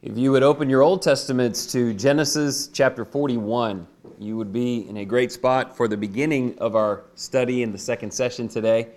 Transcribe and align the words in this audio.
If 0.00 0.16
you 0.16 0.30
would 0.30 0.44
open 0.44 0.70
your 0.70 0.82
Old 0.82 1.02
Testaments 1.02 1.66
to 1.72 1.92
Genesis 1.92 2.68
chapter 2.68 3.04
41, 3.04 3.84
you 4.20 4.36
would 4.36 4.52
be 4.52 4.88
in 4.88 4.98
a 4.98 5.04
great 5.04 5.32
spot 5.32 5.76
for 5.76 5.88
the 5.88 5.96
beginning 5.96 6.56
of 6.58 6.76
our 6.76 7.02
study 7.16 7.64
in 7.64 7.72
the 7.72 7.78
second 7.78 8.12
session 8.12 8.46
today. 8.46 8.90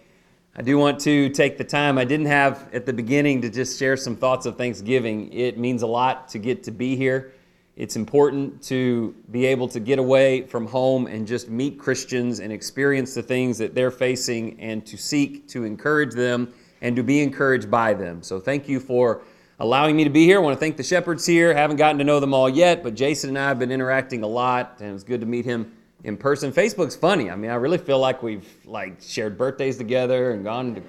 I 0.55 0.61
do 0.61 0.77
want 0.77 0.99
to 0.99 1.29
take 1.29 1.57
the 1.57 1.63
time 1.63 1.97
I 1.97 2.05
didn't 2.05 2.27
have 2.27 2.69
at 2.71 2.85
the 2.85 2.93
beginning 2.93 3.41
to 3.41 3.49
just 3.49 3.79
share 3.79 3.97
some 3.97 4.15
thoughts 4.15 4.45
of 4.45 4.59
Thanksgiving. 4.59 5.33
It 5.33 5.57
means 5.57 5.81
a 5.81 5.87
lot 5.87 6.27
to 6.29 6.37
get 6.37 6.61
to 6.65 6.71
be 6.71 6.95
here. 6.95 7.33
It's 7.75 7.95
important 7.95 8.61
to 8.65 9.15
be 9.31 9.47
able 9.47 9.67
to 9.69 9.79
get 9.79 9.97
away 9.97 10.43
from 10.43 10.67
home 10.67 11.07
and 11.07 11.25
just 11.25 11.49
meet 11.49 11.79
Christians 11.79 12.41
and 12.41 12.53
experience 12.53 13.15
the 13.15 13.23
things 13.23 13.57
that 13.57 13.73
they're 13.73 13.89
facing 13.89 14.59
and 14.59 14.85
to 14.85 14.97
seek 14.97 15.47
to 15.47 15.63
encourage 15.63 16.13
them 16.13 16.53
and 16.81 16.95
to 16.95 17.01
be 17.01 17.21
encouraged 17.21 17.71
by 17.71 17.95
them. 17.95 18.21
So, 18.21 18.39
thank 18.39 18.69
you 18.69 18.79
for 18.79 19.23
allowing 19.61 19.95
me 19.95 20.03
to 20.03 20.09
be 20.09 20.25
here. 20.25 20.37
I 20.37 20.41
want 20.41 20.55
to 20.55 20.59
thank 20.59 20.75
the 20.75 20.83
shepherds 20.83 21.23
here. 21.23 21.53
Haven't 21.53 21.77
gotten 21.77 21.99
to 21.99 22.03
know 22.03 22.19
them 22.19 22.33
all 22.33 22.49
yet, 22.49 22.81
but 22.81 22.95
Jason 22.95 23.29
and 23.29 23.37
I 23.37 23.47
have 23.47 23.59
been 23.59 23.71
interacting 23.71 24.23
a 24.23 24.27
lot, 24.27 24.77
and 24.79 24.89
it 24.89 24.93
was 24.93 25.03
good 25.03 25.19
to 25.21 25.27
meet 25.27 25.45
him 25.45 25.71
in 26.03 26.17
person. 26.17 26.51
Facebook's 26.51 26.95
funny. 26.95 27.29
I 27.29 27.35
mean, 27.35 27.51
I 27.51 27.55
really 27.55 27.77
feel 27.77 27.99
like 27.99 28.23
we've 28.23 28.47
like 28.65 28.99
shared 28.99 29.37
birthdays 29.37 29.77
together 29.77 30.31
and 30.31 30.43
gone 30.43 30.75
to, 30.75 30.81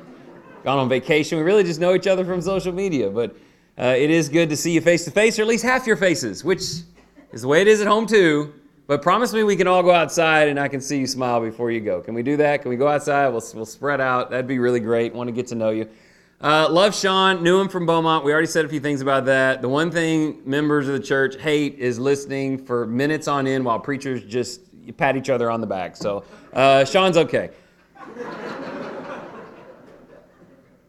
gone 0.64 0.78
on 0.78 0.88
vacation. 0.88 1.37
We 1.37 1.45
really 1.45 1.64
just 1.64 1.80
know 1.80 1.95
each 1.95 2.06
other 2.06 2.24
from 2.24 2.41
social 2.41 2.73
media, 2.73 3.11
but 3.11 3.37
uh, 3.78 3.95
it 3.97 4.09
is 4.09 4.30
good 4.30 4.48
to 4.48 4.56
see 4.56 4.73
you 4.73 4.80
face 4.80 5.05
to 5.05 5.11
face, 5.11 5.39
or 5.39 5.42
at 5.42 5.48
least 5.48 5.64
half 5.64 5.86
your 5.86 5.97
faces, 5.97 6.42
which 6.42 6.61
is 6.61 7.42
the 7.42 7.48
way 7.48 7.61
it 7.61 7.69
is 7.69 7.83
at 7.83 7.86
home 7.86 8.06
too. 8.06 8.55
But 8.86 9.02
promise 9.02 9.34
me 9.34 9.45
we 9.45 9.55
can 9.55 9.66
all 9.66 9.83
go 9.83 9.92
outside 9.92 10.48
and 10.48 10.59
I 10.59 10.69
can 10.69 10.80
see 10.80 10.98
you 10.98 11.06
smile 11.06 11.41
before 11.41 11.70
you 11.70 11.80
go. 11.80 12.00
Can 12.00 12.14
we 12.14 12.23
do 12.23 12.39
that? 12.39 12.62
Can 12.62 12.70
we 12.70 12.77
go 12.77 12.89
outside? 12.89 13.28
We'll, 13.28 13.45
we'll 13.55 13.66
spread 13.66 14.00
out. 14.00 14.30
That'd 14.30 14.47
be 14.47 14.59
really 14.59 14.80
great. 14.80 15.14
Want 15.14 15.28
to 15.28 15.33
get 15.33 15.47
to 15.48 15.55
know 15.55 15.70
you. 15.70 15.89
Uh, 16.42 16.69
love 16.69 16.92
Sean, 16.92 17.41
knew 17.45 17.60
him 17.60 17.69
from 17.69 17.87
Beaumont. 17.87 18.24
We 18.24 18.32
already 18.32 18.48
said 18.48 18.64
a 18.64 18.69
few 18.69 18.80
things 18.80 19.00
about 19.00 19.27
that. 19.27 19.62
The 19.62 19.69
one 19.69 19.92
thing 19.92 20.42
members 20.45 20.88
of 20.88 20.95
the 20.95 21.00
church 21.00 21.37
hate 21.37 21.78
is 21.78 22.00
listening 22.00 22.64
for 22.66 22.84
minutes 22.84 23.28
on 23.28 23.46
end 23.46 23.64
while 23.64 23.78
preachers 23.78 24.25
just 24.25 24.61
pat 24.97 25.17
each 25.17 25.30
other 25.30 25.52
on 25.52 25.61
the 25.61 25.69
back. 25.69 25.97
So 25.97 26.25
uh, 26.52 26.84
Sean's 26.84 27.17
okay. 27.17 27.50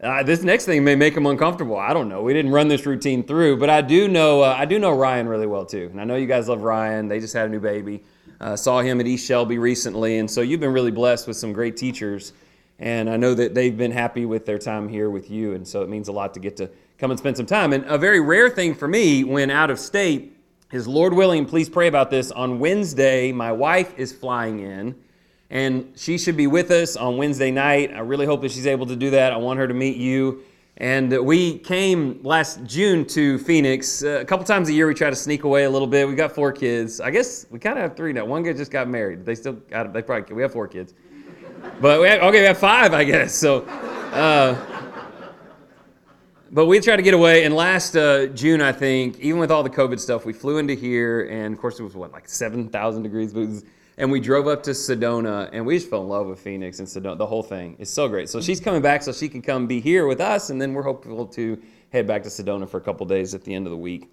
Uh, 0.02 0.22
this 0.22 0.44
next 0.44 0.66
thing 0.66 0.83
may 0.83 0.95
make 0.95 1.16
him 1.16 1.25
uncomfortable. 1.25 1.78
I 1.78 1.94
don't 1.94 2.09
know. 2.09 2.22
We 2.22 2.33
didn't 2.33 2.52
run 2.52 2.67
this 2.67 2.85
routine 2.85 3.23
through, 3.23 3.56
but 3.56 3.69
I 3.69 3.80
do 3.80 4.09
know 4.09 4.41
uh, 4.41 4.53
I 4.58 4.66
do 4.66 4.78
know 4.78 4.91
Ryan 4.91 5.30
really 5.30 5.47
well 5.47 5.66
too, 5.66 5.88
and 5.94 6.02
I 6.02 6.03
know 6.03 6.17
you 6.17 6.28
guys 6.28 6.50
love 6.50 6.61
Ryan. 6.61 7.08
They 7.08 7.22
just 7.22 7.33
had 7.33 7.45
a 7.45 7.50
new 7.50 7.61
baby. 7.61 8.03
Uh, 8.41 8.58
saw 8.58 8.81
him 8.81 9.00
at 9.00 9.08
East 9.08 9.25
Shelby 9.25 9.59
recently, 9.59 10.17
and 10.17 10.30
so 10.30 10.41
you've 10.41 10.59
been 10.59 10.73
really 10.73 10.91
blessed 10.91 11.25
with 11.25 11.38
some 11.38 11.53
great 11.53 11.78
teachers 11.78 12.33
and 12.79 13.09
I 13.09 13.17
know 13.17 13.33
that 13.33 13.53
they've 13.53 13.77
been 13.77 13.91
happy 13.91 14.25
with 14.25 14.45
their 14.45 14.57
time 14.57 14.89
here 14.89 15.09
with 15.09 15.29
you. 15.29 15.53
And 15.53 15.67
so 15.67 15.81
it 15.83 15.89
means 15.89 16.07
a 16.07 16.11
lot 16.11 16.33
to 16.33 16.39
get 16.39 16.57
to 16.57 16.69
come 16.97 17.11
and 17.11 17.19
spend 17.19 17.38
some 17.38 17.45
time. 17.45 17.73
And 17.73 17.85
a 17.85 17.97
very 17.97 18.19
rare 18.19 18.49
thing 18.49 18.73
for 18.73 18.88
me 18.88 19.23
when 19.23 19.49
out 19.49 19.69
of 19.69 19.79
state 19.79 20.38
is 20.71 20.88
Lord 20.88 21.13
willing, 21.13 21.45
please 21.45 21.69
pray 21.69 21.88
about 21.88 22.09
this. 22.09 22.31
On 22.31 22.59
Wednesday, 22.59 23.31
my 23.31 23.51
wife 23.51 23.97
is 23.97 24.11
flying 24.11 24.59
in. 24.59 24.95
And 25.49 25.94
she 25.95 26.17
should 26.17 26.35
be 26.35 26.47
with 26.47 26.71
us 26.71 26.95
on 26.95 27.17
Wednesday 27.17 27.51
night. 27.51 27.91
I 27.94 27.99
really 27.99 28.25
hope 28.25 28.41
that 28.41 28.51
she's 28.51 28.66
able 28.66 28.88
to 28.88 28.95
do 28.95 29.11
that. 29.11 29.31
I 29.31 29.38
want 29.38 29.59
her 29.59 29.67
to 29.67 29.73
meet 29.73 29.97
you. 29.97 30.41
And 30.77 31.16
we 31.23 31.59
came 31.59 32.19
last 32.23 32.63
June 32.63 33.05
to 33.09 33.38
Phoenix. 33.38 34.03
Uh, 34.03 34.19
a 34.21 34.25
couple 34.25 34.44
times 34.44 34.69
a 34.69 34.73
year, 34.73 34.88
we 34.88 34.95
try 34.95 35.11
to 35.11 35.16
sneak 35.16 35.44
away 35.44 35.66
a 35.66 35.69
little 35.69 35.88
bit. 35.88 36.07
We've 36.07 36.17
got 36.17 36.31
four 36.31 36.51
kids. 36.51 36.99
I 36.99 37.11
guess 37.11 37.45
we 37.51 37.59
kind 37.59 37.77
of 37.77 37.83
have 37.83 37.95
three 37.95 38.11
now. 38.11 38.25
One 38.25 38.41
guy 38.41 38.53
just 38.53 38.71
got 38.71 38.88
married. 38.88 39.23
They 39.23 39.35
still 39.35 39.53
got, 39.53 39.94
they 39.94 40.01
probably, 40.01 40.33
we 40.33 40.41
have 40.41 40.51
four 40.51 40.67
kids. 40.67 40.95
But 41.81 42.02
we 42.02 42.08
have, 42.08 42.22
okay, 42.22 42.39
we 42.39 42.45
have 42.45 42.58
five, 42.58 42.94
I 42.94 43.03
guess. 43.03 43.36
So, 43.36 43.61
uh, 43.61 44.56
but 46.52 46.67
we 46.67 46.80
tried 46.80 46.97
to 46.97 47.02
get 47.02 47.14
away. 47.14 47.45
And 47.45 47.56
last 47.56 47.95
uh, 47.95 48.28
June, 48.28 48.61
I 48.61 48.72
think, 48.72 49.19
even 49.19 49.39
with 49.39 49.52
all 49.52 49.64
the 49.64 49.69
COVID 49.69 50.00
stuff, 50.00 50.25
we 50.25 50.34
flew 50.34 50.59
into 50.59 50.73
here, 50.75 51.28
and 51.30 51.53
of 51.53 51.59
course 51.59 51.80
it 51.80 51.84
was 51.84 51.95
what 51.95 52.11
like 52.11 52.30
seven 52.30 52.69
thousand 52.69 53.03
degrees. 53.03 53.64
And 53.97 54.11
we 54.11 54.19
drove 54.19 54.47
up 54.47 54.64
to 54.64 54.72
Sedona, 54.72 55.50
and 55.53 55.66
we 55.66 55.78
just 55.78 55.89
fell 55.89 56.02
in 56.02 56.09
love 56.09 56.28
with 56.28 56.39
Phoenix 56.39 56.79
and 56.79 56.88
Sedona. 56.88 57.18
The 57.18 57.28
whole 57.28 57.44
thing 57.44 57.75
is 57.78 57.90
so 57.90 58.07
great. 58.07 58.28
So 58.28 58.41
she's 58.41 58.59
coming 58.59 58.81
back, 58.81 59.03
so 59.03 59.12
she 59.12 59.30
can 59.30 59.41
come 59.41 59.68
be 59.68 59.80
here 59.80 60.07
with 60.07 60.19
us, 60.19 60.50
and 60.50 60.62
then 60.62 60.74
we're 60.74 60.84
hopeful 60.84 61.28
to 61.28 61.62
head 61.91 62.07
back 62.07 62.24
to 62.24 62.30
Sedona 62.30 62.68
for 62.68 62.78
a 62.78 62.81
couple 62.81 63.06
days 63.06 63.35
at 63.35 63.44
the 63.44 63.53
end 63.53 63.68
of 63.68 63.72
the 63.72 63.78
week. 63.78 64.12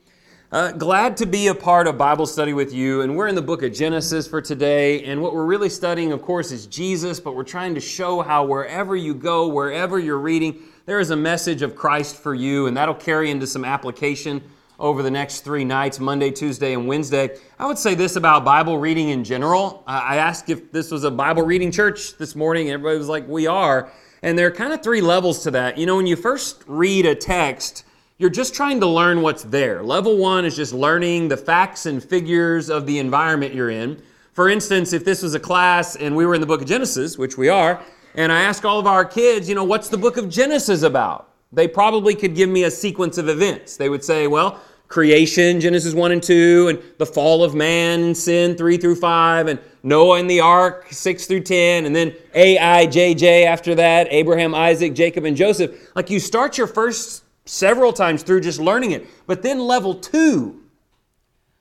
Uh, 0.53 0.73
glad 0.73 1.17
to 1.17 1.27
be 1.27 1.47
a 1.47 1.55
part 1.55 1.87
of 1.87 1.97
Bible 1.97 2.27
study 2.27 2.53
with 2.53 2.75
you. 2.75 3.03
And 3.03 3.17
we're 3.17 3.29
in 3.29 3.37
the 3.37 3.43
book 3.43 3.63
of 3.63 3.73
Genesis 3.73 4.27
for 4.27 4.43
today. 4.43 5.05
And 5.05 5.23
what 5.23 5.33
we're 5.33 5.47
really 5.47 5.69
studying, 5.69 6.11
of 6.11 6.23
course, 6.23 6.51
is 6.51 6.67
Jesus, 6.67 7.21
but 7.21 7.37
we're 7.37 7.45
trying 7.45 7.73
to 7.77 7.81
show 7.81 8.21
how 8.21 8.45
wherever 8.45 8.97
you 8.97 9.15
go, 9.15 9.47
wherever 9.47 9.97
you're 9.97 10.19
reading, 10.19 10.61
there 10.87 10.99
is 10.99 11.11
a 11.11 11.17
message 11.17 11.63
of 11.63 11.77
Christ 11.77 12.17
for 12.17 12.35
you. 12.35 12.67
And 12.67 12.77
that'll 12.77 12.97
carry 12.97 13.31
into 13.31 13.47
some 13.47 13.65
application 13.65 14.43
over 14.81 15.05
the 15.05 15.11
next 15.11 15.43
three 15.43 15.65
nights 15.65 16.01
Monday, 16.01 16.33
Tuesday, 16.33 16.75
and 16.75 16.89
Wednesday. 16.89 17.37
I 17.57 17.67
would 17.67 17.79
say 17.79 17.95
this 17.95 18.17
about 18.17 18.45
Bible 18.45 18.77
reading 18.77 19.11
in 19.11 19.23
general. 19.23 19.85
I 19.87 20.17
asked 20.17 20.51
if 20.51 20.73
this 20.73 20.91
was 20.91 21.05
a 21.05 21.13
Bible 21.13 21.45
reading 21.45 21.71
church 21.71 22.19
this 22.19 22.35
morning, 22.35 22.67
and 22.67 22.75
everybody 22.75 22.99
was 22.99 23.09
like, 23.09 23.29
We 23.29 23.47
are. 23.47 23.93
And 24.23 24.37
there 24.37 24.49
are 24.49 24.51
kind 24.51 24.73
of 24.73 24.83
three 24.83 25.01
levels 25.01 25.45
to 25.45 25.53
that. 25.53 25.79
You 25.79 25.87
know, 25.87 25.95
when 25.95 26.09
you 26.09 26.17
first 26.17 26.65
read 26.67 27.07
a 27.07 27.15
text, 27.15 27.85
you're 28.21 28.29
just 28.29 28.55
trying 28.55 28.79
to 28.79 28.87
learn 28.87 29.23
what's 29.23 29.45
there. 29.45 29.83
Level 29.83 30.19
one 30.19 30.45
is 30.45 30.55
just 30.55 30.75
learning 30.75 31.27
the 31.29 31.39
facts 31.39 31.87
and 31.87 32.05
figures 32.05 32.69
of 32.69 32.85
the 32.85 32.99
environment 32.99 33.55
you're 33.55 33.71
in. 33.71 33.99
For 34.35 34.51
instance, 34.51 34.93
if 34.93 35.07
this 35.07 35.23
was 35.23 35.35
a 35.35 35.41
class 35.41 35.97
and 35.97 36.15
we 36.15 36.27
were 36.27 36.35
in 36.35 36.43
the 36.43 36.47
book 36.47 36.61
of 36.61 36.69
Genesis, 36.69 37.17
which 37.17 37.39
we 37.39 37.49
are, 37.49 37.83
and 38.17 38.31
I 38.31 38.43
ask 38.43 38.63
all 38.67 38.79
of 38.79 38.87
our 38.87 39.07
kids, 39.07 39.49
you 39.49 39.55
know, 39.55 39.65
what's 39.65 39.89
the 39.89 39.97
book 39.97 40.19
of 40.19 40.29
Genesis 40.29 40.83
about? 40.83 41.31
They 41.51 41.67
probably 41.67 42.15
could 42.15 42.35
give 42.35 42.51
me 42.51 42.65
a 42.65 42.71
sequence 42.71 43.17
of 43.17 43.31
events. 43.31 43.79
They 43.79 43.89
would 43.89 44.05
say, 44.05 44.27
well, 44.27 44.61
creation, 44.89 45.59
Genesis 45.59 45.95
1 45.95 46.13
and 46.13 46.23
2, 46.23 46.69
and 46.69 46.83
the 46.99 47.07
fall 47.07 47.43
of 47.43 47.55
man 47.55 48.15
sin, 48.15 48.55
3 48.55 48.77
through 48.77 48.97
5, 48.97 49.47
and 49.47 49.59
Noah 49.83 50.19
and 50.21 50.29
the 50.29 50.41
ark, 50.41 50.89
6 50.91 51.27
through 51.27 51.41
10, 51.41 51.87
and 51.87 51.97
then 51.97 52.13
A, 52.35 52.59
I, 52.59 52.85
J, 52.85 53.15
J 53.15 53.47
after 53.47 53.75
that, 53.77 54.09
Abraham, 54.11 54.55
Isaac, 54.55 54.93
Jacob, 54.93 55.25
and 55.25 55.39
Joseph. 55.39 55.91
Like 55.97 56.11
you 56.11 56.21
start 56.21 56.59
your 56.59 56.67
first 56.67 57.25
several 57.51 57.93
times 57.93 58.23
through 58.23 58.41
just 58.41 58.61
learning 58.61 58.93
it. 58.93 59.07
But 59.27 59.43
then 59.43 59.59
level 59.59 59.95
two, 59.95 60.63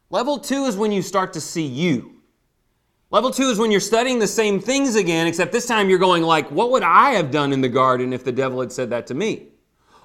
level 0.09 0.37
two 0.37 0.65
is 0.65 0.77
when 0.77 0.91
you 0.91 1.01
start 1.01 1.33
to 1.33 1.41
see 1.41 1.65
you. 1.65 2.21
Level 3.11 3.31
two 3.31 3.49
is 3.49 3.57
when 3.57 3.71
you're 3.71 3.79
studying 3.79 4.19
the 4.19 4.27
same 4.27 4.59
things 4.59 4.95
again, 4.95 5.25
except 5.25 5.51
this 5.51 5.65
time 5.65 5.89
you're 5.89 5.97
going 5.97 6.21
like, 6.21 6.51
what 6.51 6.69
would 6.71 6.83
I 6.83 7.11
have 7.11 7.31
done 7.31 7.51
in 7.51 7.61
the 7.61 7.69
garden 7.69 8.13
if 8.13 8.23
the 8.23 8.31
devil 8.31 8.59
had 8.61 8.71
said 8.71 8.91
that 8.91 9.07
to 9.07 9.15
me? 9.15 9.47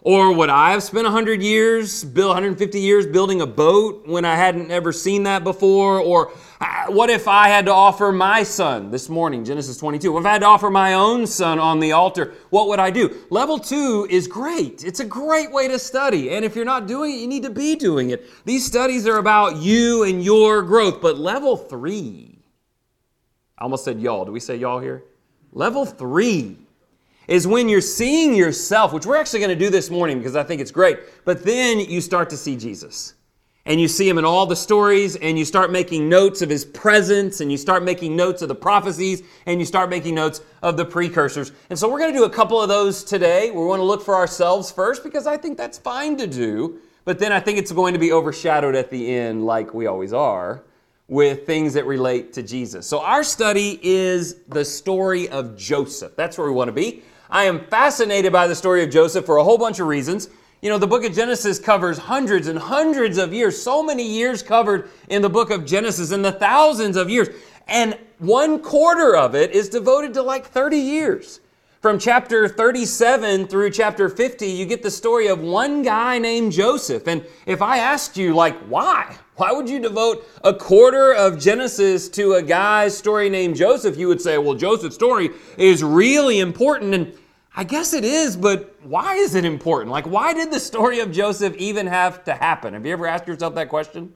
Or 0.05 0.35
would 0.35 0.51
I 0.51 0.73
have 0.73 0.83
spent 0.83 1.05
100 1.05 1.43
years, 1.43 2.05
150 2.05 2.79
years 2.79 3.07
building 3.07 3.41
a 3.41 3.47
boat 3.47 4.07
when 4.07 4.27
I 4.27 4.37
hadn't 4.37 4.71
ever 4.71 4.93
seen 4.93 5.23
that 5.23 5.45
before? 5.45 5.99
Or 5.99 6.31
uh, 6.61 6.89
what 6.89 7.09
if 7.09 7.27
I 7.27 7.49
had 7.49 7.65
to 7.65 7.73
offer 7.73 8.13
my 8.13 8.43
son 8.43 8.91
this 8.91 9.09
morning, 9.09 9.47
Genesis 9.47 9.79
22? 9.79 10.13
What 10.13 10.21
if 10.21 10.27
I 10.27 10.33
had 10.33 10.43
to 10.43 10.47
offer 10.47 10.69
my 10.69 10.93
own 10.93 11.27
son 11.27 11.59
on 11.59 11.81
the 11.81 11.93
altar? 11.93 12.35
What 12.51 12.69
would 12.69 12.81
I 12.81 12.91
do? 12.91 13.17
Level 13.31 13.59
two 13.59 14.07
is 14.11 14.29
great. 14.29 14.85
It's 14.85 15.01
a 15.01 15.07
great 15.07 15.51
way 15.51 15.69
to 15.69 15.79
study. 15.79 16.37
And 16.37 16.45
if 16.45 16.55
you're 16.55 16.67
not 16.67 16.87
doing 16.87 17.15
it, 17.15 17.21
you 17.21 17.27
need 17.27 17.45
to 17.45 17.51
be 17.51 17.75
doing 17.75 18.11
it. 18.11 18.27
These 18.45 18.67
studies 18.67 19.07
are 19.07 19.17
about 19.17 19.57
you 19.57 20.03
and 20.03 20.23
your 20.23 20.61
growth. 20.61 21.01
But 21.01 21.17
level 21.17 21.57
three, 21.57 22.41
I 23.57 23.63
almost 23.63 23.87
said 23.87 24.03
y'all. 24.03 24.27
Do 24.27 24.33
we 24.33 24.41
say 24.41 24.57
y'all 24.57 24.81
here? 24.81 25.03
Level 25.51 25.87
three 25.87 26.59
is 27.29 27.47
when 27.47 27.69
you're 27.69 27.81
seeing 27.81 28.35
yourself, 28.35 28.93
which 28.93 29.07
we're 29.07 29.17
actually 29.17 29.41
going 29.41 29.57
to 29.57 29.65
do 29.65 29.71
this 29.71 29.91
morning 29.91 30.19
because 30.19 30.37
I 30.37 30.43
think 30.43 30.61
it's 30.61 30.71
great, 30.71 30.99
but 31.25 31.45
then 31.45 31.81
you 31.81 32.01
start 32.01 32.31
to 32.31 32.37
see 32.37 32.57
Jesus. 32.57 33.15
And 33.67 33.81
you 33.81 33.89
see 33.89 34.07
him 34.07 34.19
in 34.19 34.27
all 34.27 34.45
the 34.45 34.57
stories, 34.57 35.17
and 35.17 35.39
you 35.39 35.45
start 35.47 35.73
making 35.73 36.07
notes 36.07 36.43
of 36.43 36.51
his 36.51 36.67
presence, 36.67 37.41
and 37.41 37.51
you 37.51 37.57
start 37.57 37.83
making 37.83 38.15
notes 38.15 38.43
of 38.43 38.49
the 38.49 38.55
prophecies, 38.55 39.23
and 39.47 39.59
you 39.59 39.65
start 39.65 39.89
making 39.89 40.15
notes 40.15 40.43
of 40.63 40.77
the 40.77 40.85
precursors. 40.85 41.51
And 41.71 41.79
so 41.79 41.91
we're 41.91 41.99
going 41.99 42.13
to 42.13 42.19
do 42.19 42.25
a 42.25 42.31
couple 42.31 42.61
of 42.61 42.69
those 42.69 43.03
today. 43.03 43.51
We 43.51 43.65
want 43.65 43.81
to 43.81 43.85
look 43.85 44.03
for 44.03 44.17
ourselves 44.17 44.71
first 44.71 45.03
because 45.03 45.27
I 45.27 45.39
think 45.39 45.57
that's 45.57 45.79
fine 45.79 46.19
to 46.19 46.27
do, 46.27 46.79
but 47.07 47.19
then 47.19 47.33
I 47.33 47.41
think 47.41 47.57
it's 47.57 47.73
going 47.73 47.95
to 47.95 47.99
be 47.99 48.13
overshadowed 48.13 48.75
at 48.75 48.91
the 48.91 49.15
end, 49.15 49.47
like 49.47 49.73
we 49.73 49.87
always 49.87 50.13
are, 50.13 50.63
with 51.09 51.47
things 51.47 51.73
that 51.73 51.87
relate 51.87 52.35
to 52.35 52.43
Jesus. 52.43 52.87
So 52.87 53.01
our 53.01 53.25
study 53.25 53.81
is 53.83 54.43
the 54.49 54.65
story 54.65 55.27
of 55.31 55.57
Joseph. 55.57 56.17
That's 56.17 56.37
where 56.37 56.47
we 56.47 56.53
want 56.53 56.69
to 56.69 56.73
be. 56.73 57.03
I 57.31 57.45
am 57.45 57.67
fascinated 57.67 58.33
by 58.33 58.47
the 58.47 58.55
story 58.55 58.83
of 58.83 58.91
Joseph 58.91 59.25
for 59.25 59.39
a 59.39 59.45
whole 59.45 59.59
bunch 59.59 59.81
of 59.81 59.87
reasons. 59.87 60.29
You 60.61 60.71
know, 60.71 60.79
the 60.79 60.87
book 60.87 61.05
of 61.05 61.15
Genesis 61.15 61.59
covers 61.59 61.99
hundreds 61.99 62.49
and 62.49 62.59
hundreds 62.59 63.19
of 63.19 63.33
years, 63.33 63.61
so 63.61 63.83
many 63.83 64.07
years 64.07 64.43
covered 64.43 64.89
in 65.09 65.23
the 65.23 65.29
book 65.29 65.51
of 65.51 65.65
Genesis, 65.67 66.11
and 66.11 66.25
the 66.25 66.33
thousands 66.33 66.97
of 66.97 67.11
years. 67.11 67.29
And 67.69 67.99
one 68.19 68.61
quarter 68.61 69.17
of 69.17 69.35
it 69.35 69.53
is 69.53 69.69
devoted 69.69 70.15
to 70.15 70.23
like 70.23 70.47
30 70.47 70.77
years. 70.77 71.41
From 71.85 71.99
chapter 71.99 72.49
37 72.49 73.47
through 73.47 73.69
chapter 73.69 74.09
50, 74.09 74.47
you 74.47 74.65
get 74.65 74.83
the 74.83 74.91
story 74.91 75.27
of 75.27 75.41
one 75.41 75.83
guy 75.83 76.19
named 76.19 76.51
Joseph. 76.53 77.07
And 77.07 77.27
if 77.45 77.61
I 77.61 77.77
asked 77.77 78.17
you, 78.17 78.35
like, 78.35 78.57
why? 78.61 79.19
Why 79.37 79.53
would 79.53 79.69
you 79.69 79.79
devote 79.79 80.27
a 80.43 80.55
quarter 80.55 81.13
of 81.13 81.39
Genesis 81.39 82.09
to 82.09 82.37
a 82.37 82.43
guy's 82.43 82.97
story 82.97 83.29
named 83.29 83.57
Joseph? 83.57 83.99
You 83.99 84.09
would 84.09 84.23
say, 84.23 84.39
well, 84.39 84.55
Joseph's 84.55 84.95
story 84.95 85.29
is 85.59 85.85
really 85.85 86.41
important. 86.41 86.95
And 86.95 87.13
I 87.55 87.65
guess 87.65 87.93
it 87.93 88.03
is, 88.03 88.35
but 88.35 88.75
why 88.83 89.17
is 89.17 89.35
it 89.35 89.45
important? 89.45 89.91
Like, 89.91 90.07
why 90.07 90.33
did 90.33 90.51
the 90.51 90.61
story 90.61 91.01
of 91.01 91.13
Joseph 91.13 91.55
even 91.59 91.87
have 91.87 92.25
to 92.25 92.33
happen? 92.33 92.73
Have 92.73 92.87
you 92.87 92.95
ever 92.95 93.07
asked 93.07 93.29
yourself 93.29 93.55
that 93.57 93.69
question? 93.69 94.11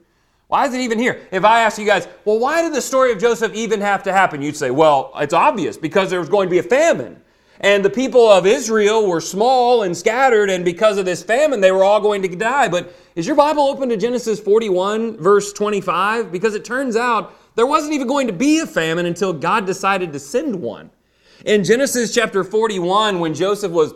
Why 0.47 0.65
is 0.65 0.73
it 0.73 0.79
even 0.79 0.97
here? 0.97 1.21
If 1.31 1.45
I 1.45 1.61
ask 1.61 1.77
you 1.77 1.85
guys, 1.85 2.07
well, 2.25 2.39
why 2.39 2.63
did 2.63 2.73
the 2.73 2.81
story 2.81 3.11
of 3.11 3.19
Joseph 3.19 3.53
even 3.53 3.79
have 3.79 4.01
to 4.05 4.11
happen? 4.11 4.41
You'd 4.41 4.57
say, 4.57 4.71
well, 4.71 5.11
it's 5.17 5.35
obvious 5.35 5.77
because 5.77 6.09
there 6.09 6.19
was 6.19 6.29
going 6.29 6.47
to 6.47 6.51
be 6.51 6.57
a 6.57 6.63
famine. 6.63 7.21
And 7.61 7.83
the 7.83 7.89
people 7.89 8.29
of 8.29 8.45
Israel 8.45 9.05
were 9.05 9.19
small 9.19 9.83
and 9.83 9.95
scattered, 9.95 10.49
and 10.49 10.63
because 10.63 10.97
of 10.97 11.05
this 11.05 11.21
famine, 11.21 11.59
they 11.59 11.71
were 11.71 11.83
all 11.83 11.99
going 11.99 12.21
to 12.21 12.27
die. 12.29 12.69
But 12.69 12.93
is 13.15 13.27
your 13.27 13.35
Bible 13.35 13.63
open 13.63 13.89
to 13.89 13.97
Genesis 13.97 14.39
41, 14.39 15.17
verse 15.17 15.51
25? 15.51 16.31
Because 16.31 16.55
it 16.55 16.63
turns 16.63 16.95
out 16.95 17.35
there 17.55 17.67
wasn't 17.67 17.93
even 17.93 18.07
going 18.07 18.27
to 18.27 18.33
be 18.33 18.59
a 18.59 18.65
famine 18.65 19.05
until 19.05 19.33
God 19.33 19.65
decided 19.65 20.13
to 20.13 20.19
send 20.19 20.55
one. 20.55 20.89
In 21.45 21.65
Genesis 21.65 22.13
chapter 22.13 22.45
41, 22.45 23.19
when 23.19 23.33
Joseph 23.33 23.71
was 23.71 23.93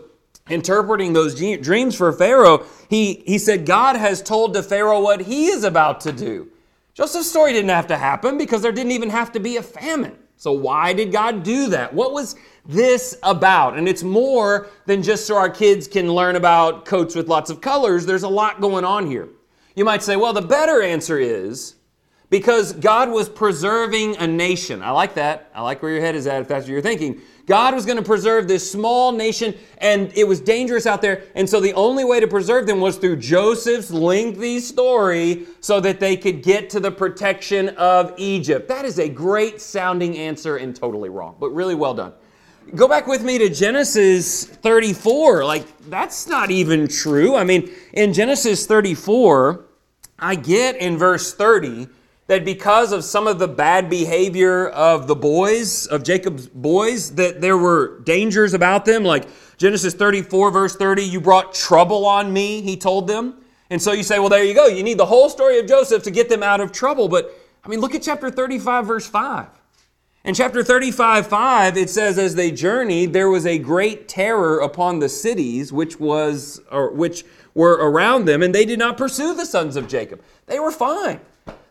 interpreting 0.50 1.13
those 1.13 1.36
dreams 1.36 1.95
for 1.95 2.12
Pharaoh, 2.12 2.65
he, 2.89 3.24
he 3.25 3.38
said, 3.38 3.65
God 3.65 3.95
has 3.95 4.21
told 4.21 4.54
to 4.56 4.63
Pharaoh 4.63 5.01
what 5.01 5.21
he 5.21 5.48
is 5.48 5.63
about 5.63 6.01
to 6.01 6.12
do. 6.12 6.50
Joseph's 6.94 7.30
story 7.30 7.54
didn't 7.54 7.69
have 7.69 7.88
to 7.88 7.98
happen 7.98 8.38
because 8.38 8.62
there 8.62 8.71
didn't 8.71 8.92
even 8.92 9.10
have 9.10 9.31
to 9.31 9.39
be 9.39 9.57
a 9.57 9.63
famine. 9.63 10.18
So, 10.36 10.51
why 10.51 10.94
did 10.94 11.12
God 11.12 11.44
do 11.44 11.69
that? 11.69 11.94
What 11.94 12.12
was 12.12 12.36
this 12.65 13.18
about? 13.24 13.77
And 13.77 13.88
it's 13.88 14.04
more 14.04 14.68
than 14.86 15.04
just 15.04 15.27
so 15.27 15.36
our 15.36 15.50
kids 15.50 15.88
can 15.88 16.12
learn 16.12 16.36
about 16.36 16.86
coats 16.86 17.15
with 17.15 17.27
lots 17.27 17.50
of 17.50 17.62
colors. 17.62 18.06
There's 18.06 18.24
a 18.24 18.30
lot 18.30 18.62
going 18.62 18.86
on 18.86 19.07
here. 19.07 19.30
You 19.75 19.86
might 19.86 20.04
say, 20.04 20.15
well, 20.15 20.33
the 20.33 20.42
better 20.42 20.81
answer 20.81 21.18
is 21.18 21.75
because 22.30 22.74
God 22.74 23.10
was 23.10 23.30
preserving 23.30 24.18
a 24.18 24.25
nation. 24.25 24.81
I 24.81 24.92
like 24.92 25.15
that. 25.15 25.51
I 25.54 25.62
like 25.62 25.83
where 25.83 25.92
your 25.92 26.01
head 26.01 26.15
is 26.15 26.25
at 26.25 26.42
if 26.42 26.48
that's 26.48 26.63
what 26.63 26.71
you're 26.71 26.81
thinking. 26.81 27.21
God 27.45 27.75
was 27.75 27.86
going 27.86 27.98
to 27.98 28.04
preserve 28.04 28.48
this 28.48 28.71
small 28.71 29.12
nation, 29.12 29.54
and 29.80 30.12
it 30.15 30.25
was 30.25 30.39
dangerous 30.39 30.88
out 30.88 31.01
there. 31.01 31.24
And 31.36 31.50
so 31.50 31.60
the 31.60 31.74
only 31.74 32.06
way 32.06 32.21
to 32.21 32.27
preserve 32.27 32.65
them 32.65 32.80
was 32.80 32.95
through 32.98 33.18
Joseph's 33.18 33.92
lengthy 33.92 34.62
story 34.62 35.45
so 35.60 35.81
that 35.81 36.00
they 36.00 36.15
could 36.15 36.42
get 36.42 36.69
to 36.69 36.80
the 36.80 36.89
protection 36.89 37.69
of 37.69 38.13
Egypt. 38.18 38.69
That 38.69 38.86
is 38.86 38.98
a 38.98 39.10
great 39.10 39.60
sounding 39.60 40.18
answer 40.18 40.56
and 40.56 40.75
totally 40.75 41.10
wrong, 41.10 41.36
but 41.39 41.50
really 41.50 41.75
well 41.75 41.94
done. 41.94 42.13
Go 42.75 42.88
back 42.88 43.06
with 43.06 43.24
me 43.24 43.38
to 43.38 43.50
Genesis 43.50 44.45
34. 44.45 45.45
Like, 45.45 45.65
that's 45.89 46.27
not 46.27 46.50
even 46.50 46.88
true. 46.88 47.36
I 47.36 47.44
mean, 47.44 47.69
in 47.94 48.13
Genesis 48.13 48.65
34, 48.65 49.65
I 50.18 50.36
get 50.36 50.77
in 50.77 50.98
verse 50.98 51.33
30 51.33 51.88
that 52.27 52.45
because 52.45 52.92
of 52.92 53.04
some 53.04 53.27
of 53.27 53.38
the 53.38 53.48
bad 53.48 53.89
behavior 53.89 54.69
of 54.69 55.07
the 55.07 55.15
boys, 55.15 55.86
of 55.88 56.04
Jacob's 56.04 56.48
boys, 56.48 57.13
that 57.15 57.42
there 57.42 57.57
were 57.57 58.00
dangers 58.00 58.54
about 58.54 58.86
them. 58.86 59.04
Like 59.04 59.27
Genesis 59.57 59.94
34, 59.94 60.50
verse 60.50 60.75
30, 60.75 61.04
you 61.04 61.21
brought 61.21 61.54
trouble 61.54 62.06
on 62.06 62.33
me, 62.33 62.62
he 62.62 62.75
told 62.75 63.07
them. 63.07 63.36
And 63.69 63.81
so 63.81 63.92
you 63.92 64.04
say, 64.04 64.19
well, 64.19 64.30
there 64.30 64.44
you 64.44 64.54
go. 64.54 64.68
You 64.68 64.83
need 64.83 64.98
the 64.98 65.06
whole 65.06 65.30
story 65.30 65.60
of 65.60 65.68
Joseph 65.68 66.04
to 66.04 66.12
get 66.12 66.30
them 66.30 66.42
out 66.42 66.62
of 66.62 66.71
trouble. 66.71 67.07
But 67.07 67.38
I 67.63 67.68
mean, 67.68 67.81
look 67.81 67.94
at 67.94 68.01
chapter 68.01 68.31
35, 68.31 68.88
verse 68.88 69.07
5. 69.07 69.48
In 70.25 70.34
chapter 70.34 70.64
35, 70.64 71.28
5, 71.28 71.75
it 71.75 71.90
says, 71.90 72.18
As 72.18 72.34
they 72.34 72.50
journeyed, 72.50 73.12
there 73.12 73.30
was 73.30 73.46
a 73.46 73.58
great 73.58 74.08
terror 74.08 74.60
upon 74.60 75.00
the 75.00 75.10
cities 75.10 75.74
which 75.74 76.00
was 76.00 76.62
or 76.72 76.92
which 76.92 77.25
were 77.54 77.74
around 77.74 78.24
them, 78.24 78.42
and 78.42 78.56
they 78.56 78.64
did 78.64 78.80
not 78.80 78.98
pursue 78.98 79.36
the 79.36 79.46
sons 79.46 79.75
of 79.75 79.90
Jacob. 79.90 80.24
They 80.46 80.62
were 80.62 80.72
fine. 80.72 81.20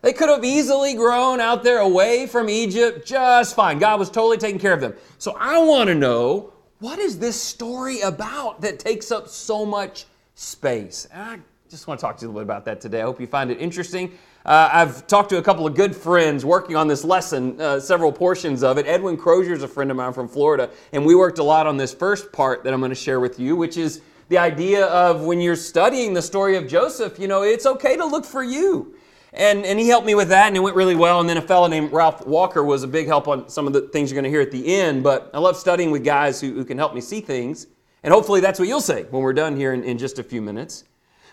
They 0.03 0.13
could 0.13 0.29
have 0.29 0.45
easily 0.45 0.93
grown 0.93 1.41
out 1.41 1.65
there 1.65 1.79
away 1.79 2.27
from 2.27 2.51
Egypt 2.51 3.07
just 3.07 3.57
fine. 3.57 3.79
God 3.79 3.99
was 3.99 4.11
totally 4.11 4.37
taking 4.37 4.61
care 4.61 4.75
of 4.75 4.83
them. 4.83 4.93
So 5.17 5.35
I 5.41 5.59
want 5.61 5.89
to 5.89 5.95
know 5.95 6.53
what 6.81 6.99
is 6.99 7.19
this 7.19 7.41
story 7.41 8.03
about 8.03 8.61
that 8.61 8.79
takes 8.79 9.11
up 9.11 9.29
so 9.29 9.65
much 9.65 10.05
space? 10.35 11.09
And 11.11 11.23
I 11.23 11.39
just 11.71 11.87
want 11.87 12.01
to 12.01 12.05
talk 12.05 12.19
to 12.19 12.27
you 12.27 12.29
a 12.29 12.33
little 12.33 12.45
bit 12.45 12.53
about 12.53 12.67
that 12.67 12.83
today. 12.83 13.01
I 13.01 13.05
hope 13.05 13.19
you 13.19 13.27
find 13.27 13.51
it 13.51 13.59
interesting. 13.63 14.13
Uh, 14.45 14.69
I've 14.73 15.07
talked 15.07 15.31
to 15.31 15.39
a 15.39 15.43
couple 15.43 15.67
of 15.67 15.75
good 15.75 15.95
friends 15.95 16.45
working 16.45 16.75
on 16.75 16.89
this 16.89 17.05
lesson, 17.05 17.61
uh, 17.61 17.79
several 17.79 18.11
portions 18.11 18.65
of 18.65 18.77
it. 18.77 18.87
Edwin 18.87 19.17
Crozier 19.17 19.53
is 19.53 19.63
a 19.63 19.69
friend 19.69 19.91
of 19.91 19.97
mine 19.97 20.13
from 20.13 20.27
Florida, 20.27 20.69
and 20.93 21.07
we 21.07 21.15
worked 21.15 21.39
a 21.39 21.45
lot 21.45 21.67
on 21.67 21.77
this 21.77 21.95
first 21.95 22.33
part 22.33 22.65
that 22.65 22.75
I'm 22.75 22.81
going 22.81 22.91
to 22.91 22.97
share 22.97 23.21
with 23.21 23.39
you, 23.39 23.55
which 23.55 23.77
is 23.77 24.01
the 24.29 24.39
idea 24.39 24.87
of 24.87 25.23
when 25.23 25.41
you're 25.41 25.55
studying 25.55 26.13
the 26.13 26.23
story 26.23 26.57
of 26.57 26.67
Joseph, 26.67 27.19
you 27.21 27.29
know, 27.29 27.43
it's 27.43 27.67
okay 27.67 27.97
to 27.97 28.05
look 28.05 28.25
for 28.25 28.43
you. 28.43 28.97
And, 29.33 29.65
and 29.65 29.79
he 29.79 29.89
helped 29.89 30.07
me 30.07 30.15
with 30.15 30.29
that, 30.31 30.49
and 30.49 30.57
it 30.57 30.61
went 30.61 30.77
really 30.77 30.97
well. 30.97 31.21
And 31.21 31.29
then 31.29 31.37
a 31.37 31.43
fellow 31.43 31.67
named 31.67 31.93
Ralph 31.93 32.27
Walker 32.27 32.65
was 32.65 32.83
a 32.83 32.89
big 32.89 33.07
help 33.07 33.29
on 33.29 33.49
some 33.49 33.67
of 33.67 33.73
the 33.73 33.83
things 33.83 34.11
you're 34.11 34.21
going 34.21 34.25
to 34.25 34.31
hear 34.31 34.41
at 34.41 34.51
the 34.51 34.75
end. 34.75 35.03
But 35.03 35.31
I 35.33 35.39
love 35.39 35.57
studying 35.57 35.91
with 35.91 36.05
guys 36.05 36.41
who, 36.41 36.53
who 36.53 36.65
can 36.65 36.77
help 36.79 36.95
me 36.95 37.01
see 37.01 37.21
things. 37.21 37.67
And 38.03 38.13
hopefully 38.13 38.41
that's 38.41 38.59
what 38.59 38.69
you'll 38.69 38.81
say 38.81 39.05
when 39.05 39.23
we're 39.23 39.33
done 39.33 39.57
here 39.57 39.73
in, 39.73 39.85
in 39.85 39.97
just 39.97 40.19
a 40.19 40.23
few 40.23 40.43
minutes. 40.43 40.85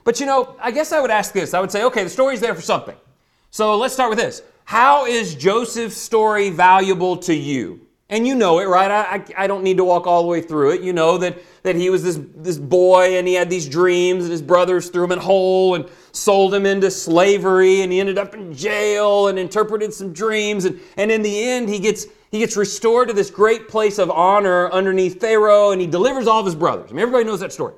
But 0.09 0.19
you 0.19 0.25
know, 0.25 0.55
I 0.59 0.71
guess 0.71 0.91
I 0.91 0.99
would 0.99 1.11
ask 1.11 1.33
this 1.33 1.53
I 1.53 1.59
would 1.59 1.69
say, 1.69 1.83
okay, 1.83 2.03
the 2.03 2.09
story's 2.09 2.41
there 2.41 2.55
for 2.55 2.63
something. 2.63 2.95
So 3.51 3.77
let's 3.77 3.93
start 3.93 4.09
with 4.09 4.17
this. 4.17 4.41
How 4.65 5.05
is 5.05 5.35
Joseph's 5.35 5.97
story 5.97 6.49
valuable 6.49 7.15
to 7.17 7.35
you? 7.35 7.85
And 8.09 8.25
you 8.25 8.33
know 8.33 8.57
it, 8.57 8.65
right? 8.65 8.89
I, 8.89 9.03
I, 9.03 9.43
I, 9.43 9.45
don't 9.45 9.61
need 9.61 9.77
to 9.77 9.83
walk 9.83 10.07
all 10.07 10.23
the 10.23 10.27
way 10.27 10.41
through 10.41 10.71
it. 10.71 10.81
You 10.81 10.93
know 10.93 11.19
that, 11.19 11.37
that 11.61 11.75
he 11.75 11.91
was 11.91 12.01
this, 12.01 12.19
this 12.37 12.57
boy 12.57 13.19
and 13.19 13.27
he 13.27 13.35
had 13.35 13.51
these 13.51 13.69
dreams 13.69 14.23
and 14.23 14.31
his 14.31 14.41
brothers 14.41 14.89
threw 14.89 15.03
him 15.03 15.11
in 15.11 15.19
a 15.19 15.21
hole 15.21 15.75
and 15.75 15.87
sold 16.11 16.55
him 16.55 16.65
into 16.65 16.89
slavery 16.89 17.81
and 17.81 17.91
he 17.91 17.99
ended 17.99 18.17
up 18.17 18.33
in 18.33 18.51
jail 18.51 19.27
and 19.27 19.37
interpreted 19.37 19.93
some 19.93 20.11
dreams. 20.11 20.65
And, 20.65 20.79
and 20.97 21.11
in 21.11 21.21
the 21.21 21.39
end, 21.39 21.69
he 21.69 21.77
gets, 21.77 22.07
he 22.31 22.39
gets 22.39 22.57
restored 22.57 23.09
to 23.09 23.13
this 23.13 23.29
great 23.29 23.67
place 23.67 23.99
of 23.99 24.09
honor 24.09 24.71
underneath 24.71 25.21
Pharaoh 25.21 25.69
and 25.69 25.79
he 25.79 25.85
delivers 25.85 26.25
all 26.25 26.39
of 26.39 26.47
his 26.47 26.55
brothers. 26.55 26.89
I 26.89 26.93
mean, 26.93 27.03
everybody 27.03 27.25
knows 27.25 27.41
that 27.41 27.53
story. 27.53 27.75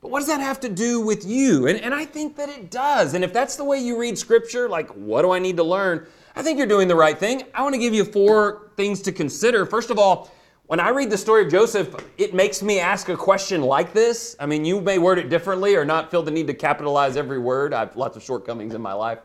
But 0.00 0.10
what 0.10 0.20
does 0.20 0.28
that 0.28 0.40
have 0.40 0.60
to 0.60 0.68
do 0.68 1.00
with 1.00 1.24
you? 1.26 1.66
And, 1.66 1.80
and 1.80 1.92
I 1.92 2.04
think 2.04 2.36
that 2.36 2.48
it 2.48 2.70
does. 2.70 3.14
And 3.14 3.24
if 3.24 3.32
that's 3.32 3.56
the 3.56 3.64
way 3.64 3.78
you 3.78 3.98
read 3.98 4.16
scripture, 4.16 4.68
like, 4.68 4.88
what 4.90 5.22
do 5.22 5.32
I 5.32 5.38
need 5.38 5.56
to 5.56 5.64
learn? 5.64 6.06
I 6.36 6.42
think 6.42 6.56
you're 6.56 6.68
doing 6.68 6.86
the 6.86 6.94
right 6.94 7.18
thing. 7.18 7.42
I 7.52 7.62
want 7.62 7.74
to 7.74 7.80
give 7.80 7.94
you 7.94 8.04
four 8.04 8.70
things 8.76 9.02
to 9.02 9.12
consider. 9.12 9.66
First 9.66 9.90
of 9.90 9.98
all, 9.98 10.30
when 10.66 10.78
I 10.78 10.90
read 10.90 11.10
the 11.10 11.18
story 11.18 11.44
of 11.44 11.50
Joseph, 11.50 11.96
it 12.16 12.34
makes 12.34 12.62
me 12.62 12.78
ask 12.78 13.08
a 13.08 13.16
question 13.16 13.62
like 13.62 13.92
this. 13.92 14.36
I 14.38 14.46
mean, 14.46 14.64
you 14.64 14.80
may 14.80 14.98
word 14.98 15.18
it 15.18 15.30
differently 15.30 15.74
or 15.74 15.84
not 15.84 16.10
feel 16.10 16.22
the 16.22 16.30
need 16.30 16.46
to 16.46 16.54
capitalize 16.54 17.16
every 17.16 17.38
word. 17.38 17.72
I 17.74 17.80
have 17.80 17.96
lots 17.96 18.16
of 18.16 18.22
shortcomings 18.22 18.74
in 18.74 18.82
my 18.82 18.92
life. 18.92 19.18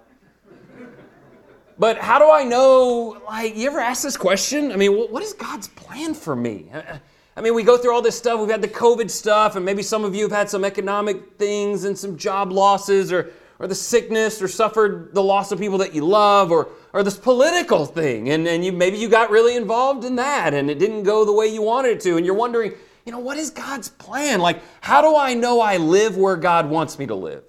But 1.78 1.98
how 1.98 2.18
do 2.18 2.31
I 2.31 2.44
know? 2.44 3.22
Like, 3.25 3.56
you 3.56 3.68
ever 3.68 3.80
ask 3.80 4.04
this 4.04 4.16
question? 4.16 4.72
I 4.72 4.75
mean, 4.75 4.94
what 4.94 5.22
is 5.22 5.34
God's 5.34 5.68
plan 5.68 6.14
for 6.14 6.36
me? 6.36 6.70
Uh, 6.74 6.78
uh, 6.78 6.98
I 7.35 7.41
mean, 7.41 7.56
we 7.56 7.63
go 7.63 7.77
through 7.77 7.94
all 7.94 8.01
this 8.01 8.18
stuff. 8.18 8.39
We've 8.39 8.50
had 8.50 8.62
the 8.62 8.68
COVID 8.68 9.09
stuff, 9.09 9.56
and 9.56 9.65
maybe 9.65 9.81
some 9.81 10.03
of 10.03 10.13
you 10.13 10.24
have 10.24 10.31
had 10.31 10.50
some 10.50 10.63
economic 10.63 11.38
things 11.38 11.83
and 11.83 11.97
some 11.97 12.18
job 12.18 12.51
losses, 12.51 13.12
or 13.12 13.31
or 13.59 13.68
the 13.68 13.75
sickness 13.75 14.41
or 14.41 14.47
suffered 14.50 15.13
the 15.13 15.24
loss 15.24 15.53
of 15.53 15.57
people 15.57 15.77
that 15.77 15.95
you 15.95 16.06
love 16.06 16.51
or, 16.51 16.67
or 16.91 17.01
this 17.01 17.17
political 17.17 17.86
thing. 17.86 18.29
And, 18.29 18.46
and 18.46 18.65
you, 18.65 18.74
maybe 18.74 18.98
you 18.98 19.08
got 19.08 19.29
really 19.29 19.55
involved 19.55 20.03
in 20.03 20.17
that 20.17 20.53
and 20.53 20.69
it 20.69 20.79
didn't 20.79 21.03
go 21.03 21.24
the 21.24 21.31
way 21.31 21.48
you 21.48 21.62
wanted 21.62 21.91
it 21.91 22.01
to. 22.01 22.17
And 22.17 22.25
you're 22.25 22.36
wondering 22.36 22.74
you 23.05 23.12
know 23.12 23.19
what 23.19 23.38
is 23.38 23.50
god's 23.50 23.89
plan? 23.89 24.39
Like 24.39 24.62
how 24.81 25.01
do 25.01 25.15
i 25.15 25.34
know 25.34 25.60
i 25.60 25.77
live 25.77 26.17
where 26.17 26.36
god 26.36 26.69
wants 26.69 27.00
me 27.00 27.05
to 27.08 27.15
live? 27.15 27.43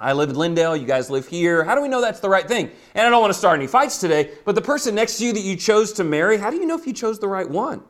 I 0.00 0.12
live 0.12 0.30
in 0.30 0.36
lindale. 0.36 0.78
You 0.78 0.86
guys 0.86 1.10
live 1.10 1.26
here. 1.26 1.64
How 1.64 1.74
do 1.74 1.82
we 1.82 1.88
know 1.88 2.00
that's 2.00 2.20
the 2.20 2.28
right 2.28 2.46
thing? 2.46 2.70
And 2.94 3.06
i 3.06 3.10
don't 3.10 3.20
want 3.20 3.32
to 3.32 3.38
start 3.38 3.58
any 3.58 3.66
fights 3.66 3.98
today 3.98 4.32
but 4.44 4.54
the 4.54 4.62
person 4.62 4.94
next 4.94 5.18
to 5.18 5.26
you 5.26 5.32
that 5.32 5.40
you 5.40 5.56
chose 5.56 5.92
to 5.94 6.04
marry 6.04 6.36
how 6.36 6.50
do 6.50 6.56
you 6.56 6.66
know 6.66 6.76
if 6.76 6.86
you 6.86 6.92
chose 6.92 7.18
the 7.18 7.28
right 7.28 7.48
one 7.48 7.82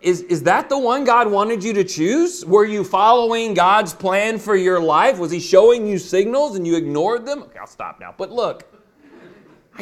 is, 0.00 0.22
is 0.22 0.42
that 0.44 0.68
the 0.68 0.78
one 0.78 1.04
God 1.04 1.30
wanted 1.30 1.62
you 1.62 1.72
to 1.74 1.84
choose? 1.84 2.44
Were 2.44 2.64
you 2.64 2.84
following 2.84 3.54
God's 3.54 3.92
plan 3.92 4.38
for 4.38 4.56
your 4.56 4.80
life? 4.80 5.18
Was 5.18 5.30
He 5.30 5.40
showing 5.40 5.86
you 5.86 5.98
signals 5.98 6.56
and 6.56 6.66
you 6.66 6.76
ignored 6.76 7.26
them? 7.26 7.42
Okay, 7.44 7.58
I'll 7.58 7.66
stop 7.66 8.00
now. 8.00 8.14
But 8.16 8.30
look, 8.30 8.64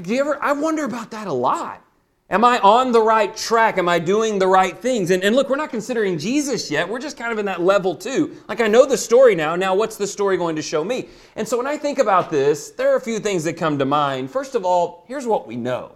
do 0.02 0.12
you 0.12 0.20
ever, 0.20 0.42
I 0.42 0.52
wonder 0.52 0.84
about 0.84 1.10
that 1.12 1.26
a 1.26 1.32
lot. 1.32 1.82
Am 2.28 2.44
I 2.44 2.58
on 2.58 2.90
the 2.90 3.00
right 3.00 3.36
track? 3.36 3.78
Am 3.78 3.88
I 3.88 4.00
doing 4.00 4.40
the 4.40 4.48
right 4.48 4.76
things? 4.76 5.12
And, 5.12 5.22
and 5.22 5.36
look, 5.36 5.48
we're 5.48 5.54
not 5.54 5.70
considering 5.70 6.18
Jesus 6.18 6.70
yet. 6.72 6.88
We're 6.88 6.98
just 6.98 7.16
kind 7.16 7.30
of 7.30 7.38
in 7.38 7.46
that 7.46 7.60
level 7.60 7.94
too. 7.94 8.36
Like, 8.48 8.60
I 8.60 8.66
know 8.66 8.84
the 8.84 8.98
story 8.98 9.36
now. 9.36 9.54
Now, 9.54 9.76
what's 9.76 9.96
the 9.96 10.08
story 10.08 10.36
going 10.36 10.56
to 10.56 10.62
show 10.62 10.82
me? 10.82 11.08
And 11.36 11.46
so, 11.46 11.56
when 11.56 11.68
I 11.68 11.76
think 11.76 12.00
about 12.00 12.28
this, 12.28 12.70
there 12.72 12.92
are 12.92 12.96
a 12.96 13.00
few 13.00 13.20
things 13.20 13.44
that 13.44 13.52
come 13.52 13.78
to 13.78 13.84
mind. 13.84 14.28
First 14.28 14.56
of 14.56 14.64
all, 14.64 15.04
here's 15.06 15.24
what 15.24 15.46
we 15.46 15.54
know. 15.54 15.92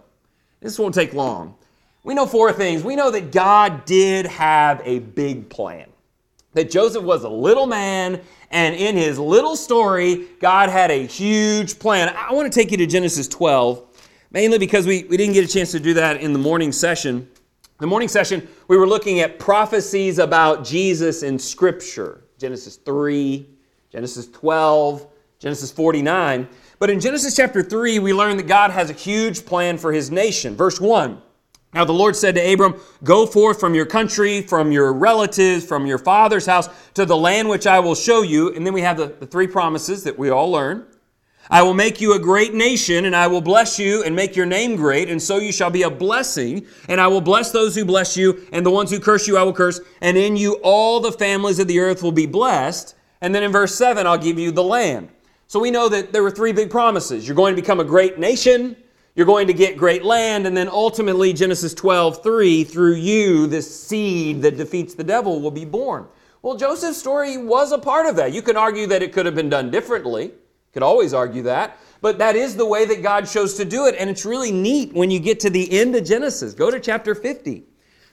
This 0.61 0.79
won't 0.79 0.95
take 0.95 1.13
long. 1.13 1.55
We 2.03 2.15
know 2.15 2.25
four 2.25 2.51
things. 2.51 2.83
We 2.83 2.95
know 2.95 3.11
that 3.11 3.31
God 3.31 3.85
did 3.85 4.25
have 4.25 4.81
a 4.83 4.99
big 4.99 5.49
plan. 5.49 5.87
That 6.53 6.71
Joseph 6.71 7.03
was 7.03 7.23
a 7.23 7.29
little 7.29 7.67
man, 7.67 8.21
and 8.49 8.75
in 8.75 8.97
his 8.97 9.19
little 9.19 9.55
story, 9.55 10.27
God 10.39 10.69
had 10.69 10.89
a 10.91 11.05
huge 11.05 11.79
plan. 11.79 12.13
I 12.17 12.33
want 12.33 12.51
to 12.51 12.59
take 12.59 12.71
you 12.71 12.77
to 12.77 12.87
Genesis 12.87 13.27
12, 13.27 13.85
mainly 14.31 14.57
because 14.57 14.87
we, 14.87 15.03
we 15.03 15.15
didn't 15.15 15.33
get 15.33 15.45
a 15.45 15.47
chance 15.47 15.71
to 15.71 15.79
do 15.79 15.93
that 15.93 16.17
in 16.17 16.33
the 16.33 16.39
morning 16.39 16.71
session. 16.71 17.29
The 17.79 17.87
morning 17.87 18.09
session, 18.09 18.47
we 18.67 18.77
were 18.77 18.87
looking 18.87 19.19
at 19.21 19.39
prophecies 19.39 20.19
about 20.19 20.65
Jesus 20.65 21.23
in 21.23 21.39
Scripture 21.39 22.23
Genesis 22.37 22.77
3, 22.77 23.47
Genesis 23.91 24.27
12, 24.27 25.07
Genesis 25.37 25.71
49. 25.71 26.47
But 26.79 26.89
in 26.89 26.99
Genesis 26.99 27.35
chapter 27.35 27.61
3, 27.61 27.99
we 27.99 28.13
learn 28.13 28.37
that 28.37 28.47
God 28.47 28.71
has 28.71 28.89
a 28.89 28.93
huge 28.93 29.45
plan 29.45 29.77
for 29.77 29.93
his 29.93 30.09
nation. 30.09 30.55
Verse 30.55 30.81
1 30.81 31.21
Now 31.73 31.85
the 31.85 31.93
Lord 31.93 32.15
said 32.15 32.35
to 32.35 32.53
Abram, 32.53 32.75
Go 33.03 33.25
forth 33.25 33.59
from 33.59 33.73
your 33.73 33.85
country, 33.85 34.41
from 34.41 34.71
your 34.71 34.91
relatives, 34.91 35.65
from 35.65 35.85
your 35.85 35.97
father's 35.97 36.45
house, 36.45 36.69
to 36.95 37.05
the 37.05 37.15
land 37.15 37.47
which 37.47 37.65
I 37.65 37.79
will 37.79 37.95
show 37.95 38.21
you. 38.23 38.53
And 38.53 38.65
then 38.65 38.73
we 38.73 38.81
have 38.81 38.97
the, 38.97 39.07
the 39.07 39.25
three 39.25 39.47
promises 39.47 40.03
that 40.03 40.19
we 40.19 40.29
all 40.29 40.51
learn. 40.51 40.85
I 41.49 41.63
will 41.63 41.73
make 41.73 41.99
you 41.99 42.13
a 42.13 42.19
great 42.19 42.53
nation, 42.53 43.05
and 43.05 43.15
I 43.15 43.27
will 43.27 43.41
bless 43.41 43.79
you 43.79 44.03
and 44.03 44.15
make 44.15 44.35
your 44.35 44.45
name 44.45 44.75
great, 44.75 45.09
and 45.09 45.21
so 45.21 45.37
you 45.37 45.51
shall 45.51 45.69
be 45.69 45.81
a 45.81 45.89
blessing. 45.89 46.65
And 46.87 47.01
I 47.01 47.07
will 47.07 47.21
bless 47.21 47.51
those 47.51 47.75
who 47.75 47.83
bless 47.83 48.15
you, 48.15 48.47
and 48.51 48.65
the 48.65 48.71
ones 48.71 48.91
who 48.91 48.99
curse 48.99 49.27
you 49.27 49.37
I 49.37 49.43
will 49.43 49.53
curse. 49.53 49.81
And 50.01 50.17
in 50.17 50.37
you 50.37 50.59
all 50.63 50.99
the 50.99 51.11
families 51.11 51.59
of 51.59 51.67
the 51.67 51.79
earth 51.79 52.03
will 52.03 52.11
be 52.11 52.25
blessed. 52.25 52.95
And 53.21 53.33
then 53.33 53.43
in 53.43 53.51
verse 53.51 53.75
7, 53.75 54.05
I'll 54.07 54.17
give 54.17 54.39
you 54.39 54.51
the 54.51 54.63
land. 54.63 55.09
So 55.47 55.59
we 55.59 55.71
know 55.71 55.89
that 55.89 56.13
there 56.13 56.23
were 56.23 56.31
three 56.31 56.53
big 56.53 56.69
promises. 56.69 57.27
You're 57.27 57.35
going 57.35 57.55
to 57.55 57.61
become 57.61 57.79
a 57.81 57.85
great 57.85 58.17
nation, 58.17 58.77
you're 59.15 59.25
going 59.25 59.47
to 59.47 59.53
get 59.53 59.77
great 59.77 60.03
land, 60.05 60.47
and 60.47 60.55
then 60.55 60.69
ultimately, 60.69 61.33
Genesis 61.33 61.73
12, 61.73 62.23
3, 62.23 62.63
through 62.63 62.95
you, 62.95 63.45
this 63.47 63.83
seed 63.83 64.41
that 64.43 64.57
defeats 64.57 64.93
the 64.93 65.03
devil 65.03 65.41
will 65.41 65.51
be 65.51 65.65
born. 65.65 66.07
Well, 66.41 66.55
Joseph's 66.55 66.97
story 66.97 67.37
was 67.37 67.71
a 67.71 67.77
part 67.77 68.05
of 68.05 68.15
that. 68.15 68.33
You 68.33 68.41
can 68.41 68.57
argue 68.57 68.87
that 68.87 69.03
it 69.03 69.13
could 69.13 69.25
have 69.25 69.35
been 69.35 69.49
done 69.49 69.69
differently. 69.69 70.25
You 70.25 70.33
Could 70.73 70.83
always 70.83 71.13
argue 71.13 71.43
that. 71.43 71.77
But 71.99 72.17
that 72.17 72.35
is 72.35 72.55
the 72.55 72.65
way 72.65 72.85
that 72.85 73.03
God 73.03 73.27
chose 73.27 73.55
to 73.55 73.65
do 73.65 73.85
it. 73.85 73.95
And 73.99 74.09
it's 74.09 74.25
really 74.25 74.51
neat 74.51 74.93
when 74.93 75.11
you 75.11 75.19
get 75.19 75.39
to 75.41 75.49
the 75.49 75.71
end 75.79 75.95
of 75.95 76.03
Genesis. 76.03 76.53
Go 76.53 76.71
to 76.71 76.79
chapter 76.79 77.13
50. 77.13 77.63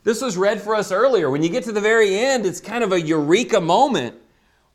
This 0.05 0.21
was 0.21 0.37
read 0.37 0.61
for 0.61 0.75
us 0.75 0.93
earlier. 0.93 1.31
When 1.31 1.43
you 1.43 1.49
get 1.49 1.65
to 1.65 1.73
the 1.73 1.81
very 1.81 2.19
end, 2.19 2.45
it's 2.45 2.61
kind 2.61 2.85
of 2.85 2.93
a 2.93 3.01
eureka 3.01 3.61
moment 3.61 4.17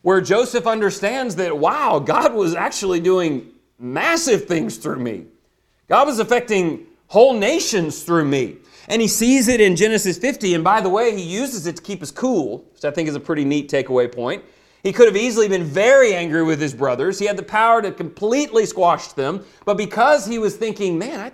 where 0.02 0.20
Joseph 0.20 0.66
understands 0.66 1.36
that, 1.36 1.56
wow, 1.56 1.98
God 1.98 2.34
was 2.34 2.54
actually 2.54 3.00
doing 3.00 3.52
massive 3.78 4.46
things 4.46 4.76
through 4.78 4.98
me. 4.98 5.26
God 5.88 6.06
was 6.06 6.18
affecting 6.18 6.86
whole 7.08 7.34
nations 7.34 8.02
through 8.02 8.24
me. 8.24 8.56
And 8.88 9.00
he 9.00 9.08
sees 9.08 9.48
it 9.48 9.60
in 9.60 9.76
Genesis 9.76 10.18
50. 10.18 10.54
And 10.54 10.64
by 10.64 10.80
the 10.80 10.88
way, 10.88 11.16
he 11.16 11.22
uses 11.22 11.66
it 11.66 11.76
to 11.76 11.82
keep 11.82 12.02
us 12.02 12.10
cool, 12.10 12.64
which 12.74 12.84
I 12.84 12.90
think 12.90 13.08
is 13.08 13.14
a 13.14 13.20
pretty 13.20 13.44
neat 13.44 13.70
takeaway 13.70 14.12
point. 14.12 14.44
He 14.82 14.92
could 14.92 15.06
have 15.06 15.16
easily 15.16 15.48
been 15.48 15.64
very 15.64 16.14
angry 16.14 16.42
with 16.42 16.60
his 16.60 16.74
brothers. 16.74 17.18
He 17.18 17.24
had 17.24 17.38
the 17.38 17.42
power 17.42 17.80
to 17.80 17.90
completely 17.90 18.66
squash 18.66 19.08
them. 19.12 19.44
But 19.64 19.78
because 19.78 20.26
he 20.26 20.38
was 20.38 20.56
thinking, 20.56 20.98
man, 20.98 21.20
I, 21.20 21.32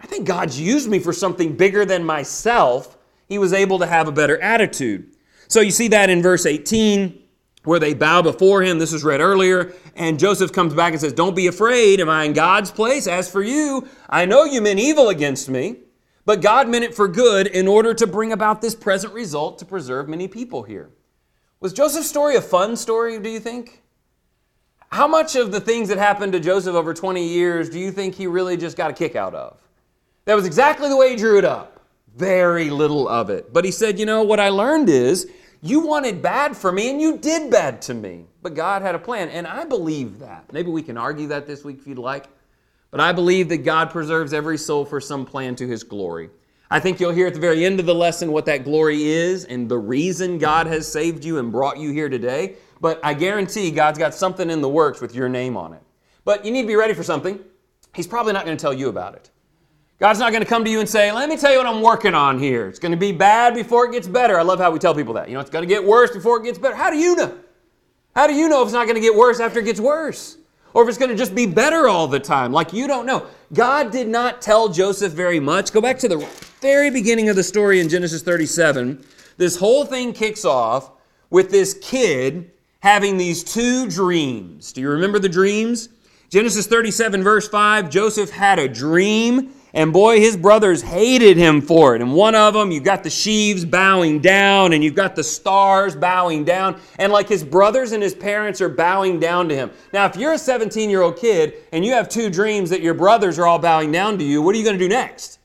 I 0.00 0.06
think 0.06 0.26
God's 0.26 0.58
used 0.58 0.88
me 0.88 0.98
for 0.98 1.12
something 1.12 1.56
bigger 1.56 1.84
than 1.84 2.04
myself, 2.04 2.96
he 3.28 3.36
was 3.36 3.52
able 3.52 3.78
to 3.80 3.86
have 3.86 4.08
a 4.08 4.12
better 4.12 4.40
attitude. 4.40 5.14
So 5.48 5.60
you 5.60 5.70
see 5.70 5.88
that 5.88 6.08
in 6.08 6.22
verse 6.22 6.46
18 6.46 7.20
where 7.64 7.78
they 7.78 7.94
bow 7.94 8.22
before 8.22 8.62
him. 8.62 8.78
This 8.78 8.92
was 8.92 9.04
read 9.04 9.20
earlier. 9.20 9.72
And 9.96 10.18
Joseph 10.18 10.52
comes 10.52 10.74
back 10.74 10.92
and 10.92 11.00
says, 11.00 11.12
Don't 11.12 11.36
be 11.36 11.46
afraid. 11.46 12.00
Am 12.00 12.08
I 12.08 12.24
in 12.24 12.32
God's 12.32 12.70
place? 12.70 13.06
As 13.06 13.30
for 13.30 13.42
you, 13.42 13.88
I 14.08 14.24
know 14.24 14.44
you 14.44 14.60
meant 14.60 14.80
evil 14.80 15.08
against 15.08 15.48
me, 15.48 15.76
but 16.24 16.40
God 16.40 16.68
meant 16.68 16.84
it 16.84 16.94
for 16.94 17.08
good 17.08 17.46
in 17.46 17.68
order 17.68 17.92
to 17.94 18.06
bring 18.06 18.32
about 18.32 18.62
this 18.62 18.74
present 18.74 19.12
result 19.12 19.58
to 19.58 19.64
preserve 19.64 20.08
many 20.08 20.28
people 20.28 20.62
here. 20.62 20.90
Was 21.60 21.72
Joseph's 21.72 22.08
story 22.08 22.36
a 22.36 22.40
fun 22.40 22.76
story, 22.76 23.18
do 23.18 23.28
you 23.28 23.40
think? 23.40 23.82
How 24.90 25.06
much 25.06 25.36
of 25.36 25.52
the 25.52 25.60
things 25.60 25.88
that 25.90 25.98
happened 25.98 26.32
to 26.32 26.40
Joseph 26.40 26.74
over 26.74 26.92
20 26.94 27.24
years 27.24 27.68
do 27.68 27.78
you 27.78 27.92
think 27.92 28.14
he 28.14 28.26
really 28.26 28.56
just 28.56 28.76
got 28.76 28.90
a 28.90 28.94
kick 28.94 29.14
out 29.14 29.34
of? 29.34 29.58
That 30.24 30.34
was 30.34 30.46
exactly 30.46 30.88
the 30.88 30.96
way 30.96 31.10
he 31.10 31.16
drew 31.16 31.38
it 31.38 31.44
up. 31.44 31.84
Very 32.16 32.70
little 32.70 33.08
of 33.08 33.30
it. 33.30 33.52
But 33.52 33.64
he 33.64 33.70
said, 33.70 33.98
You 33.98 34.06
know, 34.06 34.22
what 34.22 34.40
I 34.40 34.48
learned 34.48 34.88
is 34.88 35.30
you 35.62 35.80
wanted 35.80 36.22
bad 36.22 36.56
for 36.56 36.72
me 36.72 36.90
and 36.90 37.00
you 37.00 37.18
did 37.18 37.50
bad 37.50 37.82
to 37.82 37.94
me. 37.94 38.24
But 38.42 38.54
God 38.54 38.82
had 38.82 38.94
a 38.94 38.98
plan. 38.98 39.28
And 39.28 39.46
I 39.46 39.64
believe 39.64 40.18
that. 40.20 40.52
Maybe 40.52 40.70
we 40.70 40.82
can 40.82 40.96
argue 40.96 41.28
that 41.28 41.46
this 41.46 41.64
week 41.64 41.78
if 41.78 41.86
you'd 41.86 41.98
like. 41.98 42.26
But 42.90 43.00
I 43.00 43.12
believe 43.12 43.48
that 43.50 43.58
God 43.58 43.90
preserves 43.90 44.32
every 44.32 44.58
soul 44.58 44.84
for 44.84 45.00
some 45.00 45.24
plan 45.24 45.54
to 45.56 45.66
his 45.66 45.84
glory. 45.84 46.30
I 46.70 46.80
think 46.80 47.00
you'll 47.00 47.12
hear 47.12 47.26
at 47.26 47.34
the 47.34 47.40
very 47.40 47.64
end 47.64 47.80
of 47.80 47.86
the 47.86 47.94
lesson 47.94 48.32
what 48.32 48.46
that 48.46 48.64
glory 48.64 49.02
is 49.04 49.44
and 49.44 49.68
the 49.68 49.78
reason 49.78 50.38
God 50.38 50.66
has 50.68 50.90
saved 50.90 51.24
you 51.24 51.38
and 51.38 51.50
brought 51.50 51.78
you 51.78 51.92
here 51.92 52.08
today. 52.08 52.56
But 52.80 53.00
I 53.02 53.12
guarantee 53.12 53.70
God's 53.70 53.98
got 53.98 54.14
something 54.14 54.48
in 54.50 54.60
the 54.60 54.68
works 54.68 55.00
with 55.00 55.14
your 55.14 55.28
name 55.28 55.56
on 55.56 55.72
it. 55.72 55.82
But 56.24 56.44
you 56.44 56.52
need 56.52 56.62
to 56.62 56.68
be 56.68 56.76
ready 56.76 56.94
for 56.94 57.02
something. 57.02 57.38
He's 57.94 58.06
probably 58.06 58.32
not 58.32 58.44
going 58.44 58.56
to 58.56 58.60
tell 58.60 58.72
you 58.72 58.88
about 58.88 59.14
it. 59.14 59.30
God's 60.00 60.18
not 60.18 60.32
going 60.32 60.42
to 60.42 60.48
come 60.48 60.64
to 60.64 60.70
you 60.70 60.80
and 60.80 60.88
say, 60.88 61.12
Let 61.12 61.28
me 61.28 61.36
tell 61.36 61.52
you 61.52 61.58
what 61.58 61.66
I'm 61.66 61.82
working 61.82 62.14
on 62.14 62.38
here. 62.38 62.66
It's 62.66 62.78
going 62.78 62.92
to 62.92 62.98
be 62.98 63.12
bad 63.12 63.54
before 63.54 63.84
it 63.84 63.92
gets 63.92 64.08
better. 64.08 64.38
I 64.38 64.42
love 64.42 64.58
how 64.58 64.70
we 64.70 64.78
tell 64.78 64.94
people 64.94 65.12
that. 65.14 65.28
You 65.28 65.34
know, 65.34 65.40
it's 65.40 65.50
going 65.50 65.62
to 65.62 65.68
get 65.68 65.84
worse 65.84 66.10
before 66.10 66.40
it 66.40 66.44
gets 66.44 66.58
better. 66.58 66.74
How 66.74 66.90
do 66.90 66.96
you 66.96 67.14
know? 67.14 67.38
How 68.16 68.26
do 68.26 68.34
you 68.34 68.48
know 68.48 68.62
if 68.62 68.68
it's 68.68 68.72
not 68.72 68.86
going 68.86 68.94
to 68.94 69.00
get 69.00 69.14
worse 69.14 69.40
after 69.40 69.60
it 69.60 69.66
gets 69.66 69.78
worse? 69.78 70.38
Or 70.72 70.82
if 70.82 70.88
it's 70.88 70.96
going 70.96 71.10
to 71.10 71.16
just 71.16 71.34
be 71.34 71.44
better 71.44 71.86
all 71.86 72.08
the 72.08 72.18
time? 72.18 72.50
Like 72.50 72.72
you 72.72 72.86
don't 72.86 73.04
know. 73.04 73.26
God 73.52 73.92
did 73.92 74.08
not 74.08 74.40
tell 74.40 74.70
Joseph 74.70 75.12
very 75.12 75.38
much. 75.38 75.70
Go 75.70 75.82
back 75.82 75.98
to 75.98 76.08
the 76.08 76.26
very 76.62 76.90
beginning 76.90 77.28
of 77.28 77.36
the 77.36 77.44
story 77.44 77.80
in 77.80 77.88
Genesis 77.88 78.22
37. 78.22 79.04
This 79.36 79.56
whole 79.56 79.84
thing 79.84 80.14
kicks 80.14 80.46
off 80.46 80.92
with 81.28 81.50
this 81.50 81.74
kid 81.82 82.52
having 82.80 83.18
these 83.18 83.44
two 83.44 83.86
dreams. 83.86 84.72
Do 84.72 84.80
you 84.80 84.88
remember 84.88 85.18
the 85.18 85.28
dreams? 85.28 85.90
Genesis 86.30 86.66
37, 86.66 87.22
verse 87.22 87.48
5 87.48 87.90
Joseph 87.90 88.30
had 88.30 88.58
a 88.58 88.68
dream 88.68 89.52
and 89.72 89.92
boy, 89.92 90.18
his 90.18 90.36
brothers 90.36 90.82
hated 90.82 91.36
him 91.36 91.60
for 91.60 91.94
it. 91.94 92.02
And 92.02 92.12
one 92.12 92.34
of 92.34 92.54
them, 92.54 92.70
you've 92.70 92.84
got 92.84 93.04
the 93.04 93.10
sheaves 93.10 93.64
bowing 93.64 94.18
down, 94.18 94.72
and 94.72 94.82
you've 94.82 94.94
got 94.94 95.14
the 95.14 95.22
stars 95.22 95.94
bowing 95.94 96.44
down. 96.44 96.80
And 96.98 97.12
like 97.12 97.28
his 97.28 97.44
brothers 97.44 97.92
and 97.92 98.02
his 98.02 98.14
parents 98.14 98.60
are 98.60 98.68
bowing 98.68 99.20
down 99.20 99.48
to 99.48 99.54
him. 99.54 99.70
Now, 99.92 100.06
if 100.06 100.16
you're 100.16 100.32
a 100.32 100.38
17 100.38 100.90
year 100.90 101.02
old 101.02 101.16
kid 101.16 101.54
and 101.72 101.84
you 101.84 101.92
have 101.92 102.08
two 102.08 102.30
dreams 102.30 102.70
that 102.70 102.80
your 102.80 102.94
brothers 102.94 103.38
are 103.38 103.46
all 103.46 103.58
bowing 103.58 103.92
down 103.92 104.18
to 104.18 104.24
you, 104.24 104.42
what 104.42 104.54
are 104.54 104.58
you 104.58 104.64
going 104.64 104.78
to 104.78 104.84
do 104.84 104.88
next? 104.88 105.38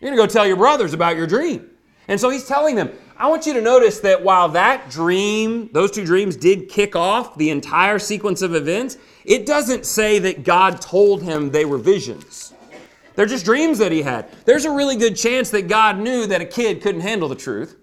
You're 0.00 0.10
going 0.10 0.18
to 0.18 0.26
go 0.26 0.32
tell 0.32 0.46
your 0.46 0.56
brothers 0.56 0.94
about 0.94 1.16
your 1.16 1.26
dream. 1.26 1.70
And 2.08 2.20
so 2.20 2.30
he's 2.30 2.46
telling 2.46 2.76
them, 2.76 2.90
I 3.18 3.28
want 3.28 3.46
you 3.46 3.54
to 3.54 3.60
notice 3.60 4.00
that 4.00 4.22
while 4.22 4.48
that 4.50 4.90
dream, 4.90 5.70
those 5.72 5.90
two 5.90 6.04
dreams 6.04 6.36
did 6.36 6.68
kick 6.68 6.94
off 6.94 7.36
the 7.36 7.50
entire 7.50 7.98
sequence 7.98 8.42
of 8.42 8.54
events, 8.54 8.98
it 9.24 9.46
doesn't 9.46 9.86
say 9.86 10.18
that 10.20 10.44
God 10.44 10.80
told 10.80 11.22
him 11.22 11.50
they 11.50 11.64
were 11.64 11.78
visions. 11.78 12.52
They're 13.16 13.26
just 13.26 13.44
dreams 13.44 13.78
that 13.78 13.90
he 13.90 14.02
had. 14.02 14.30
There's 14.44 14.66
a 14.66 14.70
really 14.70 14.96
good 14.96 15.16
chance 15.16 15.50
that 15.50 15.68
God 15.68 15.98
knew 15.98 16.26
that 16.26 16.40
a 16.40 16.46
kid 16.46 16.82
couldn't 16.82 17.00
handle 17.00 17.28
the 17.28 17.34
truth. 17.34 17.76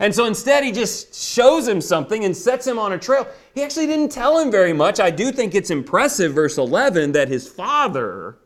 And 0.00 0.14
so 0.14 0.26
instead, 0.26 0.64
he 0.64 0.72
just 0.72 1.14
shows 1.14 1.66
him 1.66 1.80
something 1.80 2.24
and 2.24 2.36
sets 2.36 2.66
him 2.66 2.78
on 2.78 2.92
a 2.92 2.98
trail. 2.98 3.26
He 3.54 3.62
actually 3.62 3.86
didn't 3.86 4.10
tell 4.10 4.38
him 4.38 4.50
very 4.50 4.72
much. 4.72 5.00
I 5.00 5.10
do 5.10 5.32
think 5.32 5.54
it's 5.54 5.70
impressive, 5.70 6.32
verse 6.34 6.56
11, 6.56 7.12
that 7.12 7.28
his 7.28 7.48
father, 7.48 8.38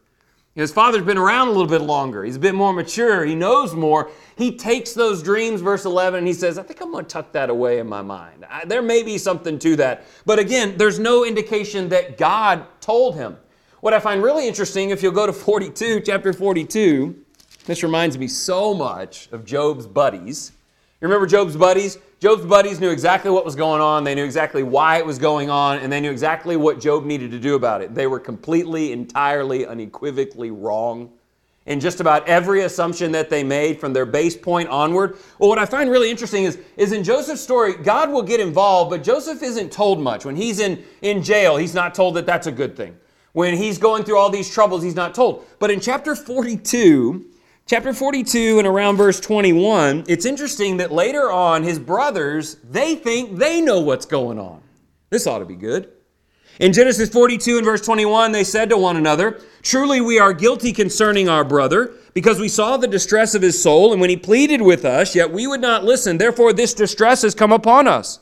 his 0.54 0.72
father's 0.72 1.02
been 1.02 1.18
around 1.18 1.49
a 1.49 1.50
little 1.50 1.68
bit 1.68 1.82
longer. 1.82 2.25
He's 2.25 2.37
a 2.37 2.40
bit 2.40 2.54
more 2.54 2.72
mature. 2.72 3.25
He 3.26 3.34
knows 3.34 3.75
more. 3.75 4.11
He 4.37 4.56
takes 4.56 4.94
those 4.94 5.22
dreams, 5.22 5.61
verse 5.61 5.84
11, 5.84 6.18
and 6.18 6.26
he 6.26 6.32
says, 6.32 6.56
I 6.56 6.62
think 6.62 6.80
I'm 6.80 6.90
going 6.90 7.04
to 7.04 7.08
tuck 7.08 7.32
that 7.32 7.50
away 7.50 7.78
in 7.78 7.87
my 7.87 8.00
mind. 8.00 8.46
I, 8.49 8.64
there 8.64 8.82
may 8.82 9.02
be 9.02 9.18
something 9.18 9.58
to 9.58 9.76
that. 9.76 10.04
But 10.25 10.38
again, 10.38 10.78
there's 10.78 10.99
no 10.99 11.25
indication 11.25 11.90
that 11.90 12.16
God 12.16 12.66
told 12.80 13.14
him. 13.14 13.37
What 13.82 13.92
I 13.92 13.98
find 13.98 14.22
really 14.22 14.46
interesting, 14.46 14.90
if 14.90 15.02
you'll 15.02 15.10
go 15.10 15.26
to 15.26 15.32
42, 15.32 16.02
chapter 16.02 16.32
42, 16.32 17.16
this 17.66 17.82
reminds 17.82 18.16
me 18.16 18.28
so 18.28 18.72
much 18.72 19.28
of 19.32 19.44
Job's 19.44 19.88
buddies. 19.88 20.52
You 21.00 21.08
remember 21.08 21.26
Job's 21.26 21.56
buddies? 21.56 21.98
Job's 22.20 22.46
buddies 22.46 22.78
knew 22.78 22.90
exactly 22.90 23.28
what 23.28 23.44
was 23.44 23.56
going 23.56 23.80
on. 23.80 24.04
They 24.04 24.14
knew 24.14 24.24
exactly 24.24 24.62
why 24.62 24.98
it 24.98 25.04
was 25.04 25.18
going 25.18 25.50
on, 25.50 25.80
and 25.80 25.92
they 25.92 26.00
knew 26.00 26.12
exactly 26.12 26.54
what 26.54 26.78
Job 26.78 27.04
needed 27.04 27.32
to 27.32 27.40
do 27.40 27.56
about 27.56 27.82
it. 27.82 27.92
They 27.92 28.06
were 28.06 28.20
completely, 28.20 28.92
entirely, 28.92 29.66
unequivocally 29.66 30.52
wrong 30.52 31.10
in 31.66 31.80
just 31.80 31.98
about 31.98 32.28
every 32.28 32.60
assumption 32.60 33.10
that 33.10 33.30
they 33.30 33.42
made 33.42 33.80
from 33.80 33.92
their 33.92 34.06
base 34.06 34.36
point 34.36 34.68
onward. 34.68 35.18
Well, 35.40 35.48
what 35.48 35.58
I 35.58 35.66
find 35.66 35.90
really 35.90 36.08
interesting 36.08 36.44
is, 36.44 36.56
is 36.76 36.92
in 36.92 37.02
Joseph's 37.02 37.40
story, 37.40 37.74
God 37.74 38.12
will 38.12 38.22
get 38.22 38.38
involved, 38.38 38.90
but 38.90 39.02
Joseph 39.02 39.42
isn't 39.42 39.72
told 39.72 40.00
much. 40.00 40.24
When 40.24 40.36
he's 40.36 40.60
in, 40.60 40.84
in 41.00 41.20
jail, 41.20 41.56
he's 41.56 41.74
not 41.74 41.96
told 41.96 42.14
that 42.14 42.26
that's 42.26 42.46
a 42.46 42.52
good 42.52 42.76
thing. 42.76 42.96
When 43.32 43.56
he's 43.56 43.78
going 43.78 44.04
through 44.04 44.18
all 44.18 44.30
these 44.30 44.50
troubles, 44.50 44.82
he's 44.82 44.94
not 44.94 45.14
told. 45.14 45.46
But 45.58 45.70
in 45.70 45.80
chapter 45.80 46.14
42, 46.14 47.24
chapter 47.66 47.94
42 47.94 48.58
and 48.58 48.66
around 48.66 48.96
verse 48.96 49.20
21, 49.20 50.04
it's 50.06 50.26
interesting 50.26 50.76
that 50.76 50.92
later 50.92 51.30
on 51.30 51.62
his 51.62 51.78
brothers, 51.78 52.56
they 52.62 52.94
think 52.94 53.38
they 53.38 53.60
know 53.60 53.80
what's 53.80 54.06
going 54.06 54.38
on. 54.38 54.60
This 55.10 55.26
ought 55.26 55.38
to 55.38 55.46
be 55.46 55.56
good. 55.56 55.90
In 56.60 56.74
Genesis 56.74 57.08
42 57.08 57.56
and 57.56 57.64
verse 57.64 57.80
21, 57.80 58.32
they 58.32 58.44
said 58.44 58.68
to 58.68 58.76
one 58.76 58.98
another, 58.98 59.40
Truly 59.62 60.02
we 60.02 60.18
are 60.18 60.34
guilty 60.34 60.72
concerning 60.72 61.28
our 61.28 61.44
brother, 61.44 61.94
because 62.12 62.38
we 62.38 62.48
saw 62.48 62.76
the 62.76 62.86
distress 62.86 63.34
of 63.34 63.40
his 63.40 63.62
soul, 63.62 63.92
and 63.92 64.00
when 64.00 64.10
he 64.10 64.16
pleaded 64.16 64.60
with 64.60 64.84
us, 64.84 65.14
yet 65.14 65.32
we 65.32 65.46
would 65.46 65.62
not 65.62 65.84
listen. 65.84 66.18
Therefore 66.18 66.52
this 66.52 66.74
distress 66.74 67.22
has 67.22 67.34
come 67.34 67.52
upon 67.52 67.88
us. 67.88 68.18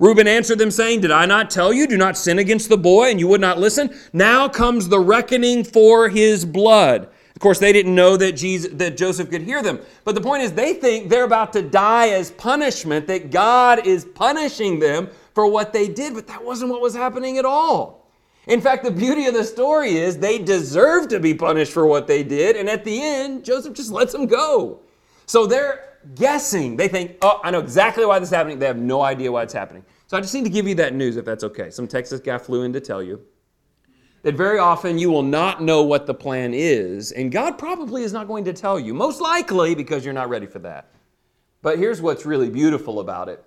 Reuben 0.00 0.26
answered 0.26 0.58
them, 0.58 0.70
saying, 0.70 1.02
Did 1.02 1.10
I 1.10 1.26
not 1.26 1.50
tell 1.50 1.74
you, 1.74 1.86
do 1.86 1.98
not 1.98 2.16
sin 2.16 2.38
against 2.38 2.70
the 2.70 2.78
boy, 2.78 3.10
and 3.10 3.20
you 3.20 3.28
would 3.28 3.40
not 3.40 3.58
listen? 3.58 3.94
Now 4.14 4.48
comes 4.48 4.88
the 4.88 4.98
reckoning 4.98 5.62
for 5.62 6.08
his 6.08 6.46
blood. 6.46 7.08
Of 7.36 7.40
course, 7.40 7.58
they 7.58 7.72
didn't 7.72 7.94
know 7.94 8.16
that, 8.16 8.32
Jesus, 8.32 8.72
that 8.74 8.96
Joseph 8.96 9.30
could 9.30 9.42
hear 9.42 9.62
them. 9.62 9.78
But 10.04 10.14
the 10.14 10.20
point 10.22 10.42
is, 10.42 10.52
they 10.52 10.72
think 10.72 11.10
they're 11.10 11.24
about 11.24 11.52
to 11.52 11.62
die 11.62 12.08
as 12.08 12.30
punishment, 12.30 13.06
that 13.08 13.30
God 13.30 13.86
is 13.86 14.06
punishing 14.06 14.78
them 14.78 15.10
for 15.34 15.46
what 15.46 15.74
they 15.74 15.86
did, 15.86 16.14
but 16.14 16.26
that 16.28 16.42
wasn't 16.42 16.70
what 16.70 16.80
was 16.80 16.94
happening 16.94 17.36
at 17.36 17.44
all. 17.44 18.10
In 18.46 18.62
fact, 18.62 18.84
the 18.84 18.90
beauty 18.90 19.26
of 19.26 19.34
the 19.34 19.44
story 19.44 19.96
is 19.96 20.16
they 20.16 20.38
deserve 20.38 21.08
to 21.08 21.20
be 21.20 21.34
punished 21.34 21.72
for 21.72 21.86
what 21.86 22.06
they 22.06 22.22
did, 22.22 22.56
and 22.56 22.70
at 22.70 22.84
the 22.84 23.02
end, 23.02 23.44
Joseph 23.44 23.74
just 23.74 23.92
lets 23.92 24.12
them 24.12 24.26
go. 24.26 24.80
So 25.26 25.46
they're 25.46 25.89
guessing. 26.14 26.76
They 26.76 26.88
think, 26.88 27.16
oh, 27.22 27.40
I 27.42 27.50
know 27.50 27.60
exactly 27.60 28.04
why 28.06 28.18
this 28.18 28.28
is 28.28 28.34
happening. 28.34 28.58
They 28.58 28.66
have 28.66 28.78
no 28.78 29.02
idea 29.02 29.30
why 29.30 29.42
it's 29.42 29.52
happening. 29.52 29.84
So 30.06 30.16
I 30.16 30.20
just 30.20 30.34
need 30.34 30.44
to 30.44 30.50
give 30.50 30.66
you 30.66 30.74
that 30.76 30.94
news 30.94 31.16
if 31.16 31.24
that's 31.24 31.44
okay. 31.44 31.70
Some 31.70 31.86
Texas 31.86 32.20
guy 32.20 32.38
flew 32.38 32.62
in 32.62 32.72
to 32.72 32.80
tell 32.80 33.02
you 33.02 33.20
that 34.22 34.34
very 34.34 34.58
often 34.58 34.98
you 34.98 35.10
will 35.10 35.22
not 35.22 35.62
know 35.62 35.82
what 35.82 36.06
the 36.06 36.14
plan 36.14 36.52
is, 36.52 37.12
and 37.12 37.32
God 37.32 37.58
probably 37.58 38.02
is 38.02 38.12
not 38.12 38.26
going 38.26 38.44
to 38.44 38.52
tell 38.52 38.78
you, 38.78 38.92
most 38.92 39.20
likely 39.20 39.74
because 39.74 40.04
you're 40.04 40.12
not 40.14 40.28
ready 40.28 40.46
for 40.46 40.58
that. 40.60 40.88
But 41.62 41.78
here's 41.78 42.02
what's 42.02 42.26
really 42.26 42.50
beautiful 42.50 43.00
about 43.00 43.28
it. 43.28 43.44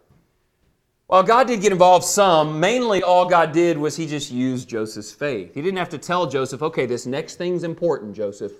While 1.07 1.23
God 1.23 1.47
did 1.47 1.61
get 1.61 1.71
involved 1.71 2.05
some, 2.05 2.59
mainly 2.59 3.03
all 3.03 3.27
God 3.27 3.51
did 3.51 3.77
was 3.77 3.95
He 3.95 4.07
just 4.07 4.31
used 4.31 4.67
Joseph's 4.67 5.11
faith. 5.11 5.53
He 5.53 5.61
didn't 5.61 5.77
have 5.77 5.89
to 5.89 5.97
tell 5.97 6.27
Joseph, 6.27 6.63
okay, 6.63 6.85
this 6.85 7.05
next 7.05 7.35
thing's 7.35 7.63
important, 7.63 8.15
Joseph. 8.15 8.53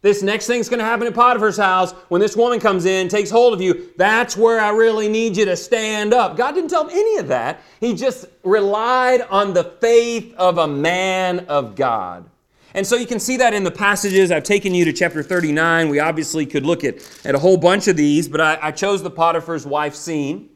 This 0.00 0.22
next 0.22 0.46
thing's 0.46 0.68
going 0.68 0.78
to 0.78 0.84
happen 0.84 1.08
at 1.08 1.14
Potiphar's 1.14 1.56
house 1.56 1.90
when 2.08 2.20
this 2.20 2.36
woman 2.36 2.60
comes 2.60 2.84
in, 2.84 3.08
takes 3.08 3.30
hold 3.30 3.52
of 3.52 3.60
you. 3.60 3.90
That's 3.96 4.36
where 4.36 4.60
I 4.60 4.70
really 4.70 5.08
need 5.08 5.36
you 5.36 5.44
to 5.46 5.56
stand 5.56 6.14
up. 6.14 6.36
God 6.36 6.52
didn't 6.52 6.70
tell 6.70 6.84
him 6.84 6.90
any 6.90 7.16
of 7.16 7.28
that. 7.28 7.60
He 7.80 7.94
just 7.94 8.26
relied 8.44 9.22
on 9.22 9.54
the 9.54 9.64
faith 9.64 10.32
of 10.36 10.58
a 10.58 10.68
man 10.68 11.40
of 11.46 11.74
God. 11.74 12.30
And 12.74 12.86
so 12.86 12.94
you 12.94 13.06
can 13.06 13.18
see 13.18 13.38
that 13.38 13.54
in 13.54 13.64
the 13.64 13.72
passages. 13.72 14.30
I've 14.30 14.44
taken 14.44 14.72
you 14.72 14.84
to 14.84 14.92
chapter 14.92 15.20
39. 15.20 15.88
We 15.88 15.98
obviously 15.98 16.46
could 16.46 16.64
look 16.64 16.84
at, 16.84 16.96
at 17.24 17.34
a 17.34 17.38
whole 17.40 17.56
bunch 17.56 17.88
of 17.88 17.96
these, 17.96 18.28
but 18.28 18.40
I, 18.40 18.58
I 18.62 18.70
chose 18.70 19.02
the 19.02 19.10
Potiphar's 19.10 19.66
wife 19.66 19.96
scene. 19.96 20.50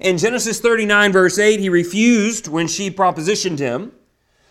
In 0.00 0.18
Genesis 0.18 0.58
39, 0.58 1.12
verse 1.12 1.38
8, 1.38 1.60
he 1.60 1.68
refused 1.68 2.48
when 2.48 2.66
she 2.66 2.90
propositioned 2.90 3.60
him. 3.60 3.92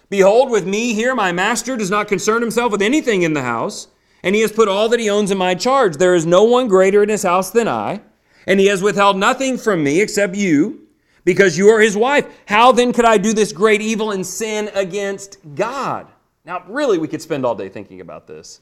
Behold, 0.09 0.49
with 0.49 0.65
me 0.65 0.93
here, 0.93 1.13
my 1.13 1.33
master 1.33 1.75
does 1.75 1.89
not 1.89 2.07
concern 2.07 2.41
himself 2.41 2.71
with 2.71 2.81
anything 2.81 3.23
in 3.23 3.33
the 3.33 3.41
house 3.41 3.89
and 4.23 4.35
he 4.35 4.41
has 4.41 4.51
put 4.51 4.67
all 4.67 4.89
that 4.89 4.99
he 4.99 5.09
owns 5.09 5.31
in 5.31 5.37
my 5.37 5.55
charge. 5.55 5.97
There 5.97 6.15
is 6.15 6.25
no 6.25 6.43
one 6.43 6.67
greater 6.67 7.03
in 7.03 7.09
his 7.09 7.23
house 7.23 7.51
than 7.51 7.67
I, 7.67 8.01
and 8.47 8.59
he 8.59 8.67
has 8.67 8.81
withheld 8.81 9.17
nothing 9.17 9.57
from 9.57 9.83
me 9.83 10.01
except 10.01 10.35
you, 10.35 10.87
because 11.25 11.57
you 11.57 11.67
are 11.69 11.79
his 11.79 11.95
wife. 11.95 12.25
How 12.47 12.71
then 12.71 12.93
could 12.93 13.05
I 13.05 13.17
do 13.17 13.33
this 13.33 13.51
great 13.51 13.81
evil 13.81 14.11
and 14.11 14.25
sin 14.25 14.69
against 14.73 15.37
God? 15.55 16.07
Now, 16.45 16.63
really, 16.67 16.97
we 16.97 17.07
could 17.07 17.21
spend 17.21 17.45
all 17.45 17.55
day 17.55 17.69
thinking 17.69 18.01
about 18.01 18.25
this. 18.25 18.61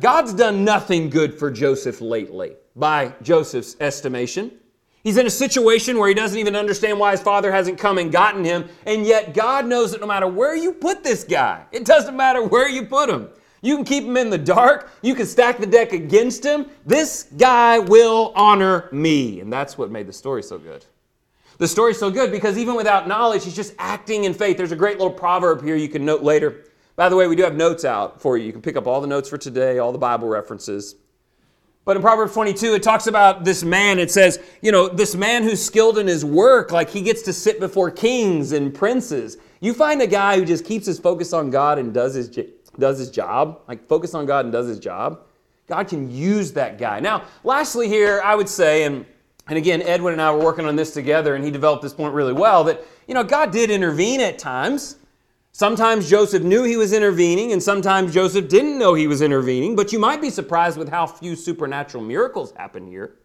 God's 0.00 0.34
done 0.34 0.64
nothing 0.64 1.08
good 1.08 1.38
for 1.38 1.50
Joseph 1.50 2.00
lately, 2.00 2.54
by 2.74 3.14
Joseph's 3.22 3.76
estimation. 3.80 4.50
He's 5.04 5.16
in 5.16 5.26
a 5.26 5.30
situation 5.30 5.98
where 5.98 6.08
he 6.08 6.14
doesn't 6.14 6.38
even 6.38 6.54
understand 6.54 6.98
why 6.98 7.10
his 7.12 7.20
father 7.20 7.50
hasn't 7.50 7.78
come 7.78 7.98
and 7.98 8.12
gotten 8.12 8.44
him, 8.44 8.68
and 8.86 9.06
yet 9.06 9.34
God 9.34 9.66
knows 9.66 9.92
that 9.92 10.00
no 10.00 10.06
matter 10.06 10.26
where 10.26 10.54
you 10.54 10.72
put 10.72 11.02
this 11.02 11.24
guy, 11.24 11.64
it 11.72 11.84
doesn't 11.84 12.16
matter 12.16 12.44
where 12.44 12.68
you 12.68 12.86
put 12.86 13.10
him. 13.10 13.28
You 13.62 13.76
can 13.76 13.84
keep 13.84 14.04
him 14.04 14.16
in 14.16 14.28
the 14.28 14.38
dark. 14.38 14.90
You 15.02 15.14
can 15.14 15.24
stack 15.24 15.58
the 15.58 15.66
deck 15.66 15.92
against 15.92 16.44
him. 16.44 16.66
This 16.84 17.28
guy 17.38 17.78
will 17.78 18.32
honor 18.34 18.88
me. 18.92 19.40
And 19.40 19.52
that's 19.52 19.78
what 19.78 19.90
made 19.90 20.06
the 20.06 20.12
story 20.12 20.42
so 20.42 20.58
good. 20.58 20.84
The 21.58 21.68
story's 21.68 21.98
so 21.98 22.10
good 22.10 22.32
because 22.32 22.58
even 22.58 22.74
without 22.74 23.06
knowledge, 23.06 23.44
he's 23.44 23.54
just 23.54 23.74
acting 23.78 24.24
in 24.24 24.34
faith. 24.34 24.56
There's 24.56 24.72
a 24.72 24.76
great 24.76 24.98
little 24.98 25.12
proverb 25.12 25.62
here 25.62 25.76
you 25.76 25.88
can 25.88 26.04
note 26.04 26.22
later. 26.22 26.64
By 26.96 27.08
the 27.08 27.16
way, 27.16 27.28
we 27.28 27.36
do 27.36 27.44
have 27.44 27.54
notes 27.54 27.84
out 27.84 28.20
for 28.20 28.36
you. 28.36 28.44
You 28.44 28.52
can 28.52 28.62
pick 28.62 28.76
up 28.76 28.88
all 28.88 29.00
the 29.00 29.06
notes 29.06 29.28
for 29.28 29.38
today, 29.38 29.78
all 29.78 29.92
the 29.92 29.98
Bible 29.98 30.28
references. 30.28 30.96
But 31.84 31.96
in 31.96 32.02
Proverbs 32.02 32.34
22, 32.34 32.74
it 32.74 32.82
talks 32.82 33.06
about 33.06 33.44
this 33.44 33.62
man. 33.62 33.98
It 33.98 34.10
says, 34.10 34.40
you 34.60 34.72
know, 34.72 34.88
this 34.88 35.14
man 35.14 35.42
who's 35.42 35.64
skilled 35.64 35.98
in 35.98 36.06
his 36.06 36.24
work, 36.24 36.70
like 36.72 36.90
he 36.90 37.00
gets 37.00 37.22
to 37.22 37.32
sit 37.32 37.60
before 37.60 37.90
kings 37.90 38.52
and 38.52 38.74
princes. 38.74 39.36
You 39.60 39.72
find 39.74 40.02
a 40.02 40.06
guy 40.06 40.38
who 40.38 40.44
just 40.44 40.64
keeps 40.64 40.86
his 40.86 40.98
focus 40.98 41.32
on 41.32 41.50
God 41.50 41.78
and 41.78 41.94
does 41.94 42.14
his 42.14 42.28
does 42.78 42.98
his 42.98 43.10
job, 43.10 43.60
like 43.68 43.86
focus 43.88 44.14
on 44.14 44.26
God 44.26 44.44
and 44.44 44.52
does 44.52 44.66
his 44.66 44.78
job, 44.78 45.20
God 45.68 45.88
can 45.88 46.10
use 46.10 46.52
that 46.52 46.78
guy. 46.78 47.00
Now, 47.00 47.24
lastly, 47.44 47.88
here, 47.88 48.20
I 48.24 48.34
would 48.34 48.48
say, 48.48 48.84
and, 48.84 49.06
and 49.48 49.56
again, 49.56 49.82
Edwin 49.82 50.12
and 50.12 50.22
I 50.22 50.32
were 50.32 50.42
working 50.42 50.66
on 50.66 50.76
this 50.76 50.92
together, 50.92 51.34
and 51.34 51.44
he 51.44 51.50
developed 51.50 51.82
this 51.82 51.94
point 51.94 52.14
really 52.14 52.32
well 52.32 52.64
that, 52.64 52.82
you 53.06 53.14
know, 53.14 53.24
God 53.24 53.52
did 53.52 53.70
intervene 53.70 54.20
at 54.20 54.38
times. 54.38 54.96
Sometimes 55.52 56.08
Joseph 56.08 56.42
knew 56.42 56.64
he 56.64 56.76
was 56.76 56.92
intervening, 56.92 57.52
and 57.52 57.62
sometimes 57.62 58.14
Joseph 58.14 58.48
didn't 58.48 58.78
know 58.78 58.94
he 58.94 59.06
was 59.06 59.20
intervening, 59.22 59.76
but 59.76 59.92
you 59.92 59.98
might 59.98 60.20
be 60.20 60.30
surprised 60.30 60.78
with 60.78 60.88
how 60.88 61.06
few 61.06 61.36
supernatural 61.36 62.02
miracles 62.02 62.52
happen 62.56 62.86
here. 62.86 63.16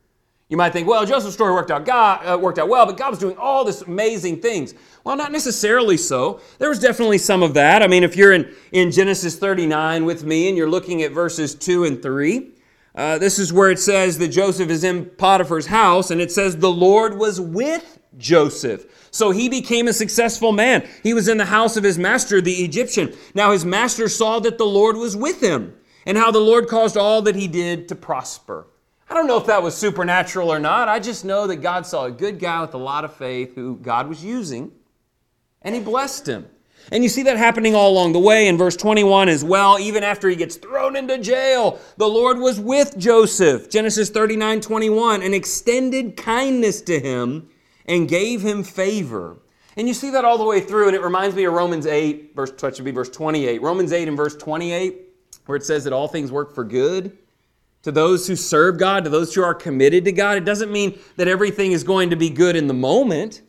You 0.50 0.56
might 0.56 0.72
think, 0.72 0.88
well, 0.88 1.06
Joseph's 1.06 1.34
story 1.34 1.54
worked 1.54 1.72
out, 1.72 1.86
God, 1.86 2.26
uh, 2.26 2.38
worked 2.38 2.58
out 2.58 2.70
well, 2.70 2.86
but 2.86 2.96
God 2.96 3.10
was 3.10 3.20
doing 3.20 3.36
all 3.38 3.66
this 3.66 3.82
amazing 3.82 4.42
things. 4.42 4.74
Well, 5.04 5.18
not 5.18 5.34
necessarily 5.34 5.98
so. 5.98 6.40
There 6.58 6.70
was 6.70 6.80
definitely 6.80 7.18
some 7.18 7.44
of 7.44 7.54
that. 7.56 7.84
I 7.84 7.88
mean, 7.88 8.04
if 8.04 8.16
you're 8.16 8.32
in, 8.32 8.54
in 8.72 8.92
Genesis 8.92 9.38
39 9.38 10.06
with 10.06 10.24
me 10.24 10.48
and 10.48 10.58
you're 10.58 10.70
looking 10.70 11.02
at 11.02 11.12
verses 11.12 11.54
2 11.54 11.84
and 11.84 12.02
3, 12.02 12.52
uh, 12.96 13.18
this 13.18 13.40
is 13.40 13.52
where 13.52 13.70
it 13.70 13.80
says 13.80 14.18
that 14.20 14.30
Joseph 14.30 14.70
is 14.70 14.86
in 14.86 15.06
Potiphar's 15.06 15.68
house, 15.68 16.12
and 16.12 16.22
it 16.22 16.32
says 16.32 16.58
the 16.58 16.72
Lord 16.72 17.18
was 17.18 17.42
with 17.42 18.00
Joseph. 18.18 19.10
So 19.12 19.32
he 19.32 19.50
became 19.50 19.90
a 19.90 19.94
successful 19.94 20.54
man. 20.54 20.88
He 21.04 21.14
was 21.14 21.28
in 21.28 21.38
the 21.38 21.46
house 21.46 21.76
of 21.76 21.84
his 21.84 22.00
master, 22.00 22.40
the 22.40 22.64
Egyptian. 22.64 23.14
Now 23.36 23.52
his 23.52 23.66
master 23.66 24.08
saw 24.08 24.40
that 24.40 24.58
the 24.58 24.66
Lord 24.66 24.96
was 24.96 25.16
with 25.16 25.44
him, 25.44 25.76
and 26.06 26.18
how 26.18 26.32
the 26.32 26.40
Lord 26.40 26.70
caused 26.70 26.96
all 26.96 27.22
that 27.24 27.36
he 27.36 27.50
did 27.50 27.90
to 27.90 27.96
prosper. 27.96 28.66
I 29.10 29.14
don't 29.14 29.28
know 29.28 29.38
if 29.38 29.46
that 29.46 29.64
was 29.64 29.76
supernatural 29.76 30.52
or 30.52 30.60
not. 30.60 30.90
I 30.90 31.00
just 31.00 31.24
know 31.24 31.48
that 31.48 31.58
God 31.58 31.86
saw 31.86 32.06
a 32.06 32.12
good 32.12 32.40
guy 32.40 32.62
with 32.62 32.74
a 32.74 32.78
lot 32.78 33.06
of 33.06 33.16
faith 33.16 33.56
who 33.56 33.78
God 33.78 34.10
was 34.10 34.24
using, 34.24 34.72
and 35.62 35.74
he 35.74 35.82
blessed 35.82 36.28
him. 36.28 36.48
And 36.92 37.04
you 37.04 37.10
see 37.10 37.24
that 37.24 37.38
happening 37.38 37.74
all 37.74 37.92
along 37.92 38.14
the 38.14 38.20
way 38.20 38.48
in 38.48 38.58
verse 38.58 38.76
21 38.76 39.30
as 39.30 39.44
well. 39.44 39.80
Even 39.80 40.04
after 40.04 40.30
he 40.30 40.36
gets 40.36 40.56
thrown 40.56 40.96
into 40.96 41.18
jail, 41.18 41.80
the 41.98 42.08
Lord 42.08 42.38
was 42.38 42.60
with 42.60 42.98
Joseph. 42.98 43.70
Genesis 43.70 44.10
39 44.10 44.62
21, 44.62 45.22
and 45.22 45.34
extended 45.34 46.18
kindness 46.18 46.82
to 46.82 47.00
him 47.00 47.50
and 47.86 48.10
gave 48.10 48.42
him 48.42 48.64
favor. 48.64 49.38
And 49.78 49.88
you 49.88 49.94
see 49.94 50.10
that 50.12 50.26
all 50.26 50.38
the 50.38 50.46
way 50.46 50.60
through, 50.60 50.88
and 50.88 50.96
it 50.96 51.02
reminds 51.02 51.36
me 51.36 51.46
of 51.46 51.54
Romans 51.54 51.86
8, 51.86 52.36
verse, 52.36 52.52
should 52.76 52.84
be 52.84 52.92
verse 52.92 53.10
28. 53.10 53.62
Romans 53.62 53.92
8 53.94 54.08
and 54.08 54.18
verse 54.18 54.36
28, 54.36 54.98
where 55.46 55.56
it 55.56 55.64
says 55.64 55.84
that 55.84 55.94
all 55.94 56.08
things 56.08 56.32
work 56.32 56.54
for 56.54 56.64
good 56.64 57.18
to 57.88 57.92
those 57.94 58.28
who 58.28 58.36
serve 58.36 58.78
God, 58.78 59.06
to 59.06 59.10
those 59.10 59.34
who 59.34 59.42
are 59.42 59.54
committed 59.54 60.04
to 60.04 60.12
God. 60.12 60.36
It 60.36 60.44
doesn't 60.44 60.74
mean 60.74 61.00
that 61.16 61.30
everything 61.30 61.72
is 61.72 61.86
going 61.86 62.10
to 62.10 62.18
be 62.18 62.30
good 62.30 62.58
in 62.58 62.68
the 62.68 62.74
moment. 62.74 63.44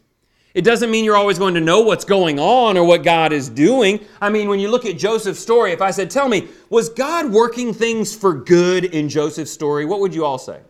It 0.55 0.63
doesn't 0.63 0.93
mean 0.93 1.05
you're 1.05 1.17
always 1.17 1.41
going 1.41 1.55
to 1.55 1.61
know 1.61 1.81
what's 1.81 2.05
going 2.05 2.39
on 2.39 2.77
or 2.77 2.85
what 2.85 3.03
God 3.03 3.33
is 3.33 3.49
doing. 3.49 3.99
I 4.21 4.31
mean, 4.31 4.49
when 4.49 4.61
you 4.61 4.71
look 4.71 4.87
at 4.87 4.97
Joseph's 4.97 5.41
story, 5.41 5.73
if 5.73 5.83
I 5.83 5.91
said, 5.91 6.09
Tell 6.09 6.29
me, 6.29 6.47
was 6.71 6.89
God 6.89 7.33
working 7.33 7.75
things 7.75 8.15
for 8.15 8.33
good 8.33 8.85
in 8.85 9.09
Joseph's 9.09 9.51
story? 9.51 9.85
What 9.85 9.99
would 9.99 10.15
you 10.15 10.25
all 10.25 10.39
say? 10.39 10.61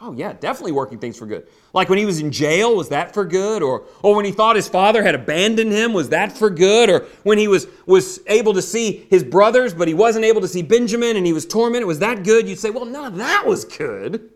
Oh, 0.00 0.12
yeah, 0.12 0.32
definitely 0.32 0.72
working 0.72 0.98
things 0.98 1.16
for 1.16 1.26
good. 1.26 1.46
Like 1.72 1.88
when 1.88 1.98
he 1.98 2.04
was 2.04 2.20
in 2.20 2.32
jail, 2.32 2.74
was 2.74 2.88
that 2.88 3.14
for 3.14 3.24
good? 3.24 3.62
Or, 3.62 3.84
or 4.02 4.16
when 4.16 4.24
he 4.24 4.32
thought 4.32 4.56
his 4.56 4.68
father 4.68 5.02
had 5.02 5.14
abandoned 5.14 5.70
him, 5.72 5.92
was 5.92 6.08
that 6.08 6.36
for 6.36 6.50
good? 6.50 6.90
Or 6.90 7.06
when 7.22 7.38
he 7.38 7.46
was, 7.46 7.68
was 7.86 8.20
able 8.26 8.52
to 8.54 8.62
see 8.62 9.06
his 9.10 9.22
brothers, 9.22 9.74
but 9.74 9.86
he 9.86 9.94
wasn't 9.94 10.24
able 10.24 10.40
to 10.40 10.48
see 10.48 10.62
Benjamin 10.62 11.16
and 11.16 11.24
he 11.24 11.32
was 11.32 11.46
tormented, 11.46 11.86
was 11.86 12.00
that 12.00 12.24
good? 12.24 12.48
You'd 12.48 12.58
say, 12.58 12.70
well, 12.70 12.84
no, 12.84 13.10
that 13.10 13.46
was 13.46 13.64
good. 13.64 14.30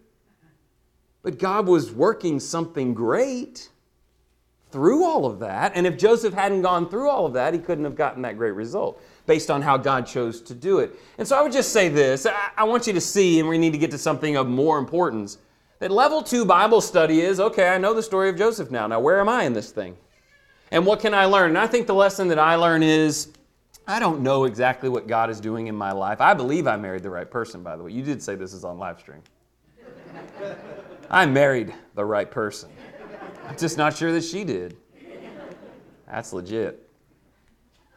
But 1.22 1.38
God 1.38 1.66
was 1.66 1.92
working 1.92 2.40
something 2.40 2.94
great 2.94 3.70
through 4.70 5.04
all 5.04 5.26
of 5.26 5.40
that. 5.40 5.72
And 5.74 5.86
if 5.86 5.98
Joseph 5.98 6.32
hadn't 6.32 6.62
gone 6.62 6.88
through 6.88 7.10
all 7.10 7.26
of 7.26 7.32
that, 7.32 7.54
he 7.54 7.60
couldn't 7.60 7.84
have 7.84 7.96
gotten 7.96 8.22
that 8.22 8.36
great 8.36 8.52
result 8.52 9.02
based 9.26 9.50
on 9.50 9.62
how 9.62 9.76
God 9.76 10.06
chose 10.06 10.40
to 10.42 10.54
do 10.54 10.78
it. 10.78 10.98
And 11.18 11.26
so 11.26 11.38
I 11.38 11.42
would 11.42 11.52
just 11.52 11.72
say 11.72 11.88
this 11.88 12.26
I, 12.26 12.50
I 12.56 12.64
want 12.64 12.86
you 12.86 12.92
to 12.92 13.00
see, 13.00 13.40
and 13.40 13.48
we 13.48 13.58
need 13.58 13.72
to 13.72 13.78
get 13.78 13.90
to 13.92 13.98
something 13.98 14.36
of 14.36 14.48
more 14.48 14.78
importance 14.78 15.38
that 15.80 15.90
level 15.90 16.22
two 16.22 16.44
Bible 16.44 16.82
study 16.82 17.22
is 17.22 17.40
okay, 17.40 17.68
I 17.68 17.78
know 17.78 17.94
the 17.94 18.02
story 18.02 18.28
of 18.28 18.36
Joseph 18.36 18.70
now. 18.70 18.86
Now, 18.86 19.00
where 19.00 19.18
am 19.18 19.30
I 19.30 19.44
in 19.44 19.54
this 19.54 19.70
thing? 19.70 19.96
And 20.70 20.84
what 20.84 21.00
can 21.00 21.14
I 21.14 21.24
learn? 21.24 21.50
And 21.50 21.58
I 21.58 21.66
think 21.66 21.86
the 21.86 21.94
lesson 21.94 22.28
that 22.28 22.38
I 22.38 22.54
learn 22.54 22.82
is 22.82 23.32
I 23.86 23.98
don't 23.98 24.20
know 24.20 24.44
exactly 24.44 24.90
what 24.90 25.08
God 25.08 25.30
is 25.30 25.40
doing 25.40 25.68
in 25.68 25.74
my 25.74 25.90
life. 25.92 26.20
I 26.20 26.34
believe 26.34 26.66
I 26.66 26.76
married 26.76 27.02
the 27.02 27.10
right 27.10 27.28
person, 27.28 27.62
by 27.62 27.76
the 27.76 27.82
way. 27.82 27.92
You 27.92 28.02
did 28.02 28.22
say 28.22 28.34
this 28.34 28.52
is 28.52 28.62
on 28.62 28.78
live 28.78 29.00
stream. 29.00 29.22
I 31.10 31.24
married 31.24 31.74
the 31.94 32.04
right 32.04 32.30
person. 32.30 32.68
I'm 33.48 33.56
just 33.56 33.78
not 33.78 33.96
sure 33.96 34.12
that 34.12 34.22
she 34.22 34.44
did. 34.44 34.76
That's 36.06 36.34
legit. 36.34 36.89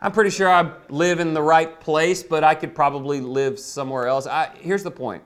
I'm 0.03 0.11
pretty 0.11 0.31
sure 0.31 0.49
I 0.49 0.69
live 0.89 1.21
in 1.21 1.33
the 1.33 1.41
right 1.41 1.79
place, 1.79 2.23
but 2.23 2.43
I 2.43 2.55
could 2.55 2.75
probably 2.75 3.21
live 3.21 3.57
somewhere 3.57 4.05
else. 4.05 4.27
I, 4.27 4.49
here's 4.59 4.83
the 4.83 4.91
point 4.91 5.23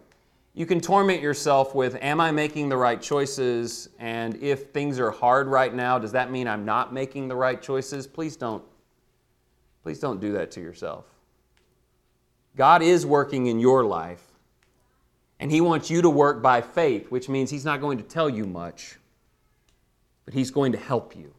you 0.53 0.67
can 0.67 0.79
torment 0.79 1.19
yourself 1.19 1.73
with 1.73 1.97
Am 1.99 2.21
I 2.21 2.29
making 2.29 2.69
the 2.69 2.77
right 2.77 3.01
choices? 3.01 3.89
And 3.97 4.35
if 4.35 4.69
things 4.69 4.99
are 4.99 5.09
hard 5.09 5.47
right 5.47 5.73
now, 5.73 5.97
does 5.97 6.11
that 6.11 6.29
mean 6.29 6.47
I'm 6.47 6.63
not 6.63 6.93
making 6.93 7.27
the 7.27 7.35
right 7.35 7.59
choices? 7.59 8.05
Please 8.05 8.35
don't. 8.35 8.63
Please 9.81 9.99
don't 9.99 10.21
do 10.21 10.33
that 10.33 10.51
to 10.51 10.61
yourself. 10.61 11.05
God 12.55 12.83
is 12.83 13.03
working 13.03 13.47
in 13.47 13.59
your 13.59 13.83
life, 13.83 14.21
and 15.39 15.49
He 15.49 15.59
wants 15.59 15.89
you 15.89 16.03
to 16.03 16.09
work 16.09 16.43
by 16.43 16.61
faith, 16.61 17.09
which 17.09 17.29
means 17.29 17.49
He's 17.49 17.65
not 17.65 17.81
going 17.81 17.97
to 17.97 18.03
tell 18.03 18.29
you 18.29 18.45
much, 18.45 18.97
but 20.25 20.35
He's 20.35 20.51
going 20.51 20.71
to 20.73 20.77
help 20.77 21.15
you. 21.15 21.33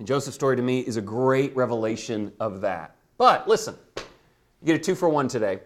And 0.00 0.06
Joseph's 0.06 0.34
story 0.34 0.56
to 0.56 0.62
me 0.62 0.80
is 0.80 0.96
a 0.96 1.02
great 1.02 1.54
revelation 1.54 2.32
of 2.40 2.62
that. 2.62 2.96
But 3.18 3.46
listen, 3.46 3.76
you 3.96 4.02
get 4.64 4.76
a 4.76 4.78
two 4.78 4.94
for 4.94 5.10
one 5.10 5.28
today. 5.28 5.60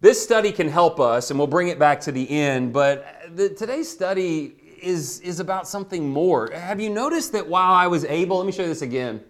This 0.00 0.20
study 0.20 0.50
can 0.50 0.68
help 0.68 0.98
us, 0.98 1.30
and 1.30 1.38
we'll 1.38 1.46
bring 1.46 1.68
it 1.68 1.78
back 1.78 2.00
to 2.00 2.10
the 2.10 2.28
end, 2.28 2.72
but 2.72 3.06
the, 3.36 3.50
today's 3.50 3.88
study 3.88 4.56
is, 4.82 5.20
is 5.20 5.38
about 5.38 5.68
something 5.68 6.08
more. 6.08 6.50
Have 6.52 6.80
you 6.80 6.90
noticed 6.90 7.30
that 7.30 7.46
while 7.46 7.72
I 7.72 7.86
was 7.86 8.04
able, 8.06 8.38
let 8.38 8.46
me 8.46 8.50
show 8.50 8.62
you 8.62 8.68
this 8.68 8.82
again. 8.82 9.22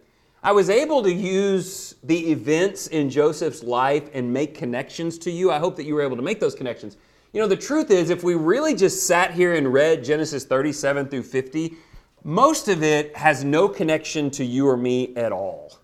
I 0.42 0.53
was 0.53 0.70
able 0.70 1.03
to 1.03 1.12
use 1.12 1.96
the 2.03 2.31
events 2.31 2.87
in 2.87 3.11
Joseph's 3.11 3.62
life 3.62 4.09
and 4.14 4.33
make 4.33 4.55
connections 4.55 5.18
to 5.18 5.31
you. 5.31 5.50
I 5.50 5.59
hope 5.59 5.76
that 5.76 5.85
you 5.85 5.94
were 5.94 6.03
able 6.03 6.16
to 6.16 6.22
make 6.22 6.40
those 6.40 6.55
connections. 6.55 6.96
You 7.35 7.42
know, 7.42 7.46
the 7.46 7.59
truth 7.59 7.90
is, 7.90 8.09
if 8.09 8.24
we 8.24 8.37
really 8.37 8.74
just 8.74 9.07
sat 9.07 9.35
here 9.35 9.55
and 9.57 9.70
read 9.70 10.03
Genesis 10.03 10.46
37 10.46 11.09
through 11.09 11.24
50, 11.24 11.74
most 12.24 12.68
of 12.68 12.83
it 12.83 13.16
has 13.16 13.44
no 13.44 13.68
connection 13.68 14.30
to 14.33 14.44
you 14.44 14.68
or 14.68 14.76
me 14.76 15.14
at 15.16 15.33
all. 15.33 15.78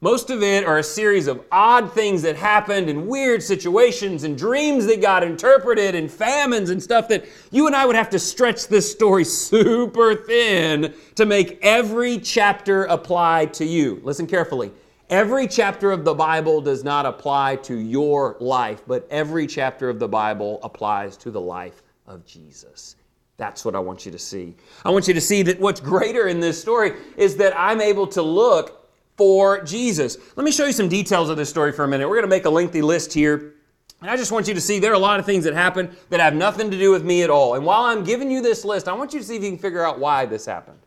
Most 0.00 0.30
of 0.30 0.42
it 0.42 0.64
are 0.64 0.78
a 0.78 0.82
series 0.82 1.28
of 1.28 1.44
odd 1.52 1.92
things 1.92 2.22
that 2.22 2.34
happened 2.34 2.90
and 2.90 3.06
weird 3.06 3.40
situations 3.40 4.24
and 4.24 4.36
dreams 4.36 4.84
that 4.86 5.00
got 5.00 5.22
interpreted 5.22 5.94
and 5.94 6.10
famines 6.10 6.70
and 6.70 6.82
stuff 6.82 7.06
that 7.06 7.24
you 7.52 7.68
and 7.68 7.76
I 7.76 7.86
would 7.86 7.94
have 7.94 8.10
to 8.10 8.18
stretch 8.18 8.66
this 8.66 8.90
story 8.90 9.24
super 9.24 10.16
thin 10.16 10.92
to 11.14 11.24
make 11.24 11.60
every 11.62 12.18
chapter 12.18 12.84
apply 12.86 13.46
to 13.46 13.64
you. 13.64 14.00
Listen 14.02 14.26
carefully. 14.26 14.72
Every 15.08 15.46
chapter 15.46 15.92
of 15.92 16.04
the 16.04 16.14
Bible 16.14 16.60
does 16.60 16.82
not 16.82 17.06
apply 17.06 17.56
to 17.56 17.76
your 17.76 18.36
life, 18.40 18.82
but 18.86 19.06
every 19.08 19.46
chapter 19.46 19.88
of 19.88 20.00
the 20.00 20.08
Bible 20.08 20.58
applies 20.64 21.16
to 21.18 21.30
the 21.30 21.40
life 21.40 21.82
of 22.08 22.26
Jesus. 22.26 22.96
That's 23.42 23.64
what 23.64 23.74
I 23.74 23.80
want 23.80 24.06
you 24.06 24.12
to 24.12 24.20
see. 24.20 24.54
I 24.84 24.90
want 24.90 25.08
you 25.08 25.14
to 25.14 25.20
see 25.20 25.42
that 25.42 25.58
what's 25.58 25.80
greater 25.80 26.28
in 26.28 26.38
this 26.38 26.60
story 26.60 26.92
is 27.16 27.34
that 27.38 27.52
I'm 27.58 27.80
able 27.80 28.06
to 28.06 28.22
look 28.22 28.88
for 29.16 29.64
Jesus. 29.64 30.16
Let 30.36 30.44
me 30.44 30.52
show 30.52 30.64
you 30.64 30.72
some 30.72 30.88
details 30.88 31.28
of 31.28 31.36
this 31.36 31.50
story 31.50 31.72
for 31.72 31.82
a 31.82 31.88
minute. 31.88 32.08
We're 32.08 32.14
going 32.14 32.22
to 32.22 32.28
make 32.28 32.44
a 32.44 32.50
lengthy 32.50 32.82
list 32.82 33.12
here. 33.12 33.54
And 34.00 34.08
I 34.08 34.16
just 34.16 34.30
want 34.30 34.46
you 34.46 34.54
to 34.54 34.60
see 34.60 34.78
there 34.78 34.92
are 34.92 34.94
a 34.94 34.98
lot 34.98 35.18
of 35.18 35.26
things 35.26 35.42
that 35.42 35.54
happen 35.54 35.90
that 36.10 36.20
have 36.20 36.36
nothing 36.36 36.70
to 36.70 36.78
do 36.78 36.92
with 36.92 37.02
me 37.02 37.24
at 37.24 37.30
all. 37.30 37.56
And 37.56 37.66
while 37.66 37.82
I'm 37.82 38.04
giving 38.04 38.30
you 38.30 38.42
this 38.42 38.64
list, 38.64 38.86
I 38.86 38.92
want 38.92 39.12
you 39.12 39.18
to 39.18 39.26
see 39.26 39.34
if 39.34 39.42
you 39.42 39.50
can 39.50 39.58
figure 39.58 39.84
out 39.84 39.98
why 39.98 40.24
this 40.24 40.46
happened. 40.46 40.78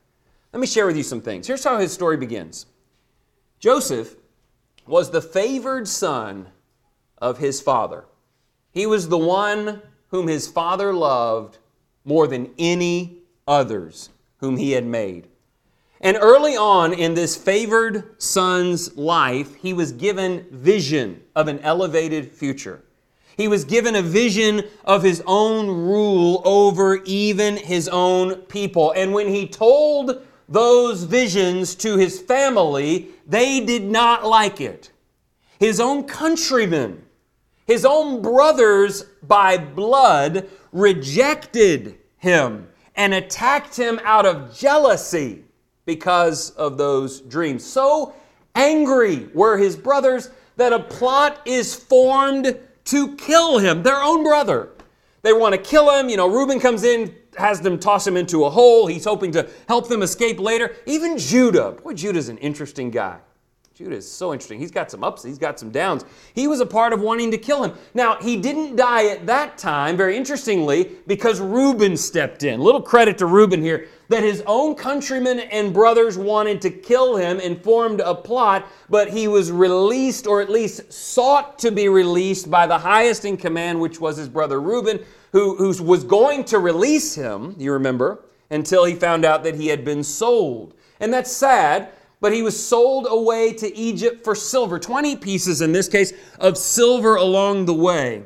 Let 0.53 0.61
me 0.61 0.67
share 0.67 0.85
with 0.85 0.95
you 0.95 1.03
some 1.03 1.19
things. 1.19 1.47
Here's 1.47 1.65
how 1.65 1.77
his 1.77 1.91
story 1.91 2.15
begins 2.15 2.67
Joseph 3.59 4.15
was 4.87 5.11
the 5.11 5.21
favored 5.21 5.89
son 5.89 6.47
of 7.17 7.37
his 7.39 7.59
father. 7.59 8.05
He 8.71 8.85
was 8.85 9.09
the 9.09 9.17
one 9.17 9.81
whom 10.07 10.29
his 10.29 10.47
father 10.47 10.93
loved 10.93 11.57
more 12.05 12.27
than 12.27 12.53
any 12.57 13.17
others 13.47 14.09
whom 14.37 14.57
he 14.57 14.71
had 14.71 14.85
made. 14.85 15.27
And 16.01 16.17
early 16.21 16.55
on 16.55 16.93
in 16.93 17.13
this 17.15 17.35
favored 17.35 18.21
son's 18.21 18.95
life, 18.95 19.55
he 19.55 19.73
was 19.73 19.91
given 19.91 20.45
vision 20.51 21.21
of 21.35 21.47
an 21.47 21.59
elevated 21.59 22.31
future. 22.31 22.83
He 23.37 23.47
was 23.47 23.65
given 23.65 23.95
a 23.95 24.01
vision 24.01 24.63
of 24.85 25.03
his 25.03 25.21
own 25.25 25.67
rule 25.67 26.41
over 26.45 27.01
even 27.05 27.57
his 27.57 27.89
own 27.89 28.35
people. 28.43 28.93
And 28.95 29.13
when 29.13 29.27
he 29.27 29.47
told 29.47 30.25
those 30.47 31.03
visions 31.03 31.75
to 31.75 31.97
his 31.97 32.19
family, 32.19 33.09
they 33.27 33.59
did 33.59 33.83
not 33.83 34.25
like 34.25 34.61
it. 34.61 34.91
His 35.59 35.79
own 35.79 36.03
countrymen, 36.03 37.03
his 37.65 37.85
own 37.85 38.21
brothers 38.21 39.05
by 39.23 39.57
blood, 39.57 40.47
rejected 40.75 41.97
him 42.17 42.67
and 42.97 43.13
attacked 43.13 43.77
him 43.77 43.97
out 44.03 44.25
of 44.25 44.53
jealousy 44.53 45.43
because 45.85 46.49
of 46.51 46.77
those 46.77 47.21
dreams. 47.21 47.65
So 47.65 48.13
angry 48.55 49.29
were 49.33 49.57
his 49.57 49.77
brothers 49.77 50.29
that 50.57 50.73
a 50.73 50.79
plot 50.79 51.39
is 51.45 51.73
formed 51.73 52.59
to 52.85 53.15
kill 53.15 53.57
him, 53.57 53.83
their 53.83 54.01
own 54.01 54.23
brother. 54.23 54.69
They 55.21 55.31
want 55.31 55.55
to 55.55 55.61
kill 55.61 55.89
him. 55.97 56.09
You 56.09 56.17
know, 56.17 56.27
Reuben 56.27 56.59
comes 56.59 56.83
in, 56.83 57.15
has 57.37 57.61
them 57.61 57.79
toss 57.79 58.05
him 58.05 58.17
into 58.17 58.43
a 58.43 58.49
hole. 58.49 58.85
He's 58.85 59.05
hoping 59.05 59.31
to 59.31 59.49
help 59.69 59.87
them 59.87 60.03
escape 60.03 60.39
later. 60.39 60.75
Even 60.85 61.17
Judah. 61.17 61.71
Boy, 61.71 61.93
Judah's 61.93 62.27
an 62.27 62.37
interesting 62.39 62.91
guy. 62.91 63.17
Judah 63.75 63.97
is 63.97 64.09
so 64.09 64.31
interesting. 64.31 64.57
He's 64.57 64.71
got 64.71 64.89
some 64.89 65.03
ups, 65.03 65.21
he's 65.21 65.37
got 65.37 65.59
some 65.59 65.69
downs. 65.69 66.05
He 66.33 66.47
was 66.47 66.61
a 66.61 66.65
part 66.65 66.93
of 66.93 67.01
wanting 67.01 67.29
to 67.31 67.37
kill 67.37 67.61
him. 67.61 67.73
Now, 67.93 68.15
he 68.21 68.37
didn't 68.37 68.77
die 68.77 69.07
at 69.07 69.25
that 69.25 69.57
time, 69.57 69.97
very 69.97 70.15
interestingly, 70.15 70.91
because 71.07 71.41
Reuben 71.41 71.97
stepped 71.97 72.43
in. 72.43 72.61
Little 72.61 72.81
credit 72.81 73.17
to 73.17 73.25
Reuben 73.25 73.61
here 73.61 73.89
that 74.07 74.23
his 74.23 74.41
own 74.45 74.75
countrymen 74.75 75.41
and 75.41 75.73
brothers 75.73 76.17
wanted 76.17 76.61
to 76.61 76.69
kill 76.69 77.17
him 77.17 77.41
and 77.43 77.61
formed 77.61 77.99
a 77.99 78.15
plot, 78.15 78.65
but 78.89 79.09
he 79.09 79.27
was 79.27 79.51
released, 79.51 80.25
or 80.25 80.39
at 80.39 80.49
least 80.49 80.93
sought 80.93 81.59
to 81.59 81.69
be 81.69 81.89
released, 81.89 82.49
by 82.49 82.65
the 82.65 82.77
highest 82.77 83.25
in 83.25 83.35
command, 83.35 83.81
which 83.81 83.99
was 83.99 84.15
his 84.15 84.29
brother 84.29 84.61
Reuben, 84.61 85.03
who, 85.33 85.57
who 85.57 85.83
was 85.83 86.05
going 86.05 86.45
to 86.45 86.59
release 86.59 87.13
him, 87.13 87.53
you 87.57 87.73
remember, 87.73 88.23
until 88.49 88.85
he 88.85 88.95
found 88.95 89.25
out 89.25 89.43
that 89.43 89.55
he 89.55 89.67
had 89.67 89.83
been 89.83 90.01
sold. 90.01 90.73
And 91.01 91.11
that's 91.11 91.29
sad 91.29 91.89
but 92.25 92.33
he 92.33 92.41
was 92.41 92.59
sold 92.59 93.05
away 93.07 93.53
to 93.53 93.77
Egypt 93.77 94.23
for 94.23 94.33
silver, 94.33 94.79
20 94.79 95.15
pieces 95.17 95.61
in 95.61 95.71
this 95.71 95.87
case 95.87 96.11
of 96.39 96.57
silver 96.57 97.17
along 97.17 97.65
the 97.65 97.73
way. 97.75 98.23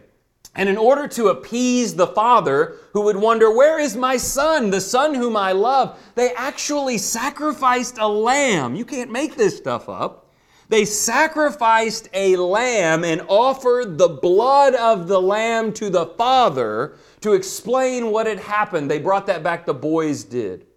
And 0.55 0.69
in 0.69 0.77
order 0.77 1.05
to 1.09 1.27
appease 1.27 1.95
the 1.95 2.07
father, 2.07 2.77
who 2.93 3.01
would 3.01 3.17
wonder, 3.17 3.51
Where 3.51 3.77
is 3.77 3.97
my 3.97 4.15
son, 4.15 4.69
the 4.69 4.79
son 4.79 5.15
whom 5.15 5.35
I 5.35 5.51
love? 5.51 5.99
They 6.15 6.31
actually 6.35 6.97
sacrificed 6.97 7.97
a 7.97 8.07
lamb. 8.07 8.73
You 8.73 8.85
can't 8.85 9.11
make 9.11 9.35
this 9.35 9.57
stuff 9.57 9.89
up. 9.89 10.31
They 10.69 10.85
sacrificed 10.85 12.07
a 12.13 12.37
lamb 12.37 13.03
and 13.03 13.21
offered 13.27 13.97
the 13.97 14.07
blood 14.07 14.75
of 14.75 15.09
the 15.09 15.21
lamb 15.21 15.73
to 15.73 15.89
the 15.89 16.05
father 16.05 16.95
to 17.19 17.33
explain 17.33 18.11
what 18.11 18.27
had 18.27 18.39
happened. 18.39 18.89
They 18.89 18.99
brought 18.99 19.27
that 19.27 19.43
back, 19.43 19.65
the 19.65 19.73
boys 19.73 20.23
did. 20.23 20.67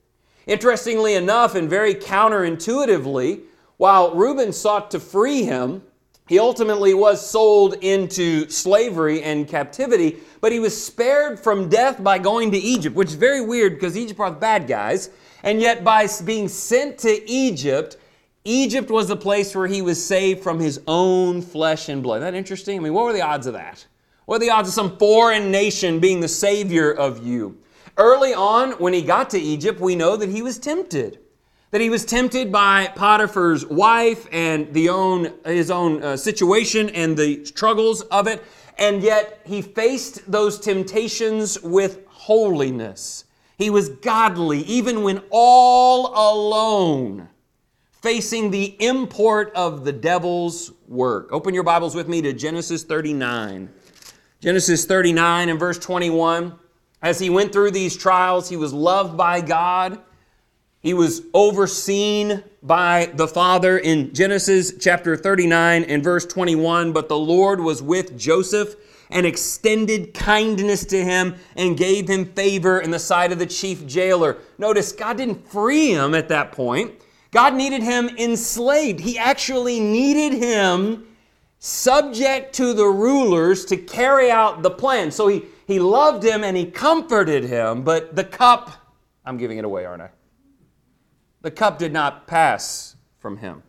Interestingly 0.46 1.14
enough, 1.14 1.54
and 1.54 1.70
very 1.70 1.94
counterintuitively, 1.94 3.40
while 3.76 4.14
Reuben 4.14 4.52
sought 4.52 4.90
to 4.90 5.00
free 5.00 5.44
him, 5.44 5.82
he 6.28 6.38
ultimately 6.38 6.94
was 6.94 7.24
sold 7.24 7.74
into 7.82 8.48
slavery 8.48 9.22
and 9.22 9.46
captivity, 9.46 10.18
but 10.40 10.52
he 10.52 10.60
was 10.60 10.80
spared 10.80 11.38
from 11.38 11.68
death 11.68 12.02
by 12.02 12.18
going 12.18 12.50
to 12.52 12.58
Egypt, 12.58 12.96
which 12.96 13.08
is 13.08 13.14
very 13.14 13.40
weird 13.40 13.74
because 13.74 13.96
Egypt 13.96 14.20
are 14.20 14.30
the 14.30 14.36
bad 14.36 14.66
guys. 14.66 15.10
And 15.42 15.60
yet, 15.60 15.82
by 15.82 16.08
being 16.24 16.48
sent 16.48 16.98
to 16.98 17.30
Egypt, 17.30 17.96
Egypt 18.44 18.90
was 18.90 19.08
the 19.08 19.16
place 19.16 19.54
where 19.54 19.66
he 19.66 19.82
was 19.82 20.04
saved 20.04 20.42
from 20.42 20.58
his 20.58 20.80
own 20.86 21.42
flesh 21.42 21.88
and 21.88 22.02
blood. 22.02 22.18
Isn't 22.18 22.32
that 22.32 22.38
interesting? 22.38 22.78
I 22.78 22.82
mean, 22.82 22.94
what 22.94 23.04
were 23.04 23.12
the 23.12 23.22
odds 23.22 23.46
of 23.46 23.54
that? 23.54 23.84
What 24.24 24.36
are 24.36 24.44
the 24.44 24.50
odds 24.50 24.68
of 24.68 24.74
some 24.74 24.96
foreign 24.98 25.50
nation 25.50 26.00
being 26.00 26.20
the 26.20 26.28
savior 26.28 26.92
of 26.92 27.26
you? 27.26 27.58
Early 28.02 28.34
on, 28.34 28.72
when 28.72 28.92
he 28.92 29.00
got 29.00 29.30
to 29.30 29.38
Egypt, 29.38 29.78
we 29.78 29.94
know 29.94 30.16
that 30.16 30.28
he 30.28 30.42
was 30.42 30.58
tempted. 30.58 31.20
That 31.70 31.80
he 31.80 31.88
was 31.88 32.04
tempted 32.04 32.50
by 32.50 32.88
Potiphar's 32.96 33.64
wife 33.64 34.26
and 34.32 34.74
the 34.74 34.88
own, 34.88 35.32
his 35.44 35.70
own 35.70 36.02
uh, 36.02 36.16
situation 36.16 36.90
and 36.90 37.16
the 37.16 37.44
struggles 37.44 38.00
of 38.00 38.26
it. 38.26 38.42
And 38.76 39.04
yet 39.04 39.40
he 39.44 39.62
faced 39.62 40.28
those 40.28 40.58
temptations 40.58 41.62
with 41.62 42.04
holiness. 42.08 43.24
He 43.56 43.70
was 43.70 43.90
godly, 43.90 44.62
even 44.62 45.04
when 45.04 45.22
all 45.30 46.08
alone, 46.08 47.28
facing 48.00 48.50
the 48.50 48.74
import 48.84 49.52
of 49.54 49.84
the 49.84 49.92
devil's 49.92 50.72
work. 50.88 51.28
Open 51.30 51.54
your 51.54 51.62
Bibles 51.62 51.94
with 51.94 52.08
me 52.08 52.20
to 52.22 52.32
Genesis 52.32 52.82
39. 52.82 53.70
Genesis 54.40 54.86
39 54.86 55.50
and 55.50 55.60
verse 55.60 55.78
21. 55.78 56.58
As 57.02 57.18
he 57.18 57.30
went 57.30 57.52
through 57.52 57.72
these 57.72 57.96
trials, 57.96 58.48
he 58.48 58.56
was 58.56 58.72
loved 58.72 59.16
by 59.16 59.40
God. 59.40 59.98
He 60.80 60.94
was 60.94 61.22
overseen 61.34 62.44
by 62.62 63.10
the 63.14 63.26
Father 63.26 63.78
in 63.78 64.14
Genesis 64.14 64.72
chapter 64.80 65.16
39 65.16 65.84
and 65.84 66.02
verse 66.02 66.24
21. 66.26 66.92
But 66.92 67.08
the 67.08 67.18
Lord 67.18 67.60
was 67.60 67.82
with 67.82 68.16
Joseph 68.16 68.76
and 69.10 69.26
extended 69.26 70.14
kindness 70.14 70.84
to 70.86 71.04
him 71.04 71.34
and 71.56 71.76
gave 71.76 72.08
him 72.08 72.24
favor 72.24 72.80
in 72.80 72.90
the 72.90 72.98
sight 72.98 73.32
of 73.32 73.38
the 73.38 73.46
chief 73.46 73.86
jailer. 73.86 74.38
Notice, 74.58 74.92
God 74.92 75.18
didn't 75.18 75.46
free 75.48 75.92
him 75.92 76.14
at 76.14 76.28
that 76.28 76.52
point. 76.52 76.92
God 77.32 77.54
needed 77.54 77.82
him 77.82 78.08
enslaved. 78.16 79.00
He 79.00 79.18
actually 79.18 79.80
needed 79.80 80.38
him 80.38 81.06
subject 81.58 82.54
to 82.54 82.74
the 82.74 82.86
rulers 82.86 83.64
to 83.66 83.76
carry 83.76 84.30
out 84.30 84.62
the 84.62 84.70
plan. 84.70 85.10
So 85.10 85.28
he 85.28 85.44
he 85.66 85.78
loved 85.78 86.24
him 86.24 86.44
and 86.44 86.56
he 86.56 86.66
comforted 86.66 87.44
him, 87.44 87.82
but 87.82 88.16
the 88.16 88.24
cup, 88.24 88.70
I'm 89.24 89.36
giving 89.36 89.58
it 89.58 89.64
away, 89.64 89.84
aren't 89.84 90.02
I? 90.02 90.10
The 91.42 91.50
cup 91.50 91.78
did 91.78 91.92
not 91.92 92.26
pass 92.26 92.96
from 93.18 93.36
him. 93.36 93.62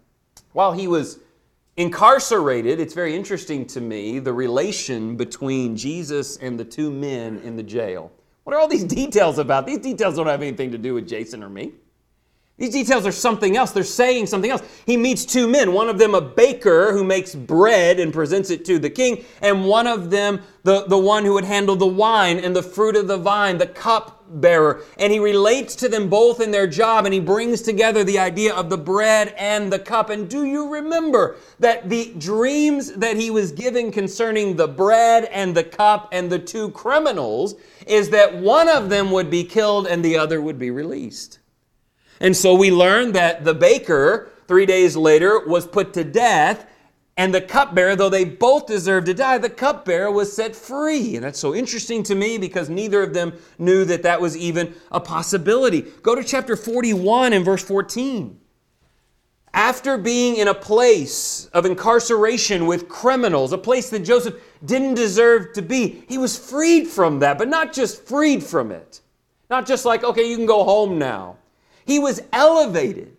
While 0.52 0.74
he 0.74 0.88
was 0.88 1.20
incarcerated, 1.78 2.80
it's 2.80 2.94
very 2.94 3.16
interesting 3.16 3.66
to 3.68 3.82
me 3.82 4.20
the 4.20 4.34
relation 4.34 5.16
between 5.16 5.76
Jesus 5.76 6.38
and 6.38 6.60
the 6.60 6.66
two 6.66 6.92
men 6.92 7.40
in 7.40 7.56
the 7.56 7.64
jail. 7.64 8.12
What 8.44 8.56
are 8.56 8.60
all 8.60 8.68
these 8.68 8.84
details 9.02 9.40
about? 9.40 9.66
These 9.66 9.80
details 9.80 10.16
don't 10.16 10.28
have 10.28 10.42
anything 10.42 10.72
to 10.72 10.78
do 10.78 10.94
with 10.94 11.08
Jason 11.08 11.44
or 11.44 11.50
me. 11.50 11.74
These 12.64 12.86
details 12.86 13.06
are 13.06 13.12
something 13.12 13.58
else. 13.58 13.72
They're 13.72 13.84
saying 13.84 14.28
something 14.28 14.50
else. 14.50 14.62
He 14.86 14.96
meets 14.96 15.26
two 15.26 15.50
men, 15.50 15.74
one 15.74 15.90
of 15.90 15.98
them 15.98 16.16
a 16.16 16.22
baker 16.22 16.94
who 16.94 17.04
makes 17.04 17.36
bread 17.36 18.00
and 18.00 18.14
presents 18.14 18.50
it 18.52 18.64
to 18.64 18.80
the 18.80 18.90
king, 18.90 19.26
and 19.42 19.66
one 19.66 19.86
of 19.86 20.10
them 20.10 20.42
the, 20.64 20.86
the 20.86 20.98
one 20.98 21.26
who 21.26 21.34
would 21.34 21.44
handle 21.44 21.76
the 21.76 21.86
wine 21.86 22.40
and 22.40 22.56
the 22.56 22.64
fruit 22.64 22.96
of 22.96 23.10
the 23.10 23.18
vine, 23.18 23.58
the 23.58 23.68
cup 23.68 24.24
bearer. 24.40 24.84
And 24.98 25.12
he 25.12 25.20
relates 25.20 25.76
to 25.76 25.90
them 25.90 26.08
both 26.08 26.40
in 26.40 26.52
their 26.52 26.66
job 26.66 27.04
and 27.04 27.14
he 27.14 27.20
brings 27.20 27.62
together 27.62 28.06
the 28.06 28.18
idea 28.18 28.56
of 28.56 28.70
the 28.70 28.78
bread 28.78 29.36
and 29.38 29.70
the 29.70 29.80
cup. 29.80 30.10
And 30.10 30.30
do 30.30 30.46
you 30.46 30.70
remember 30.70 31.36
that 31.60 31.90
the 31.90 32.14
dreams 32.18 32.94
that 32.94 33.18
he 33.18 33.30
was 33.30 33.52
giving 33.52 33.92
concerning 33.92 34.56
the 34.56 34.70
bread 34.70 35.26
and 35.26 35.54
the 35.54 35.66
cup 35.66 36.08
and 36.14 36.32
the 36.32 36.40
two 36.40 36.72
criminals 36.72 37.56
is 37.86 38.10
that 38.12 38.34
one 38.34 38.70
of 38.70 38.90
them 38.90 39.12
would 39.12 39.30
be 39.30 39.44
killed 39.44 39.86
and 39.86 40.04
the 40.04 40.18
other 40.18 40.42
would 40.42 40.58
be 40.58 40.72
released? 40.72 41.40
And 42.24 42.36
so 42.36 42.56
we 42.56 42.72
learn 42.72 43.12
that 43.12 43.44
the 43.44 43.54
baker, 43.54 44.32
three 44.48 44.66
days 44.66 44.96
later, 44.96 45.46
was 45.46 45.68
put 45.68 45.94
to 45.94 46.06
death. 46.06 46.66
And 47.18 47.36
the 47.36 47.42
cupbearer, 47.42 47.98
though 47.98 48.10
they 48.10 48.24
both 48.24 48.66
deserved 48.66 49.08
to 49.08 49.14
die, 49.14 49.38
the 49.38 49.50
cupbearer 49.50 50.10
was 50.10 50.34
set 50.34 50.56
free. 50.56 51.18
And 51.18 51.26
that's 51.26 51.38
so 51.38 51.54
interesting 51.54 52.02
to 52.04 52.16
me 52.16 52.38
because 52.38 52.70
neither 52.70 53.04
of 53.04 53.14
them 53.14 53.34
knew 53.60 53.84
that 53.86 54.04
that 54.04 54.22
was 54.22 54.38
even 54.38 54.74
a 54.90 55.02
possibility. 55.02 55.82
Go 56.02 56.16
to 56.16 56.24
chapter 56.24 56.56
41 56.56 57.34
and 57.34 57.44
verse 57.44 57.62
14. 57.62 58.40
After 59.54 59.98
being 59.98 60.38
in 60.38 60.48
a 60.48 60.56
place 60.56 61.48
of 61.48 61.66
incarceration 61.66 62.68
with 62.68 62.88
criminals, 62.88 63.52
a 63.52 63.58
place 63.58 63.90
that 63.90 64.00
Joseph 64.00 64.36
didn't 64.66 64.96
deserve 64.96 65.52
to 65.54 65.62
be, 65.62 66.06
he 66.08 66.18
was 66.18 66.40
freed 66.40 66.88
from 66.88 67.20
that, 67.20 67.38
but 67.38 67.50
not 67.50 67.74
just 67.74 68.08
freed 68.08 68.44
from 68.44 68.72
it. 68.72 69.02
Not 69.50 69.68
just 69.68 69.84
like, 69.84 70.06
okay, 70.06 70.28
you 70.28 70.38
can 70.38 70.48
go 70.48 70.64
home 70.64 70.98
now. 70.98 71.38
He 71.86 72.00
was 72.00 72.22
elevated 72.32 73.18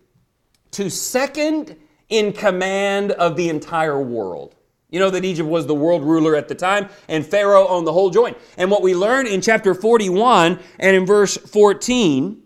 to 0.71 0.89
second 0.89 1.75
in 2.09 2.33
command 2.33 3.11
of 3.11 3.35
the 3.35 3.49
entire 3.49 3.99
world. 4.01 4.55
You 4.89 4.99
know 4.99 5.09
that 5.09 5.25
Egypt 5.25 5.49
was 5.49 5.65
the 5.65 5.75
world 5.75 6.03
ruler 6.03 6.35
at 6.35 6.47
the 6.47 6.55
time, 6.55 6.89
and 7.07 7.25
Pharaoh 7.25 7.67
owned 7.67 7.87
the 7.87 7.93
whole 7.93 8.09
joint. 8.09 8.37
And 8.57 8.69
what 8.71 8.81
we 8.81 8.95
learn 8.95 9.27
in 9.27 9.41
chapter 9.41 9.73
41 9.73 10.59
and 10.79 10.95
in 10.95 11.05
verse 11.05 11.37
14 11.37 12.41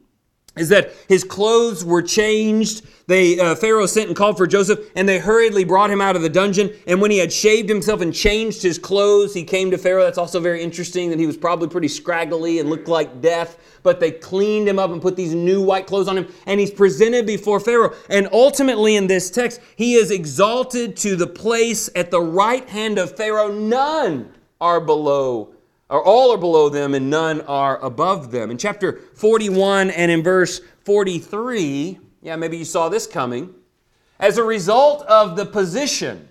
is 0.60 0.69
that 0.69 0.91
his 1.08 1.24
clothes 1.24 1.84
were 1.84 2.02
changed. 2.02 2.86
They, 3.08 3.39
uh, 3.39 3.56
Pharaoh 3.56 3.86
sent 3.86 4.08
and 4.08 4.15
called 4.15 4.38
for 4.38 4.45
Joseph, 4.45 4.80
and 4.95 5.10
they 5.10 5.19
hurriedly 5.19 5.63
brought 5.63 5.89
him 5.89 6.02
out 6.02 6.15
of 6.15 6.22
the 6.22 6.30
dungeon. 6.30 6.72
And 6.86 7.02
when 7.02 7.12
he 7.12 7.17
had 7.17 7.34
shaved 7.34 7.69
himself 7.69 8.02
and 8.02 8.13
changed 8.13 8.62
his 8.62 8.78
clothes, 8.78 9.34
he 9.34 9.43
came 9.43 9.72
to 9.72 9.78
Pharaoh. 9.78 10.04
That's 10.04 10.17
also 10.17 10.39
very 10.39 10.62
interesting 10.62 11.10
that 11.10 11.19
he 11.19 11.26
was 11.26 11.38
probably 11.38 11.67
pretty 11.67 11.88
scraggly 11.88 12.60
and 12.60 12.69
looked 12.69 12.88
like 12.88 13.22
death 13.22 13.58
but 13.84 14.00
they 14.00 14.12
cleaned 14.12 14.67
him 14.67 14.80
up 14.80 14.91
and 14.91 15.02
put 15.02 15.15
these 15.15 15.34
new 15.34 15.62
white 15.62 15.88
clothes 15.88 16.08
on 16.08 16.17
him, 16.17 16.28
and 16.45 16.60
he's 16.60 16.72
presented 16.72 17.26
before 17.26 17.60
Pharaoh. 17.60 17.93
And 18.10 18.28
ultimately, 18.32 18.95
in 18.95 19.08
this 19.08 19.30
text, 19.30 19.60
he 19.76 19.95
is 19.95 20.12
exalted 20.12 20.98
to 20.98 21.15
the 21.15 21.28
place 21.28 21.89
at 21.95 22.12
the 22.12 22.22
right 22.22 22.67
hand 22.69 22.98
of 22.98 23.15
Pharaoh. 23.15 23.52
None 23.52 24.32
are 24.60 24.82
below, 24.82 25.54
or 25.89 26.04
all 26.04 26.32
are 26.32 26.38
below 26.38 26.69
them, 26.69 26.93
and 26.93 27.10
none 27.10 27.41
are 27.41 27.80
above 27.84 28.32
them. 28.32 28.52
In 28.52 28.58
chapter 28.58 28.99
41 29.15 29.89
and 29.89 30.12
in 30.12 30.23
verse 30.23 30.62
43, 30.86 31.99
yeah, 32.21 32.36
maybe 32.36 32.58
you 32.58 32.65
saw 32.65 32.89
this 32.89 33.08
coming. 33.08 33.54
As 34.19 34.38
a 34.38 34.43
result 34.43 35.04
of 35.08 35.36
the 35.36 35.45
position 35.45 36.28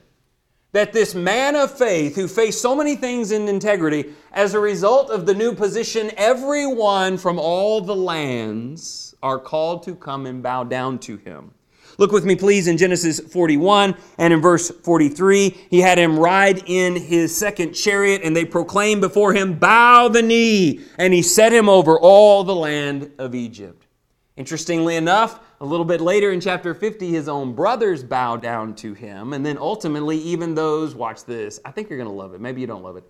that 0.73 0.92
this 0.92 1.14
man 1.14 1.57
of 1.57 1.77
faith 1.77 2.14
who 2.14 2.29
faced 2.29 2.61
so 2.61 2.77
many 2.77 2.94
things 2.94 3.33
in 3.33 3.49
integrity, 3.49 4.12
as 4.33 4.55
a 4.55 4.61
result 4.61 5.11
of 5.11 5.27
the 5.27 5.35
new 5.35 5.55
position, 5.55 6.11
everyone 6.16 7.16
from 7.16 7.38
all 7.38 7.81
the 7.81 7.97
lands 7.97 9.14
are 9.23 9.38
called 9.38 9.83
to 9.85 9.94
come 9.94 10.27
and 10.27 10.42
bow 10.42 10.64
down 10.64 10.99
to 10.99 11.16
him. 11.16 11.53
Look 11.98 12.12
with 12.12 12.24
me, 12.24 12.37
please, 12.37 12.68
in 12.68 12.78
Genesis 12.78 13.18
41 13.18 13.96
and 14.18 14.32
in 14.32 14.40
verse 14.40 14.70
43. 14.70 15.50
He 15.68 15.80
had 15.80 15.98
him 15.98 16.16
ride 16.16 16.62
in 16.66 16.94
his 16.94 17.37
second 17.37 17.72
chariot, 17.72 18.20
and 18.22 18.37
they 18.37 18.44
proclaimed 18.44 19.00
before 19.00 19.32
him, 19.32 19.58
Bow 19.58 20.08
the 20.08 20.22
knee. 20.22 20.80
And 20.96 21.12
he 21.12 21.22
set 21.22 21.52
him 21.52 21.68
over 21.68 21.98
all 21.98 22.44
the 22.44 22.54
land 22.54 23.11
of 23.18 23.34
Egypt. 23.34 23.88
Interestingly 24.37 24.94
enough, 24.94 25.40
a 25.61 25.66
little 25.66 25.84
bit 25.84 26.00
later 26.00 26.30
in 26.30 26.40
chapter 26.40 26.72
50, 26.72 27.11
his 27.11 27.28
own 27.28 27.52
brothers 27.52 28.04
bow 28.04 28.37
down 28.37 28.76
to 28.76 28.94
him. 28.94 29.32
And 29.32 29.44
then 29.44 29.58
ultimately, 29.58 30.18
even 30.18 30.54
those, 30.54 30.94
watch 30.94 31.24
this, 31.24 31.58
I 31.64 31.72
think 31.72 31.90
you're 31.90 31.98
going 31.98 32.08
to 32.08 32.14
love 32.14 32.32
it. 32.32 32.40
Maybe 32.40 32.61
you 32.61 32.68
don't 32.68 32.84
love 32.84 32.96
it. 32.96 33.04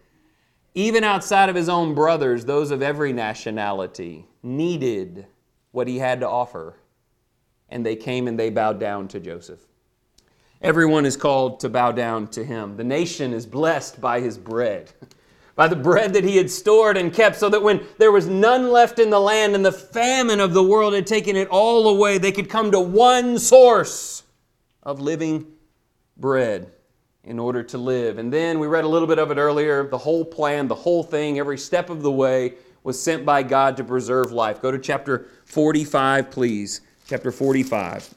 Even 0.73 1.05
outside 1.05 1.51
of 1.51 1.55
his 1.55 1.69
own 1.69 1.95
brothers, 1.95 2.47
those 2.47 2.71
of 2.71 2.81
every 2.81 3.13
nationality 3.13 4.27
needed 4.43 5.27
what 5.73 5.89
he 5.89 5.99
had 5.99 6.21
to 6.21 6.29
offer. 6.29 6.77
And 7.69 7.85
they 7.85 7.97
came 7.97 8.29
and 8.29 8.39
they 8.39 8.51
bowed 8.51 8.81
down 8.81 9.09
to 9.09 9.21
Joseph. 9.21 9.61
Everyone 10.61 11.07
is 11.07 11.17
called 11.17 11.61
to 11.61 11.69
bow 11.69 11.93
down 11.93 12.27
to 12.29 12.45
him. 12.45 12.77
The 12.77 12.85
nation 12.85 13.33
is 13.33 13.47
blessed 13.47 14.01
by 14.01 14.21
his 14.21 14.37
bread. 14.37 14.93
by 15.55 15.67
the 15.67 15.77
bread 15.77 16.13
that 16.13 16.23
he 16.23 16.37
had 16.37 16.49
stored 16.49 16.97
and 16.97 17.13
kept, 17.13 17.35
so 17.35 17.49
that 17.49 17.63
when 17.63 17.85
there 17.99 18.13
was 18.13 18.29
none 18.29 18.71
left 18.71 19.01
in 19.01 19.11
the 19.11 19.21
land 19.21 19.57
and 19.57 19.67
the 19.67 19.73
famine 19.73 20.39
of 20.39 20.55
the 20.55 20.63
world 20.63 20.95
had 20.95 21.07
taken 21.07 21.35
it 21.35 21.49
all 21.49 21.89
away, 21.89 22.17
they 22.17 22.31
could 22.31 22.49
come 22.49 22.71
to 22.71 22.81
one 22.81 23.39
source 23.39 24.23
of 24.85 25.01
living 25.01 25.45
bread 26.17 26.71
in 27.25 27.39
order 27.39 27.63
to 27.63 27.77
live. 27.77 28.19
And 28.19 28.33
then 28.33 28.61
we 28.61 28.69
read 28.69 28.85
a 28.85 28.89
little 28.89 29.09
bit 29.09 29.19
of 29.19 29.31
it 29.31 29.37
earlier 29.37 29.87
the 29.89 29.99
whole 29.99 30.25
plan, 30.25 30.69
the 30.69 30.75
whole 30.75 31.03
thing, 31.03 31.39
every 31.39 31.59
step 31.59 31.91
of 31.91 32.03
the 32.03 32.11
way 32.13 32.55
was 32.85 33.01
sent 33.03 33.27
by 33.27 33.43
God 33.43 33.77
to 33.77 33.85
preserve 33.85 34.33
life. 34.33 34.63
Go 34.63 34.71
to 34.71 34.79
chapter 34.79 35.27
45, 35.45 36.31
please. 36.31 36.83
Chapter 37.09 37.33
45. 37.33 38.13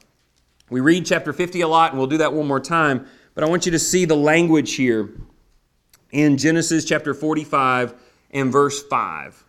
We 0.68 0.80
read 0.80 1.06
chapter 1.06 1.32
50 1.32 1.62
a 1.62 1.68
lot, 1.68 1.92
and 1.92 1.98
we'll 1.98 2.08
do 2.08 2.18
that 2.18 2.34
one 2.34 2.46
more 2.46 2.60
time, 2.60 3.06
but 3.34 3.42
I 3.42 3.48
want 3.48 3.64
you 3.64 3.72
to 3.72 3.78
see 3.78 4.04
the 4.04 4.14
language 4.14 4.74
here 4.74 5.08
in 6.10 6.36
Genesis 6.36 6.84
chapter 6.84 7.14
45 7.14 7.94
and 8.32 8.52
verse 8.52 8.82
5. 8.82 9.44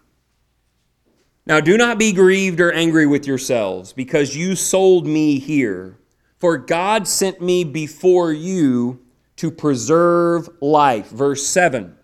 Now 1.46 1.60
do 1.60 1.76
not 1.76 2.00
be 2.00 2.14
grieved 2.14 2.62
or 2.62 2.72
angry 2.72 3.06
with 3.06 3.28
yourselves 3.28 3.92
because 3.92 4.34
you 4.34 4.56
sold 4.56 5.06
me 5.06 5.40
here. 5.40 5.98
For 6.40 6.58
God 6.58 7.06
sent 7.06 7.42
me 7.42 7.66
before 7.66 8.32
you 8.32 9.02
to 9.36 9.52
preserve 9.52 10.48
life. 10.62 11.10
Verse 11.10 11.46
7. 11.46 11.98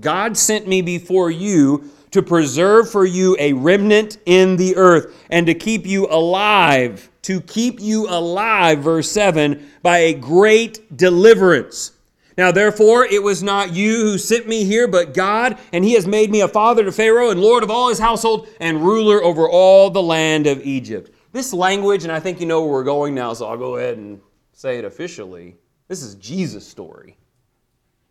God 0.00 0.36
sent 0.36 0.66
me 0.66 0.82
before 0.82 1.30
you 1.30 1.88
to 2.10 2.22
preserve 2.22 2.90
for 2.90 3.04
you 3.04 3.36
a 3.38 3.52
remnant 3.52 4.18
in 4.26 4.56
the 4.56 4.76
earth 4.76 5.14
and 5.30 5.46
to 5.46 5.54
keep 5.54 5.86
you 5.86 6.06
alive. 6.08 7.10
To 7.22 7.40
keep 7.40 7.80
you 7.80 8.08
alive, 8.08 8.80
verse 8.80 9.10
7, 9.10 9.70
by 9.82 9.98
a 9.98 10.14
great 10.14 10.96
deliverance. 10.96 11.92
Now, 12.38 12.50
therefore, 12.50 13.04
it 13.04 13.22
was 13.22 13.42
not 13.42 13.74
you 13.74 13.96
who 13.96 14.16
sent 14.16 14.48
me 14.48 14.64
here, 14.64 14.88
but 14.88 15.12
God, 15.12 15.58
and 15.72 15.84
he 15.84 15.92
has 15.92 16.06
made 16.06 16.30
me 16.30 16.40
a 16.40 16.48
father 16.48 16.84
to 16.84 16.92
Pharaoh 16.92 17.30
and 17.30 17.40
Lord 17.40 17.62
of 17.62 17.70
all 17.70 17.90
his 17.90 17.98
household 17.98 18.48
and 18.60 18.82
ruler 18.82 19.22
over 19.22 19.48
all 19.48 19.90
the 19.90 20.02
land 20.02 20.46
of 20.46 20.64
Egypt. 20.64 21.14
This 21.32 21.52
language, 21.52 22.04
and 22.04 22.12
I 22.12 22.18
think 22.18 22.40
you 22.40 22.46
know 22.46 22.62
where 22.62 22.72
we're 22.72 22.84
going 22.84 23.14
now, 23.14 23.34
so 23.34 23.46
I'll 23.46 23.58
go 23.58 23.76
ahead 23.76 23.98
and 23.98 24.20
say 24.52 24.78
it 24.78 24.84
officially. 24.84 25.56
This 25.88 26.02
is 26.02 26.14
Jesus' 26.14 26.66
story. 26.66 27.18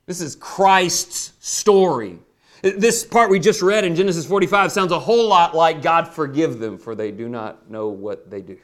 This 0.06 0.22
is 0.22 0.36
Christ's 0.36 1.34
story. 1.40 2.20
This 2.62 3.06
part 3.06 3.30
we 3.30 3.40
just 3.40 3.62
read 3.62 3.86
in 3.86 3.96
Genesis 3.96 4.26
45 4.26 4.72
sounds 4.72 4.92
a 4.92 5.00
whole 5.00 5.28
lot 5.28 5.56
like 5.56 5.82
God 5.82 6.08
forgive 6.08 6.60
them, 6.60 6.78
for 6.78 6.96
they 6.96 7.12
do 7.12 7.30
not 7.30 7.70
know 7.70 7.90
what 7.90 8.30
they 8.30 8.42
do. 8.42 8.58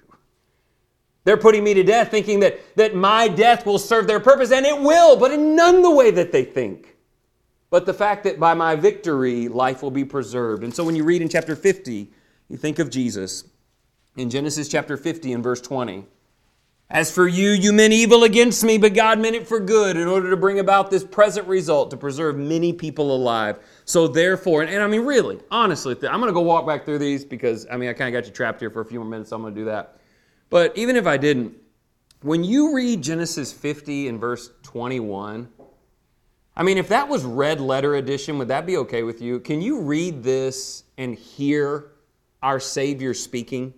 They're 1.23 1.38
putting 1.38 1.63
me 1.63 1.73
to 1.73 1.84
death 1.84 2.12
thinking 2.12 2.39
that, 2.41 2.60
that 2.75 2.95
my 2.95 3.27
death 3.27 3.65
will 3.65 3.79
serve 3.79 4.05
their 4.05 4.19
purpose, 4.19 4.51
and 4.51 4.65
it 4.65 4.79
will, 4.79 5.17
but 5.17 5.31
in 5.31 5.55
none 5.55 5.81
the 5.81 5.91
way 5.91 6.12
that 6.12 6.31
they 6.31 6.43
think. 6.43 6.95
But 7.71 7.86
the 7.86 7.93
fact 7.93 8.23
that 8.25 8.39
by 8.39 8.53
my 8.53 8.75
victory, 8.75 9.47
life 9.47 9.81
will 9.81 9.91
be 9.91 10.05
preserved. 10.05 10.63
And 10.63 10.73
so 10.73 10.84
when 10.84 10.95
you 10.95 11.03
read 11.03 11.21
in 11.21 11.29
chapter 11.29 11.55
50, 11.55 12.12
you 12.47 12.58
think 12.58 12.79
of 12.79 12.89
Jesus. 12.89 13.43
In 14.15 14.29
Genesis 14.29 14.69
chapter 14.69 14.97
50 14.97 15.34
and 15.34 15.43
verse 15.43 15.60
20, 15.62 16.05
as 16.89 17.12
for 17.12 17.27
you, 17.27 17.49
you 17.49 17.73
meant 17.73 17.93
evil 17.93 18.23
against 18.23 18.63
me, 18.63 18.77
but 18.77 18.93
God 18.93 19.19
meant 19.19 19.36
it 19.36 19.47
for 19.47 19.60
good 19.60 19.97
in 19.97 20.08
order 20.08 20.29
to 20.29 20.38
bring 20.38 20.60
about 20.60 20.91
this 20.91 21.03
present 21.03 21.47
result 21.47 21.89
to 21.91 21.97
preserve 21.97 22.38
many 22.38 22.71
people 22.71 23.15
alive. 23.15 23.58
So 23.86 24.08
therefore, 24.08 24.63
and, 24.63 24.71
and 24.71 24.84
I 24.84 24.88
mean, 24.88 25.02
really, 25.02 25.39
honestly, 25.52 25.93
I'm 25.93 26.19
going 26.19 26.28
to 26.28 26.34
go 26.34 26.41
walk 26.41 26.65
back 26.65 26.86
through 26.86 26.98
these 26.98 27.24
because, 27.24 27.67
I 27.71 27.78
mean, 27.78 27.88
I 27.88 27.93
kind 27.93 28.13
of 28.13 28.19
got 28.19 28.28
you 28.28 28.34
trapped 28.34 28.60
here 28.60 28.71
for 28.71 28.82
a 28.82 28.86
few 28.86 29.00
more 29.00 29.08
minutes, 29.08 29.30
so 29.30 29.36
I'm 29.36 29.43
going 29.43 29.54
to 29.54 29.62
do 29.62 29.65
that. 29.65 30.00
But 30.50 30.76
even 30.76 30.95
if 30.95 31.06
I 31.06 31.17
didn't, 31.17 31.56
when 32.21 32.43
you 32.43 32.76
read 32.76 33.04
Genesis 33.04 33.54
50 33.54 34.08
and 34.08 34.19
verse 34.19 34.50
21, 34.63 35.48
I 36.58 36.63
mean, 36.63 36.80
if 36.80 36.88
that 36.88 37.08
was 37.08 37.24
red 37.24 37.62
letter 37.62 37.95
edition, 37.95 38.39
would 38.39 38.48
that 38.48 38.65
be 38.65 38.78
okay 38.78 39.04
with 39.04 39.21
you? 39.21 39.39
Can 39.39 39.62
you 39.62 39.82
read 39.82 40.24
this 40.24 40.84
and 40.98 41.13
hear 41.13 41.91
our 42.41 42.60
Savior 42.60 43.13
speaking? 43.13 43.74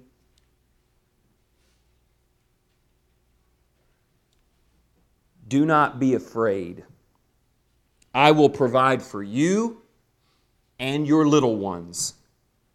Do 5.48 5.66
not 5.66 6.00
be 6.00 6.14
afraid. 6.14 6.86
I 8.14 8.32
will 8.32 8.50
provide 8.50 9.02
for 9.02 9.22
you 9.22 9.82
and 10.80 11.08
your 11.08 11.28
little 11.28 11.58
ones. 11.58 12.14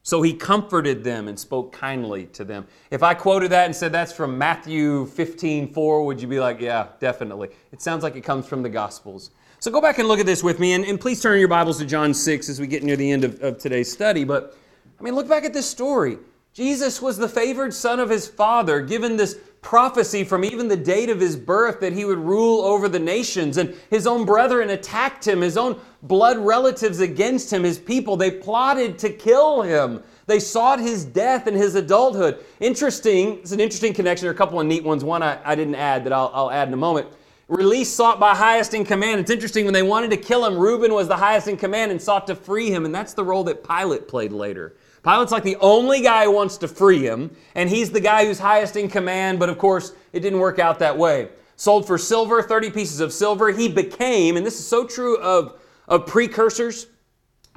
So 0.05 0.23
he 0.23 0.35
comforted 0.35 1.05
them 1.05 1.29
and 1.29 1.39
spoke 1.39 1.73
kindly 1.73 2.27
to 2.27 2.45
them. 2.45 2.67
If 2.91 3.05
I 3.05 3.15
quoted 3.15 3.53
that 3.53 3.67
and 3.67 3.77
said 3.77 3.93
that's 3.93 4.13
from 4.13 4.37
Matthew 4.37 5.07
15, 5.07 5.73
4, 5.73 6.05
would 6.05 6.21
you 6.21 6.27
be 6.27 6.41
like, 6.41 6.61
yeah, 6.61 6.89
definitely? 6.99 7.51
It 7.71 7.81
sounds 7.81 8.03
like 8.03 8.17
it 8.17 8.23
comes 8.23 8.47
from 8.47 8.63
the 8.63 8.69
Gospels. 8.69 9.31
So 9.61 9.71
go 9.71 9.81
back 9.81 10.01
and 10.01 10.09
look 10.09 10.19
at 10.19 10.27
this 10.27 10.43
with 10.43 10.59
me, 10.59 10.73
and, 10.73 10.85
and 10.85 11.01
please 11.01 11.23
turn 11.23 11.39
your 11.39 11.47
Bibles 11.47 11.79
to 11.79 11.87
John 11.87 12.13
6 12.13 12.49
as 12.49 12.61
we 12.61 12.67
get 12.67 12.83
near 12.83 12.97
the 12.97 13.09
end 13.09 13.23
of, 13.23 13.41
of 13.43 13.59
today's 13.59 13.93
study. 13.93 14.25
But, 14.25 14.57
I 14.99 15.05
mean, 15.05 15.15
look 15.15 15.29
back 15.29 15.45
at 15.45 15.53
this 15.53 15.71
story. 15.71 16.19
Jesus 16.53 17.01
was 17.01 17.17
the 17.17 17.29
favored 17.29 17.73
son 17.73 18.01
of 18.01 18.11
his 18.11 18.27
father, 18.27 18.81
given 18.81 19.17
this 19.17 19.39
prophecy 19.63 20.25
from 20.25 20.45
even 20.45 20.69
the 20.69 20.77
date 20.77 21.09
of 21.09 21.19
his 21.19 21.37
birth 21.37 21.81
that 21.81 21.93
he 21.93 22.05
would 22.05 22.19
rule 22.19 22.61
over 22.63 22.89
the 22.89 22.99
nations. 22.99 23.57
And 23.57 23.75
his 23.89 24.07
own 24.07 24.27
brethren 24.27 24.71
attacked 24.71 25.27
him, 25.27 25.41
his 25.41 25.57
own 25.57 25.81
blood 26.03 26.37
relatives 26.37 27.01
against 27.01 27.51
him, 27.53 27.63
his 27.63 27.79
people. 27.79 28.17
They 28.17 28.31
plotted 28.31 28.99
to 28.99 29.11
kill 29.11 29.63
him. 29.63 30.03
They 30.27 30.41
sought 30.41 30.81
his 30.81 31.05
death 31.05 31.47
in 31.47 31.55
his 31.55 31.75
adulthood. 31.75 32.45
Interesting, 32.61 33.39
it's 33.39 33.53
an 33.53 33.61
interesting 33.61 33.95
connection. 33.95 34.25
There 34.25 34.33
are 34.33 34.35
a 34.35 34.39
couple 34.39 34.61
of 34.61 34.67
neat 34.67 34.85
ones. 34.85 35.05
One 35.05 35.23
I, 35.23 35.39
I 35.45 35.55
didn't 35.55 35.77
add 35.77 36.05
that 36.05 36.13
I'll, 36.13 36.31
I'll 36.35 36.51
add 36.51 36.69
in 36.69 36.75
a 36.75 36.77
moment. 36.79 37.09
Release 37.49 37.93
sought 37.93 38.19
by 38.19 38.35
highest 38.35 38.73
in 38.73 38.85
command. 38.85 39.21
It's 39.21 39.31
interesting, 39.31 39.65
when 39.65 39.75
they 39.75 39.83
wanted 39.83 40.11
to 40.11 40.17
kill 40.17 40.47
him, 40.47 40.57
Reuben 40.57 40.95
was 40.95 41.07
the 41.07 41.17
highest 41.17 41.49
in 41.49 41.57
command 41.57 41.91
and 41.91 42.01
sought 42.01 42.27
to 42.29 42.35
free 42.35 42.71
him, 42.71 42.85
and 42.85 42.95
that's 42.95 43.15
the 43.15 43.25
role 43.25 43.45
that 43.45 43.63
Pilate 43.63 44.09
played 44.09 44.33
later. 44.33 44.75
Pilate's 45.03 45.33
like 45.33 45.43
the 45.43 45.57
only 45.57 46.01
guy 46.01 46.25
who 46.25 46.31
wants 46.31 46.57
to 46.59 46.69
free 46.69 47.05
him, 47.05 47.35
and 47.55 47.69
he's 47.69 47.91
the 47.91 48.01
guy 48.01 48.25
who's 48.25 48.39
highest 48.39 48.77
in 48.77 48.89
command, 48.89 49.41
but 49.41 49.49
of 49.49 49.59
course, 49.59 49.95
it 50.13 50.21
didn't 50.21 50.39
work 50.39 50.59
out 50.59 50.79
that 50.79 50.97
way. 50.97 51.31
Sold 51.57 51.87
for 51.87 51.99
silver, 51.99 52.43
30 52.43 52.71
pieces 52.71 53.01
of 53.01 53.13
silver. 53.13 53.51
He 53.51 53.69
became, 53.69 54.37
and 54.37 54.47
this 54.47 54.59
is 54.59 54.67
so 54.67 54.87
true 54.87 55.19
of, 55.19 55.61
of 55.89 56.07
precursors. 56.07 56.87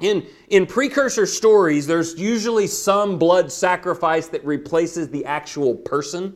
In, 0.00 0.26
in 0.48 0.66
precursor 0.66 1.24
stories, 1.24 1.86
there's 1.86 2.18
usually 2.18 2.66
some 2.66 3.18
blood 3.18 3.50
sacrifice 3.50 4.26
that 4.28 4.44
replaces 4.44 5.08
the 5.08 5.24
actual 5.24 5.74
person. 5.74 6.34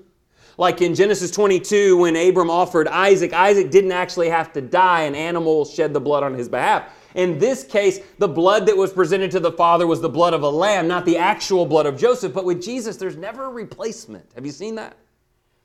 Like 0.59 0.81
in 0.81 0.95
Genesis 0.95 1.31
22, 1.31 1.97
when 1.97 2.17
Abram 2.17 2.51
offered 2.51 2.87
Isaac, 2.89 3.33
Isaac 3.33 3.71
didn't 3.71 3.93
actually 3.93 4.29
have 4.29 4.53
to 4.53 4.61
die, 4.61 5.03
an 5.03 5.15
animal 5.15 5.65
shed 5.65 5.93
the 5.93 6.01
blood 6.01 6.23
on 6.23 6.35
his 6.35 6.49
behalf. 6.49 6.93
In 7.15 7.39
this 7.39 7.65
case, 7.65 8.01
the 8.19 8.29
blood 8.29 8.67
that 8.67 8.77
was 8.77 8.93
presented 8.93 9.31
to 9.33 9.41
the 9.41 9.53
Father 9.53 9.87
was 9.87 10.01
the 10.01 10.09
blood 10.09 10.35
of 10.35 10.43
a 10.43 10.49
lamb, 10.49 10.87
not 10.87 11.05
the 11.05 11.19
actual 11.19 11.67
blood 11.67 11.87
of 11.87 11.99
Joseph. 11.99 12.33
But 12.33 12.45
with 12.45 12.63
Jesus, 12.63 12.97
there's 12.97 13.17
never 13.17 13.45
a 13.45 13.51
replacement. 13.51 14.31
Have 14.35 14.47
you 14.47 14.53
seen 14.53 14.77
that? 14.77 14.97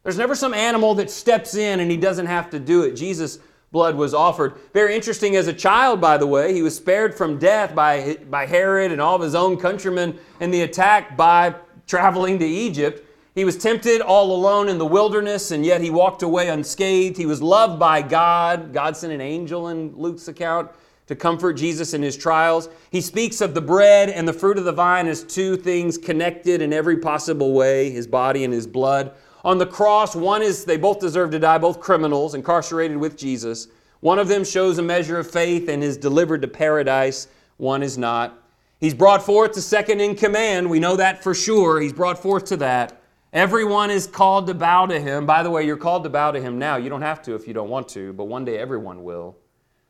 There's 0.03 0.17
never 0.17 0.35
some 0.35 0.53
animal 0.53 0.95
that 0.95 1.09
steps 1.09 1.55
in 1.55 1.79
and 1.79 1.89
he 1.89 1.97
doesn't 1.97 2.27
have 2.27 2.49
to 2.51 2.59
do 2.59 2.83
it. 2.83 2.95
Jesus' 2.95 3.39
blood 3.71 3.95
was 3.95 4.13
offered. 4.13 4.55
Very 4.73 4.95
interesting 4.95 5.35
as 5.35 5.47
a 5.47 5.53
child, 5.53 5.99
by 5.99 6.17
the 6.17 6.27
way. 6.27 6.53
He 6.53 6.61
was 6.61 6.75
spared 6.75 7.15
from 7.15 7.39
death 7.39 7.75
by, 7.75 8.17
by 8.29 8.45
Herod 8.45 8.91
and 8.91 9.01
all 9.01 9.15
of 9.15 9.21
his 9.21 9.35
own 9.35 9.57
countrymen 9.57 10.17
in 10.39 10.51
the 10.51 10.61
attack 10.61 11.17
by 11.17 11.55
traveling 11.87 12.39
to 12.39 12.45
Egypt. 12.45 13.05
He 13.33 13.43
was 13.43 13.57
tempted 13.57 13.99
all 13.99 14.33
alone 14.33 14.69
in 14.69 14.77
the 14.77 14.85
wilderness, 14.85 15.51
and 15.51 15.65
yet 15.65 15.81
he 15.81 15.89
walked 15.89 16.23
away 16.23 16.47
unscathed. 16.47 17.17
He 17.17 17.25
was 17.25 17.41
loved 17.41 17.77
by 17.77 18.01
God. 18.01 18.71
God 18.71 18.95
sent 18.95 19.11
an 19.11 19.19
angel 19.19 19.67
in 19.67 19.93
Luke's 19.97 20.29
account 20.29 20.71
to 21.07 21.15
comfort 21.15 21.53
Jesus 21.53 21.93
in 21.93 22.01
his 22.01 22.17
trials. 22.17 22.69
He 22.91 23.01
speaks 23.01 23.41
of 23.41 23.53
the 23.53 23.61
bread 23.61 24.09
and 24.09 24.27
the 24.27 24.33
fruit 24.33 24.57
of 24.57 24.65
the 24.65 24.71
vine 24.71 25.07
as 25.07 25.23
two 25.23 25.55
things 25.55 25.97
connected 25.97 26.61
in 26.61 26.73
every 26.73 26.97
possible 26.97 27.53
way 27.53 27.89
his 27.91 28.07
body 28.07 28.43
and 28.43 28.53
his 28.53 28.67
blood. 28.67 29.11
On 29.43 29.59
the 29.59 29.67
cross, 29.67 30.15
one 30.15 30.41
is 30.41 30.65
they 30.65 30.77
both 30.77 30.99
deserve 30.99 31.29
to 31.31 31.39
die, 31.39 31.59
both 31.59 31.79
criminals, 31.79 32.33
incarcerated 32.33 32.97
with 32.97 33.15
Jesus. 33.15 33.67
One 33.99 34.17
of 34.17 34.27
them 34.27 34.43
shows 34.43 34.79
a 34.79 34.81
measure 34.81 35.19
of 35.19 35.29
faith 35.29 35.69
and 35.69 35.83
is 35.83 35.97
delivered 35.97 36.41
to 36.41 36.47
paradise, 36.47 37.27
one 37.57 37.83
is 37.83 37.97
not. 37.97 38.41
He's 38.79 38.93
brought 38.93 39.23
forth 39.23 39.53
to 39.53 39.61
second 39.61 40.01
in 40.01 40.15
command. 40.15 40.69
We 40.69 40.79
know 40.79 40.95
that 40.95 41.23
for 41.23 41.33
sure. 41.33 41.79
He's 41.79 41.93
brought 41.93 42.19
forth 42.19 42.45
to 42.45 42.57
that. 42.57 43.01
Everyone 43.31 43.89
is 43.89 44.07
called 44.07 44.47
to 44.47 44.53
bow 44.53 44.85
to 44.87 44.99
him. 44.99 45.25
By 45.25 45.43
the 45.43 45.51
way, 45.51 45.65
you're 45.65 45.77
called 45.77 46.03
to 46.03 46.09
bow 46.09 46.31
to 46.31 46.41
him 46.41 46.57
now. 46.57 46.77
You 46.77 46.89
don't 46.89 47.01
have 47.01 47.21
to 47.23 47.35
if 47.35 47.47
you 47.47 47.53
don't 47.53 47.69
want 47.69 47.87
to, 47.89 48.13
but 48.13 48.25
one 48.25 48.45
day 48.45 48.57
everyone 48.57 49.03
will. 49.03 49.37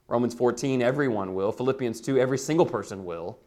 Romans 0.08 0.34
14, 0.34 0.82
everyone 0.82 1.34
will. 1.34 1.52
Philippians 1.52 2.02
2, 2.02 2.18
every 2.20 2.38
single 2.38 2.66
person 2.66 3.06
will. 3.06 3.40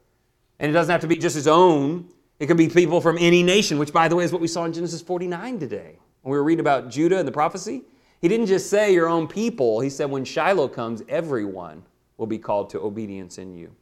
And 0.59 0.71
it 0.71 0.73
doesn't 0.73 0.91
have 0.91 1.03
to 1.03 1.07
be 1.07 1.17
just 1.17 1.37
his 1.37 1.47
own, 1.47 2.09
it 2.39 2.47
can 2.47 2.57
be 2.57 2.69
people 2.69 3.01
from 3.01 3.19
any 3.19 3.43
nation, 3.43 3.79
which, 3.79 3.93
by 3.93 4.09
the 4.09 4.17
way, 4.17 4.25
is 4.25 4.33
what 4.33 4.41
we 4.41 4.49
saw 4.49 4.65
in 4.65 4.73
Genesis 4.73 5.03
49 5.03 5.59
today. 5.59 5.99
When 6.23 6.33
we 6.33 6.39
were 6.39 6.45
reading 6.45 6.61
about 6.61 6.89
Judah 6.89 7.19
and 7.19 7.27
the 7.27 7.33
prophecy, 7.33 7.83
he 8.21 8.29
didn't 8.29 8.47
just 8.47 8.71
say 8.71 8.93
your 8.93 9.09
own 9.09 9.27
people. 9.27 9.81
He 9.81 9.91
said 9.91 10.11
when 10.11 10.25
Shiloh 10.25 10.69
comes, 10.69 11.03
everyone 11.09 11.85
will 12.17 12.27
be 12.27 12.39
called 12.39 12.71
to 12.71 12.81
obedience 12.81 13.39
in 13.39 13.55
you. 13.55 13.75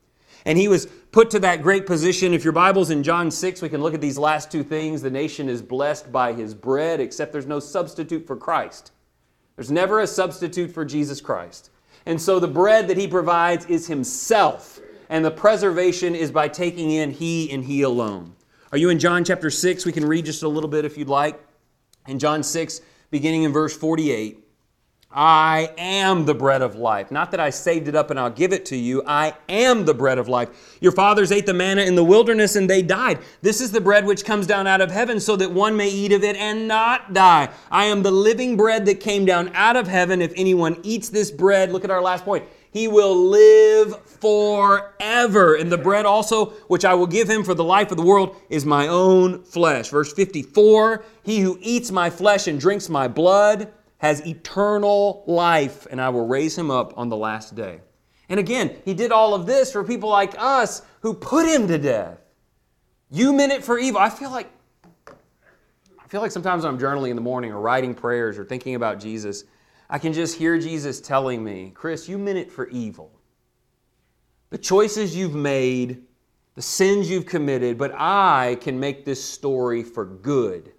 And 0.45 0.59
he 0.59 0.69
was 0.69 0.87
put 0.87 1.31
to 1.31 1.39
that 1.41 1.63
great 1.63 1.87
position. 1.87 2.33
If 2.33 2.45
your 2.45 2.53
Bible's 2.53 2.91
in 2.91 3.03
John 3.03 3.31
6, 3.31 3.63
we 3.63 3.69
can 3.69 3.83
look 3.83 3.95
at 3.95 4.01
these 4.01 4.19
last 4.19 4.51
two 4.51 4.63
things. 4.63 5.03
The 5.03 5.11
nation 5.11 5.49
is 5.49 5.61
blessed 5.61 6.13
by 6.13 6.33
his 6.33 6.55
bread, 6.55 7.01
except 7.01 7.33
there's 7.33 7.47
no 7.47 7.59
substitute 7.59 8.27
for 8.27 8.37
Christ. 8.37 8.93
There's 9.57 9.71
never 9.71 10.01
a 10.01 10.07
substitute 10.07 10.71
for 10.71 10.85
Jesus 10.85 11.21
Christ. 11.21 11.71
And 12.07 12.21
so 12.21 12.39
the 12.39 12.49
bread 12.49 12.89
that 12.89 12.97
he 12.97 13.09
provides 13.09 13.67
is 13.67 13.89
himself. 13.89 14.81
And 15.09 15.25
the 15.25 15.31
preservation 15.31 16.15
is 16.15 16.31
by 16.31 16.49
taking 16.49 16.91
in 16.91 17.11
he 17.11 17.51
and 17.51 17.65
he 17.65 17.83
alone. 17.83 18.35
Are 18.73 18.79
you 18.79 18.91
in 18.91 18.99
John 18.99 19.25
chapter 19.25 19.51
6? 19.51 19.85
We 19.85 19.93
can 19.93 20.05
read 20.05 20.25
just 20.25 20.43
a 20.43 20.49
little 20.49 20.71
bit 20.71 20.85
if 20.85 20.97
you'd 20.97 21.09
like. 21.09 21.41
In 22.07 22.19
John 22.19 22.43
6, 22.43 22.81
beginning 23.11 23.43
in 23.43 23.53
verse 23.53 23.77
48. 23.77 24.46
I 25.19 25.71
am 25.79 26.27
the 26.27 26.35
bread 26.35 26.61
of 26.61 26.77
life. 26.77 27.11
Not 27.11 27.31
that 27.31 27.41
I 27.41 27.49
saved 27.49 27.89
it 27.89 27.95
up 27.95 28.11
and 28.11 28.21
I'll 28.21 28.29
give 28.29 28.53
it 28.53 28.67
to 28.67 28.77
you. 28.77 29.03
I 29.07 29.33
am 29.49 29.87
the 29.87 29.95
bread 29.95 30.19
of 30.19 30.29
life. 30.29 30.77
Your 30.83 30.93
fathers 30.93 31.33
ate 31.33 31.47
the 31.47 31.55
manna 31.55 31.83
in 31.85 31.95
the 31.95 32.05
wilderness 32.05 32.55
and 32.55 32.69
they 32.69 32.83
died. 32.83 33.21
This 33.41 33.63
is 33.63 33.73
the 33.73 33.81
bread 33.81 34.05
which 34.05 34.27
comes 34.27 34.47
down 34.47 34.67
out 34.67 34.83
of 34.83 34.91
heaven 34.91 35.19
so 35.19 35.35
that 35.37 35.51
one 35.51 35.75
may 35.75 35.89
eat 35.89 36.13
of 36.13 36.23
it 36.23 36.37
and 36.37 36.69
not 36.69 37.15
die. 37.15 37.49
I 37.71 37.87
am 37.87 38.03
the 38.03 38.11
living 38.11 38.59
bread 38.59 38.85
that 38.85 39.01
came 39.01 39.25
down 39.25 39.51
out 39.55 39.77
of 39.77 39.89
heaven. 39.89 40.21
If 40.21 40.35
anyone 40.37 40.79
eats 40.83 41.09
this 41.09 41.31
bread, 41.31 41.73
look 41.73 41.85
at 41.85 41.91
our 41.91 42.03
last 42.03 42.27
point. 42.27 42.45
He 42.71 42.87
will 42.87 43.17
live 43.17 43.99
forever. 44.05 45.55
And 45.55 45.73
the 45.73 45.79
bread 45.79 46.05
also, 46.05 46.51
which 46.69 46.85
I 46.85 46.93
will 46.93 47.07
give 47.07 47.31
him 47.31 47.43
for 47.43 47.55
the 47.55 47.65
life 47.65 47.91
of 47.91 47.97
the 47.97 48.03
world, 48.03 48.37
is 48.51 48.67
my 48.67 48.87
own 48.89 49.45
flesh. 49.45 49.89
Verse 49.89 50.13
54 50.13 51.03
He 51.23 51.41
who 51.41 51.57
eats 51.63 51.91
my 51.91 52.11
flesh 52.11 52.47
and 52.47 52.61
drinks 52.61 52.91
my 52.91 53.09
blood, 53.09 53.73
has 53.99 54.27
eternal 54.27 55.25
life, 55.27 55.87
and 55.91 56.01
I 56.01 56.11
will 56.11 56.27
raise 56.27 56.57
him 56.57 56.71
up 56.71 56.97
on 56.97 57.09
the 57.09 57.17
last 57.17 57.55
day. 57.55 57.81
And 58.29 58.41
again, 58.41 58.77
he 58.85 58.95
did 58.95 59.13
all 59.13 59.35
of 59.35 59.47
this 59.47 59.73
for 59.73 59.85
people 59.85 60.09
like 60.09 60.35
us 60.39 60.83
who 61.01 61.15
put 61.15 61.49
him 61.49 61.69
to 61.69 61.79
death. 61.79 62.19
You 63.11 63.33
meant 63.33 63.53
it 63.53 63.65
for 63.65 63.79
evil. 63.79 64.01
I 64.01 64.11
feel 64.11 64.31
like 64.31 64.51
I 66.07 66.09
feel 66.09 66.21
like 66.21 66.31
sometimes 66.31 66.63
when 66.63 66.73
I'm 66.73 66.79
journaling 66.79 67.11
in 67.11 67.17
the 67.17 67.23
morning 67.23 67.51
or 67.51 67.61
writing 67.61 67.93
prayers 67.93 68.39
or 68.39 68.45
thinking 68.45 68.77
about 68.77 69.01
Jesus, 69.01 69.43
I 69.91 69.99
can 69.99 70.13
just 70.13 70.37
hear 70.37 70.57
Jesus 70.57 71.01
telling 71.01 71.43
me, 71.43 71.73
Chris, 71.75 72.09
you 72.09 72.17
meant 72.17 72.39
it 72.39 72.53
for 72.53 72.69
evil. 72.69 73.11
The 74.51 74.59
choices 74.59 75.17
you've 75.17 75.35
made, 75.35 76.05
the 76.55 76.63
sins 76.63 77.11
you've 77.11 77.27
committed, 77.27 77.77
but 77.77 77.93
I 77.97 78.57
can 78.61 78.79
make 78.79 79.05
this 79.05 79.23
story 79.23 79.83
for 79.83 80.05
good 80.05 80.73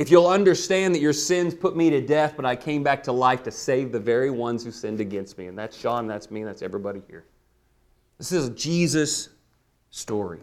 if 0.00 0.10
you'll 0.10 0.28
understand 0.28 0.94
that 0.94 1.00
your 1.00 1.12
sins 1.12 1.54
put 1.54 1.76
me 1.76 1.90
to 1.90 2.00
death, 2.00 2.32
but 2.34 2.46
I 2.46 2.56
came 2.56 2.82
back 2.82 3.02
to 3.02 3.12
life 3.12 3.42
to 3.42 3.50
save 3.50 3.92
the 3.92 4.00
very 4.00 4.30
ones 4.30 4.64
who 4.64 4.70
sinned 4.70 4.98
against 4.98 5.36
me. 5.36 5.48
And 5.48 5.58
that's 5.58 5.78
Sean, 5.78 6.06
that's 6.06 6.30
me, 6.30 6.42
that's 6.42 6.62
everybody 6.62 7.02
here. 7.06 7.26
This 8.16 8.32
is 8.32 8.48
Jesus' 8.58 9.28
story. 9.90 10.40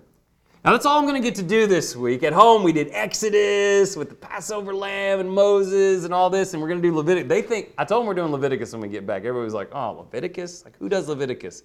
Now, 0.64 0.74
that's 0.74 0.86
all 0.86 1.00
I'm 1.00 1.08
going 1.08 1.20
to 1.20 1.28
get 1.28 1.34
to 1.38 1.44
do 1.44 1.66
this 1.66 1.96
week. 1.96 2.22
At 2.22 2.34
home, 2.34 2.62
we 2.62 2.72
did 2.72 2.92
Exodus 2.92 3.96
with 3.96 4.10
the 4.10 4.16
Passover 4.16 4.76
lamb 4.76 5.22
and 5.22 5.32
Moses 5.32 6.06
and 6.06 6.14
all 6.14 6.30
this, 6.30 6.54
and 6.54 6.62
we're 6.62 6.68
going 6.68 6.80
to 6.80 6.88
do 6.88 6.96
Leviticus. 6.96 7.28
They 7.28 7.42
think, 7.42 7.74
I 7.80 7.84
told 7.84 8.02
them 8.02 8.08
we're 8.08 8.14
doing 8.14 8.32
Leviticus 8.32 8.74
when 8.74 8.82
we 8.82 8.90
get 8.90 9.08
back. 9.08 9.26
Everybody's 9.26 9.56
like, 9.56 9.74
oh, 9.74 9.94
Leviticus? 9.94 10.66
Like, 10.66 10.78
who 10.78 10.88
does 10.88 11.10
Leviticus? 11.10 11.64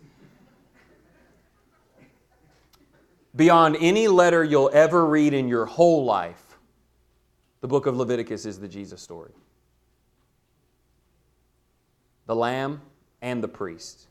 Beyond 3.37 3.77
any 3.81 4.09
letter 4.09 4.43
you'll 4.45 4.71
ever 4.73 5.05
read 5.05 5.35
in 5.35 5.47
your 5.47 5.67
whole 5.67 6.07
life, 6.07 6.52
the 7.63 7.69
book 7.69 7.87
of 7.87 7.97
Leviticus 7.97 8.45
is 8.45 8.59
the 8.59 8.69
Jesus 8.69 9.01
story. 9.01 9.33
The 12.27 12.37
lamb 12.37 12.83
and 13.23 13.43
the 13.43 13.49
priest. 13.49 14.09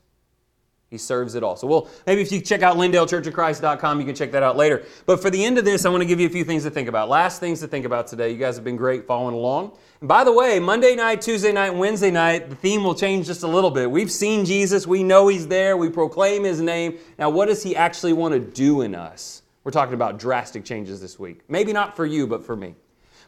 He 0.90 0.98
serves 0.98 1.34
it 1.34 1.42
all. 1.42 1.56
So, 1.56 1.66
well, 1.66 1.88
maybe 2.06 2.20
if 2.20 2.30
you 2.30 2.40
check 2.40 2.60
out 2.60 2.76
LindaleChurchofChrist.com, 2.76 4.00
you 4.00 4.04
can 4.04 4.14
check 4.14 4.30
that 4.32 4.42
out 4.42 4.56
later. 4.58 4.84
But 5.06 5.22
for 5.22 5.30
the 5.30 5.42
end 5.42 5.56
of 5.56 5.64
this, 5.64 5.86
I 5.86 5.88
want 5.88 6.02
to 6.02 6.06
give 6.06 6.20
you 6.20 6.26
a 6.26 6.30
few 6.30 6.44
things 6.44 6.64
to 6.64 6.70
think 6.70 6.86
about. 6.86 7.08
Last 7.08 7.40
things 7.40 7.60
to 7.60 7.66
think 7.66 7.86
about 7.86 8.08
today. 8.08 8.30
You 8.30 8.36
guys 8.36 8.56
have 8.56 8.64
been 8.64 8.76
great 8.76 9.06
following 9.06 9.34
along. 9.34 9.76
And 10.00 10.08
by 10.08 10.22
the 10.22 10.32
way, 10.32 10.58
Monday 10.60 10.94
night, 10.94 11.22
Tuesday 11.22 11.50
night, 11.50 11.74
Wednesday 11.74 12.10
night, 12.10 12.50
the 12.50 12.56
theme 12.56 12.84
will 12.84 12.94
change 12.94 13.26
just 13.26 13.42
a 13.42 13.48
little 13.48 13.70
bit. 13.70 13.90
We've 13.90 14.12
seen 14.12 14.44
Jesus. 14.44 14.86
We 14.86 15.02
know 15.02 15.28
He's 15.28 15.46
there. 15.46 15.78
We 15.78 15.88
proclaim 15.88 16.44
His 16.44 16.60
name. 16.60 16.98
Now, 17.18 17.30
what 17.30 17.46
does 17.46 17.62
He 17.62 17.74
actually 17.74 18.12
want 18.12 18.34
to 18.34 18.40
do 18.40 18.82
in 18.82 18.94
us? 18.94 19.42
We're 19.64 19.72
talking 19.72 19.94
about 19.94 20.18
drastic 20.18 20.62
changes 20.62 21.00
this 21.00 21.18
week. 21.18 21.40
Maybe 21.48 21.72
not 21.72 21.96
for 21.96 22.04
you, 22.04 22.26
but 22.26 22.44
for 22.44 22.54
me. 22.54 22.74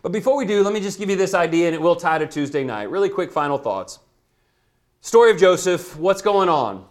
But 0.04 0.12
before 0.12 0.36
we 0.36 0.44
do, 0.44 0.62
let 0.62 0.74
me 0.74 0.80
just 0.80 0.98
give 0.98 1.08
you 1.08 1.16
this 1.16 1.32
idea, 1.32 1.64
and 1.64 1.74
it 1.74 1.80
will 1.80 1.96
tie 1.96 2.18
to 2.18 2.26
Tuesday 2.26 2.62
night. 2.62 2.90
Really 2.90 3.08
quick 3.08 3.32
final 3.32 3.56
thoughts. 3.56 4.00
Story 5.00 5.30
of 5.30 5.38
Joseph, 5.38 5.96
what's 5.96 6.20
going 6.20 6.50
on? 6.50 6.84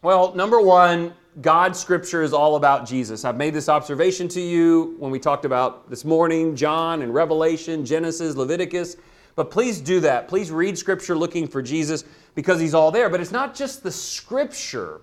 Well, 0.00 0.34
number 0.34 0.58
one, 0.62 1.12
God's 1.42 1.78
scripture 1.78 2.22
is 2.22 2.32
all 2.32 2.56
about 2.56 2.86
Jesus. 2.86 3.26
I've 3.26 3.36
made 3.36 3.52
this 3.52 3.68
observation 3.68 4.28
to 4.28 4.40
you 4.40 4.96
when 4.98 5.10
we 5.10 5.18
talked 5.18 5.44
about 5.44 5.90
this 5.90 6.06
morning 6.06 6.56
John 6.56 7.02
and 7.02 7.12
Revelation, 7.12 7.84
Genesis, 7.84 8.34
Leviticus. 8.34 8.96
But 9.36 9.50
please 9.50 9.78
do 9.78 10.00
that. 10.00 10.26
Please 10.26 10.50
read 10.50 10.78
scripture 10.78 11.14
looking 11.14 11.46
for 11.46 11.60
Jesus 11.60 12.04
because 12.34 12.60
he's 12.60 12.72
all 12.72 12.90
there. 12.90 13.10
But 13.10 13.20
it's 13.20 13.30
not 13.30 13.54
just 13.54 13.82
the 13.82 13.92
scripture. 13.92 15.02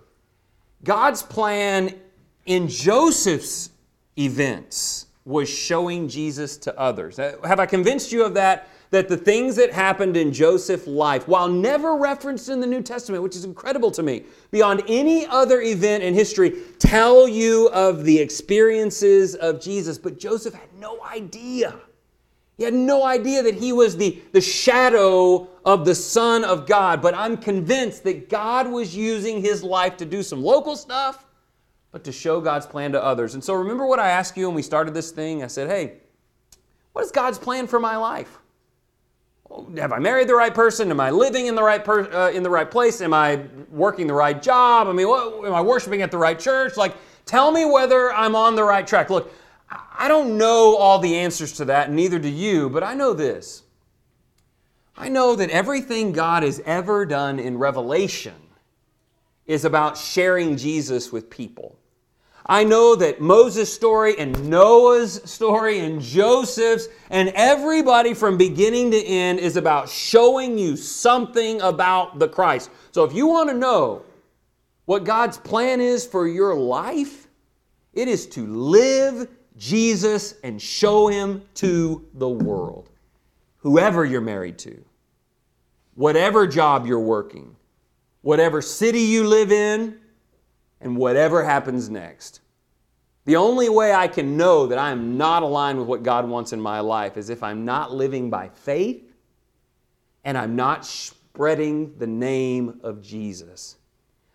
God's 0.84 1.22
plan 1.22 1.94
in 2.48 2.68
Joseph's 2.68 3.70
events 4.18 5.06
was 5.26 5.50
showing 5.50 6.08
Jesus 6.08 6.58
to 6.58 6.78
others. 6.80 7.20
Uh, 7.20 7.38
have 7.44 7.60
I 7.60 7.66
convinced 7.66 8.12
you 8.12 8.24
of 8.24 8.34
that? 8.34 8.70
That 8.90 9.08
the 9.08 9.18
things 9.18 9.56
that 9.56 9.72
happened 9.72 10.18
in 10.18 10.34
Joseph's 10.34 10.88
life, 10.88 11.28
while 11.28 11.48
never 11.48 11.96
referenced 11.96 12.50
in 12.50 12.60
the 12.60 12.68
New 12.68 12.82
Testament, 12.82 13.24
which 13.24 13.38
is 13.38 13.46
incredible 13.46 13.92
to 13.92 14.04
me, 14.04 14.24
beyond 14.50 14.84
any 14.88 15.26
other 15.28 15.62
event 15.62 16.04
in 16.04 16.14
history, 16.14 16.58
tell 16.78 17.28
you 17.28 17.70
of 17.70 18.04
the 18.04 18.20
experiences 18.20 19.36
of 19.36 19.62
Jesus. 19.62 19.98
But 19.98 20.20
Joseph 20.20 20.54
had 20.54 20.74
no 20.78 21.02
idea. 21.04 21.76
He 22.58 22.66
had 22.66 22.74
no 22.74 23.06
idea 23.06 23.42
that 23.44 23.56
he 23.56 23.72
was 23.72 23.96
the, 23.96 24.22
the 24.34 24.42
shadow 24.42 25.48
of 25.64 25.86
the 25.86 25.96
Son 25.96 26.44
of 26.44 26.68
God. 26.68 27.02
But 27.02 27.16
I'm 27.16 27.38
convinced 27.38 28.04
that 28.04 28.30
God 28.30 28.68
was 28.68 28.96
using 28.96 29.42
his 29.42 29.64
life 29.64 29.96
to 29.98 30.06
do 30.06 30.22
some 30.22 30.44
local 30.44 30.76
stuff 30.76 31.26
but 31.92 32.04
to 32.06 32.12
show 32.12 32.40
God's 32.42 32.66
plan 32.66 32.92
to 32.94 33.04
others. 33.04 33.34
And 33.34 33.44
so 33.44 33.54
remember 33.54 33.86
what 33.86 34.00
I 34.00 34.10
asked 34.10 34.38
you 34.38 34.48
when 34.48 34.56
we 34.56 34.62
started 34.62 34.94
this 34.94 35.12
thing? 35.12 35.44
I 35.44 35.48
said, 35.48 35.70
hey, 35.70 35.98
what 36.94 37.04
is 37.04 37.12
God's 37.12 37.38
plan 37.38 37.68
for 37.68 37.80
my 37.80 37.98
life? 37.98 38.38
Have 39.78 39.92
I 39.92 40.00
married 40.00 40.30
the 40.30 40.36
right 40.36 40.54
person? 40.54 40.90
Am 40.92 41.00
I 41.02 41.10
living 41.10 41.48
in 41.48 41.56
the 41.56 41.64
right 41.64 41.84
per, 41.84 42.10
uh, 42.12 42.32
in 42.32 42.42
the 42.42 42.50
right 42.50 42.70
place? 42.72 43.02
Am 43.02 43.14
I 43.14 43.42
working 43.70 44.08
the 44.08 44.14
right 44.14 44.42
job? 44.42 44.88
I 44.88 44.94
mean, 44.94 45.10
what, 45.10 45.46
am 45.46 45.54
I 45.54 45.62
worshiping 45.62 46.02
at 46.02 46.12
the 46.12 46.18
right 46.18 46.40
church? 46.40 46.78
Like, 46.78 46.96
tell 47.26 47.52
me 47.52 47.66
whether 47.66 48.14
I'm 48.14 48.36
on 48.36 48.56
the 48.56 48.64
right 48.64 48.88
track. 48.88 49.10
Look, 49.10 49.34
I 49.70 50.08
don't 50.08 50.38
know 50.38 50.76
all 50.78 51.00
the 51.00 51.18
answers 51.18 51.52
to 51.54 51.66
that, 51.66 51.92
neither 51.92 52.18
do 52.18 52.30
you, 52.30 52.70
but 52.70 52.84
I 52.84 52.94
know 52.94 53.14
this. 53.14 53.64
I 54.98 55.10
know 55.10 55.36
that 55.36 55.50
everything 55.50 56.12
God 56.12 56.44
has 56.44 56.62
ever 56.66 57.06
done 57.06 57.40
in 57.40 57.58
Revelation 57.58 58.36
is 59.46 59.66
about 59.66 59.98
sharing 59.98 60.58
Jesus 60.58 61.12
with 61.12 61.30
people. 61.30 61.78
I 62.46 62.64
know 62.64 62.96
that 62.96 63.22
Moses' 63.22 63.74
story 63.74 64.18
and 64.18 64.50
Noah's 64.50 65.22
story 65.30 65.80
and 65.80 66.02
Joseph's 66.02 66.88
and 67.10 67.30
everybody 67.30 68.14
from 68.14 68.38
beginning 68.38 68.92
to 68.92 69.04
end 69.04 69.40
is 69.40 69.58
about 69.58 69.90
showing 69.90 70.58
you 70.58 70.76
something 70.76 71.62
about 71.62 72.20
the 72.20 72.28
Christ. 72.28 72.72
So 72.92 73.04
if 73.04 73.14
you 73.14 73.28
want 73.28 73.50
to 73.50 73.56
know 73.56 74.04
what 74.86 75.04
God's 75.04 75.38
plan 75.38 75.80
is 75.80 76.06
for 76.06 76.28
your 76.28 76.56
life, 76.56 77.28
it 77.94 78.08
is 78.08 78.26
to 78.28 78.48
live 78.48 79.30
Jesus 79.58 80.36
and 80.44 80.62
show 80.62 81.08
him 81.08 81.44
to 81.56 82.06
the 82.16 82.30
world. 82.30 82.90
Whoever 83.58 84.04
you're 84.04 84.22
married 84.22 84.58
to, 84.60 84.84
whatever 85.94 86.48
job 86.48 86.88
you're 86.88 87.00
working, 87.00 87.56
whatever 88.22 88.62
city 88.62 89.02
you 89.02 89.28
live 89.28 89.52
in, 89.52 90.01
and 90.82 90.98
whatever 90.98 91.44
happens 91.44 91.90
next. 91.90 92.42
The 93.26 93.36
only 93.36 93.70
way 93.70 93.94
I 93.94 94.08
can 94.08 94.36
know 94.36 94.66
that 94.68 94.80
I 94.80 94.90
am 94.90 95.18
not 95.18 95.44
aligned 95.44 95.78
with 95.78 95.88
what 95.88 96.04
God 96.04 96.28
wants 96.28 96.54
in 96.54 96.60
my 96.60 96.80
life 96.80 97.18
is 97.18 97.30
if 97.30 97.44
I'm 97.44 97.66
not 97.66 97.94
living 97.94 98.30
by 98.30 98.50
faith 98.50 99.14
and 100.24 100.38
I'm 100.38 100.56
not 100.56 100.86
spreading 100.86 101.98
the 101.98 102.08
name 102.08 102.80
of 102.84 103.02
Jesus. 103.02 103.78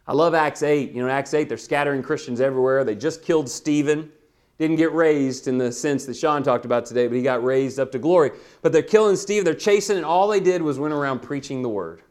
I 0.07 0.13
love 0.13 0.35
Acts 0.35 0.63
8. 0.63 0.93
You 0.93 1.03
know, 1.03 1.09
Acts 1.09 1.35
8, 1.35 1.49
they're 1.49 1.59
scattering 1.59 2.03
Christians 2.03 2.41
everywhere. 2.41 2.85
They 2.85 2.95
just 2.95 3.23
killed 3.23 3.49
Stephen. 3.49 4.11
Didn't 4.59 4.77
get 4.77 4.93
raised 4.93 5.49
in 5.49 5.59
the 5.59 5.71
sense 5.71 6.07
that 6.07 6.15
Sean 6.15 6.43
talked 6.43 6.65
about 6.65 6.87
today, 6.87 7.09
but 7.09 7.17
he 7.17 7.23
got 7.23 7.45
raised 7.45 7.79
up 7.79 7.93
to 7.93 7.99
glory. 7.99 8.31
But 8.63 8.73
they're 8.73 8.83
killing 8.83 9.17
Stephen, 9.17 9.45
they're 9.45 9.53
chasing, 9.55 9.97
and 9.97 10.07
all 10.07 10.29
they 10.29 10.41
did 10.41 10.63
was 10.63 10.79
went 10.79 10.95
around 10.95 11.21
preaching 11.21 11.61
the 11.61 11.69
word. 11.69 12.03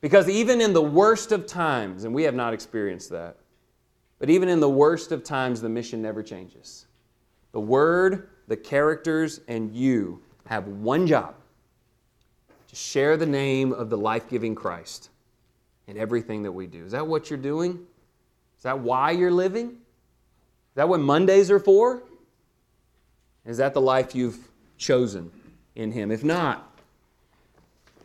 Because 0.00 0.28
even 0.28 0.60
in 0.60 0.74
the 0.74 0.82
worst 0.82 1.32
of 1.32 1.46
times, 1.46 2.04
and 2.04 2.14
we 2.14 2.22
have 2.22 2.34
not 2.34 2.54
experienced 2.54 3.10
that, 3.10 3.36
but 4.18 4.30
even 4.30 4.48
in 4.48 4.60
the 4.60 4.68
worst 4.68 5.12
of 5.12 5.22
times, 5.22 5.60
the 5.60 5.68
mission 5.68 6.02
never 6.02 6.22
changes. 6.22 6.86
The 7.52 7.60
Word, 7.60 8.30
the 8.48 8.56
characters, 8.56 9.40
and 9.48 9.72
you 9.74 10.20
have 10.46 10.66
one 10.66 11.06
job 11.06 11.34
to 12.68 12.76
share 12.76 13.16
the 13.16 13.26
name 13.26 13.72
of 13.72 13.90
the 13.90 13.96
life 13.96 14.28
giving 14.28 14.54
Christ 14.54 15.10
in 15.86 15.96
everything 15.96 16.42
that 16.42 16.52
we 16.52 16.66
do. 16.66 16.84
Is 16.84 16.92
that 16.92 17.06
what 17.06 17.30
you're 17.30 17.38
doing? 17.38 17.86
Is 18.56 18.62
that 18.64 18.80
why 18.80 19.12
you're 19.12 19.30
living? 19.30 19.68
Is 19.68 20.74
that 20.74 20.88
what 20.88 21.00
Mondays 21.00 21.50
are 21.50 21.60
for? 21.60 22.02
Is 23.46 23.56
that 23.58 23.72
the 23.72 23.80
life 23.80 24.14
you've 24.14 24.38
chosen 24.76 25.30
in 25.74 25.92
Him? 25.92 26.10
If 26.10 26.24
not, 26.24 26.78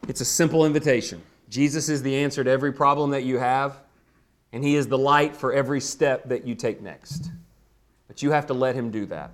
it's 0.07 0.21
a 0.21 0.25
simple 0.25 0.65
invitation. 0.65 1.21
Jesus 1.49 1.89
is 1.89 2.01
the 2.01 2.15
answer 2.15 2.43
to 2.43 2.49
every 2.49 2.71
problem 2.71 3.11
that 3.11 3.23
you 3.23 3.37
have 3.37 3.82
and 4.53 4.63
He 4.63 4.75
is 4.75 4.87
the 4.87 4.97
light 4.97 5.35
for 5.35 5.51
every 5.51 5.81
step 5.81 6.29
that 6.29 6.47
you 6.47 6.55
take 6.55 6.81
next. 6.81 7.29
But 8.07 8.21
you 8.21 8.31
have 8.31 8.45
to 8.47 8.53
let 8.53 8.75
Him 8.75 8.91
do 8.91 9.05
that. 9.07 9.31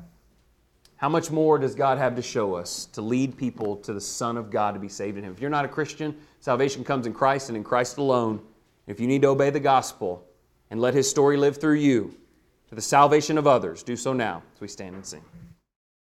How 0.96 1.10
much 1.10 1.30
more 1.30 1.60
does 1.60 1.76
God 1.76 1.98
have 1.98 2.16
to 2.16 2.22
show 2.22 2.56
us 2.56 2.86
to 2.94 3.02
lead 3.02 3.38
people 3.38 3.78
to 3.78 3.94
the 3.94 4.02
Son 4.02 4.36
of 4.38 4.50
God 4.50 4.74
to 4.74 4.80
be 4.80 4.90
saved 4.90 5.18
in 5.18 5.24
Him? 5.24 5.32
If 5.32 5.40
you're 5.40 5.50
not 5.50 5.66
a 5.66 5.70
Christian, 5.70 6.18
salvation 6.40 6.84
comes 6.84 7.06
in 7.06 7.14
Christ 7.14 7.50
and 7.50 7.58
in 7.58 7.64
Christ 7.64 7.98
alone. 7.98 8.42
If 8.88 9.00
you 9.00 9.08
need 9.08 9.22
to 9.22 9.28
obey 9.28 9.50
the 9.50 9.60
gospel 9.60 10.26
and 10.72 10.82
let 10.82 10.94
His 10.94 11.10
story 11.10 11.38
live 11.38 11.58
through 11.58 11.76
you 11.76 12.16
to 12.70 12.76
the 12.76 12.82
salvation 12.82 13.38
of 13.38 13.46
others, 13.46 13.84
do 13.84 13.96
so 13.96 14.14
now 14.14 14.42
as 14.56 14.62
we 14.62 14.68
stand 14.68 14.96
and 14.96 15.06
sing. 15.06 15.24